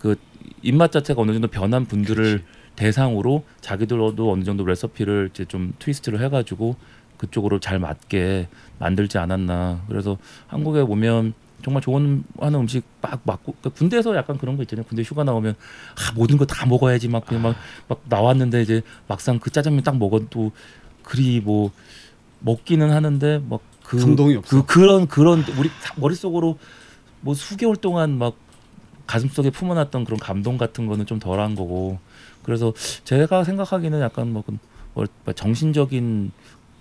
[0.00, 0.16] 그
[0.62, 2.42] 입맛 자체가 어느 정도 변한 분들을
[2.74, 6.74] 대상으로 자기들도 어느 정도 레시피를 이제 좀 트위스트를 해가지고
[7.16, 8.48] 그쪽으로 잘 맞게
[8.80, 9.84] 만들지 않았나.
[9.86, 10.18] 그래서
[10.48, 14.84] 한국에 오면 정말 좋은 하는 음식 막 맞고 그러니까 군대에서 약간 그런 거 있잖아요.
[14.86, 17.56] 군대 휴가 나오면 아 모든 거 다 먹어야지 막 그냥 막,
[17.88, 20.52] 막 나왔는데 이제 막상 그 짜장면 딱 먹어도
[21.02, 21.70] 그리 뭐
[22.40, 24.56] 먹기는 하는데 막그 감동이 없어.
[24.56, 26.58] 그 그런 그런 우리 다 머릿속으로
[27.20, 28.34] 뭐 수개월 동안 막
[29.06, 31.98] 가슴속에 품어놨던 그런 감동 같은 거는 좀 덜한 거고
[32.42, 32.72] 그래서
[33.04, 36.32] 제가 생각하기는 약간 뭐, 그뭐 정신적인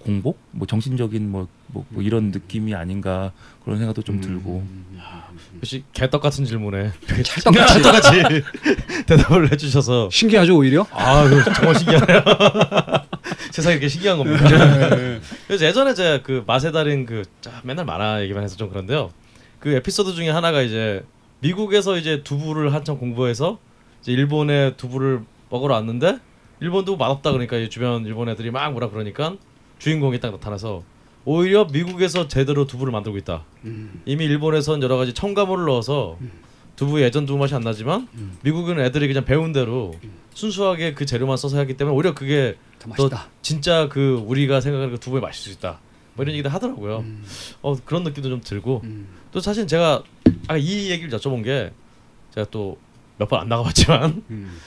[0.02, 3.32] 공복 뭐 정신적인 뭐, 뭐, 뭐 이런 느낌이 아닌가
[3.64, 4.64] 그런 생각도 좀 들고
[5.58, 8.44] 역시 개떡 같은 질문에 이렇게 찰떡같이, 찰떡같이
[9.06, 10.86] 대답을 해주셔서 신기하죠 오히려.
[10.92, 11.24] 아
[11.56, 12.24] 정말 신기하네요.
[13.52, 14.44] 세상이 이렇게 신기한 겁니다.
[15.48, 19.12] 그래서 예전에 제가 그 맛의 달인 그 자, 맨날 만화 얘기만 해서 좀 그런데요.
[19.60, 21.04] 그 에피소드 중에 하나가 이제
[21.40, 23.60] 미국에서 이제 두부를 한참 공부해서
[24.02, 26.20] 이제 일본에 두부를 먹으러 왔는데
[26.60, 29.36] 일본 두부 맛없다 그러니까 이 주변 일본 애들이 막 뭐라 그러니까
[29.82, 30.84] 주인공이 딱 나타나서
[31.26, 33.44] 오히려 미국에서 제대로 두부를 만들고 있다.
[34.06, 36.18] 이미 일본에선 여러 가지 첨가물을 넣어서
[36.76, 38.08] 두부 예전 두부 맛이 안 나지만
[38.44, 39.94] 미국은 애들이 그냥 배운 대로
[40.34, 43.18] 순수하게 그 재료만 써서 하기 때문에 오히려 그게 더 더.
[43.42, 45.80] 진짜 그 우리가 생각하는 그 두부의 맛일 수 있다.
[46.14, 47.00] 뭐 이런 얘기도 하더라고요.
[47.00, 47.24] 음.
[47.62, 49.08] 어 그런 느낌도 좀 들고 음.
[49.32, 50.04] 또 사실 제가
[50.48, 51.72] 아까 이 얘기를 여쭤본 게
[52.36, 52.78] 제가 또
[53.20, 54.58] 몇 번 안 나가봤지만 음.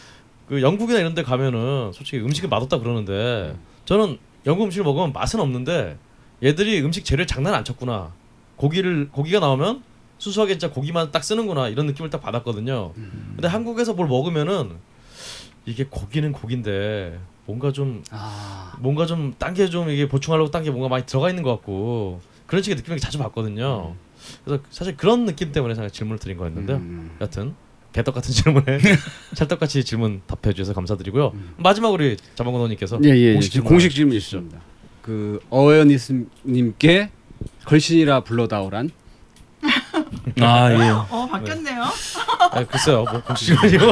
[0.49, 5.97] 그 영국이나 이런 데 가면은 솔직히 음식이 맛없다 그러는데 저는 영국 음식을 먹으면 맛은 없는데
[6.43, 8.13] 얘들이 음식 재료를 장난 안 쳤구나
[8.57, 9.83] 고기를 고기가 나오면
[10.19, 12.93] 순수하게 진짜 고기만 딱 쓰는구나 이런 느낌을 딱 받았거든요
[13.35, 14.77] 근데 한국에서 뭘 먹으면은
[15.67, 18.77] 이게 고기는 고기인데 뭔가 좀 아.
[18.81, 22.21] 뭔가 좀 딴 게 좀 이게 보충하려고 딴 게 뭔가 많이 들어가 있는 것 같고
[22.47, 23.95] 그런 식의 느낌을 자주 받거든요
[24.45, 27.17] 그래서 사실 그런 느낌 때문에 제가 질문을 드린 거였는데요 음.
[27.21, 27.55] 여튼
[27.95, 28.79] 개떡 같은 질문에
[29.35, 31.33] 찰떡같이 질문 답해 주셔서 감사드리고요.
[31.57, 33.53] 마지막으로 우리 자방건호님께서 예, 예, 공식 예.
[33.53, 34.59] 질문 공식 질문 있습니다.
[35.01, 37.11] 그 어연이스님께
[37.65, 38.91] 걸신이라 불러다오란
[40.41, 40.91] 아 예.
[41.09, 41.85] 어 바뀌었네요.
[42.51, 43.87] 아, 글쎄요, 뭐 공식 질문이고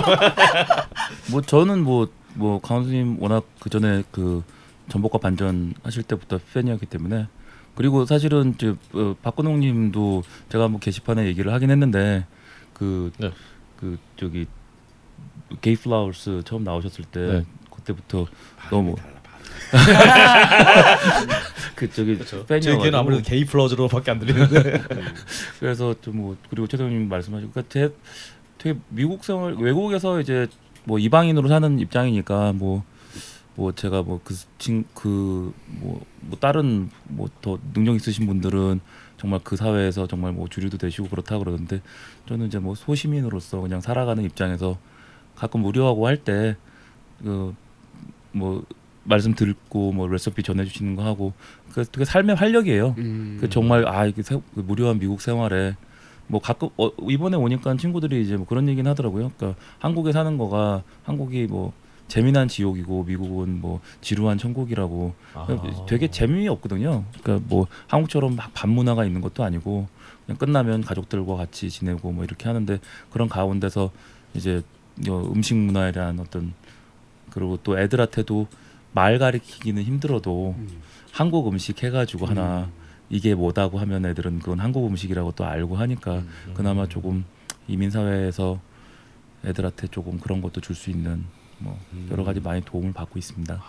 [1.31, 4.43] 뭐 저는 뭐뭐 강원수님 워낙 그 전에 그
[4.89, 7.29] 전복과 반전 하실 때부터 팬이었기 때문에
[7.77, 12.27] 그리고 사실은 저 어, 박근홍님도 제가 뭐 게시판에 얘기를 하긴 했는데
[12.74, 13.12] 그
[13.83, 13.97] 그 네.
[14.17, 14.47] 저기
[15.61, 17.45] 게이 플라워스 처음 나오셨을 때 네.
[17.69, 18.27] 그때부터
[18.71, 18.95] 너무
[21.75, 24.83] 그 저기 제 귀에는 팬이어가지고 아무래도 게이 플러즈로밖에 안 들리는데
[25.59, 27.93] 그래서 좀 뭐 그리고 최성님 말씀하시고 그러니까 제
[28.59, 30.47] 되게 미국 생활 외국에서 이제
[30.85, 32.85] 뭐 이방인으로 사는 입장이니까 뭐
[33.55, 34.35] 뭐 제가 뭐그
[34.95, 38.81] 그뭐뭐 뭐 다른 뭐 더 능력 있으신 분들은
[39.23, 41.81] 정말 그 사회에서 정말 뭐 주류도 되시고 그렇다 그러는데
[42.28, 44.77] 저는 이제 뭐 소시민으로서 그냥 살아가는 입장에서
[45.36, 46.57] 가끔 우려하고 할 때
[47.23, 47.55] 그
[48.32, 48.65] 뭐
[49.05, 51.32] 말씀 듣고 뭐 레시피 전해주시는 거 하고
[51.73, 52.94] 그 되게 삶의 활력이에요.
[52.99, 53.36] 음.
[53.40, 55.77] 그 정말 아 이게 세, 그 무료한 미국 생활에
[56.28, 59.32] 뭐 가끔 어, 이번에 오니까 친구들이 이제 뭐 그런 얘기는 하더라고요.
[59.36, 61.73] 그러니까 한국에 사는 거가 한국이 뭐
[62.13, 65.87] 재미난 지옥이고 미국은 뭐 지루한 천국이라고 아.
[65.89, 67.05] 되게 재미없거든요.
[67.23, 69.89] 그러니까 뭐 한국처럼 막 반문화가 있는 것도 아니고
[70.27, 72.79] 그냥 끝나면 가족들과 같이 지내고 뭐 이렇게 하는데
[73.11, 73.93] 그런 가운데서
[74.35, 74.61] 이제
[75.09, 76.53] 어, 음식 문화에 대한 어떤
[77.31, 78.47] 그리고 또 애들한테도
[78.93, 80.69] 말 가리키기는 힘들어도 음.
[81.13, 82.69] 한국 음식 해가지고 하나
[83.09, 86.53] 이게 뭐다고 하면 애들은 그건 한국 음식이라고 또 알고 하니까 음.
[86.53, 87.25] 그나마 조금
[87.69, 88.61] 이민 사회에서
[89.47, 91.25] 애들한테 조금 그런 것도 줄 수 있는
[91.63, 91.79] 뭐
[92.11, 93.63] 여러 가지 많이 도움을 받고 있습니다.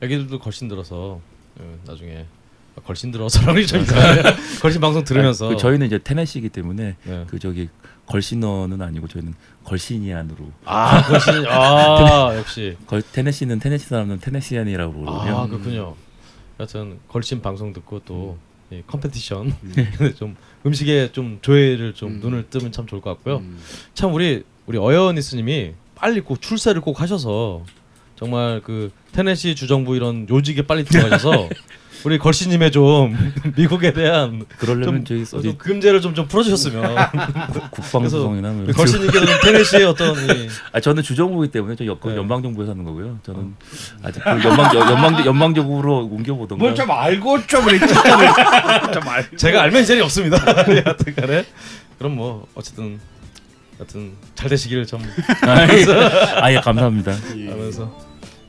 [0.00, 1.20] 애기들도 걸신 들어서
[1.58, 2.26] 어, 나중에
[2.84, 4.22] 걸신 들어서라고 좀 이상해요.
[4.60, 7.24] 걸신 방송 들으면서 그 저희는 이제 테네시이기 때문에 네.
[7.28, 7.68] 그 저기
[8.06, 9.34] 걸신어는 아니고 저희는
[9.64, 15.36] 걸시니안으로 아 걸신 아 역시 걸, 테네시는 테네시 사람은 Tennessean이라고 그러거든요.
[15.36, 15.94] 아 그렇군요.
[16.58, 18.38] 여튼 걸신 방송 듣고 또
[18.70, 18.76] 음.
[18.76, 20.34] 이 competition 근데 좀
[20.64, 22.20] 음식에 좀 조회를 좀 음.
[22.20, 23.38] 눈을 뜨면 참 좋을 것 같고요.
[23.38, 23.58] 음.
[23.94, 27.62] 참 우리 우리 어여니스님이 빨리 꼭 출세를 꼭 하셔서
[28.18, 31.48] 정말 그 테네시 주정부 이런 요직에 빨리 들어가셔서
[32.04, 33.16] 우리 걸씨님의 좀
[33.56, 36.96] 미국에 대한 그러려면 좀, 저희 좀 금제를 좀 좀 풀어주셨으면
[37.70, 42.16] 국방수송이나 뭐 걸씨님께서 는 테네시의 어떤 이 아 저는 주정부이기 때문에 저 연, 네.
[42.16, 43.20] 연방 정부에 사는 거고요.
[43.22, 43.54] 저는
[44.02, 46.64] 아직 그 연방 연방 연방적으로 옮겨보던가.
[46.64, 47.86] 뭘좀 알고 좀 그랬지.
[48.92, 49.36] 좀 알.
[49.36, 50.36] 제가 알면 재리 없습니다.
[50.74, 51.44] 예, 하여튼간에
[51.98, 52.98] 그럼 뭐 어쨌든
[53.78, 55.00] 하여튼 잘 되시기를 좀
[56.40, 57.12] 아예 감사합니다.
[57.50, 57.90] 하면서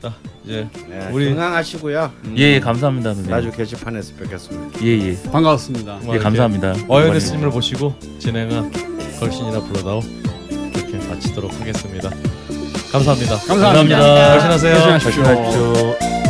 [0.02, 0.14] 자
[0.44, 2.12] 이제 네, 우리- 건강하시고요.
[2.36, 3.30] 예, 예 감사합니다 선생님.
[3.30, 4.78] 나중 게시판에서 뵙겠습니다.
[4.84, 5.30] 예 예.
[5.30, 6.00] 반갑습니다.
[6.12, 6.74] 예 감사합니다.
[6.88, 8.70] 어연했님을 모시고 진행한
[9.18, 10.00] 걸신이나 불러다오
[10.50, 12.10] 이렇게 마치도록 하겠습니다.
[12.92, 13.36] 감사합니다.
[13.38, 13.98] 감사합니다.
[13.98, 14.32] 감사합니다.
[14.32, 14.74] 걸신하세요.
[14.74, 15.24] 조심하십시오.
[15.24, 16.23] 조심하십시오.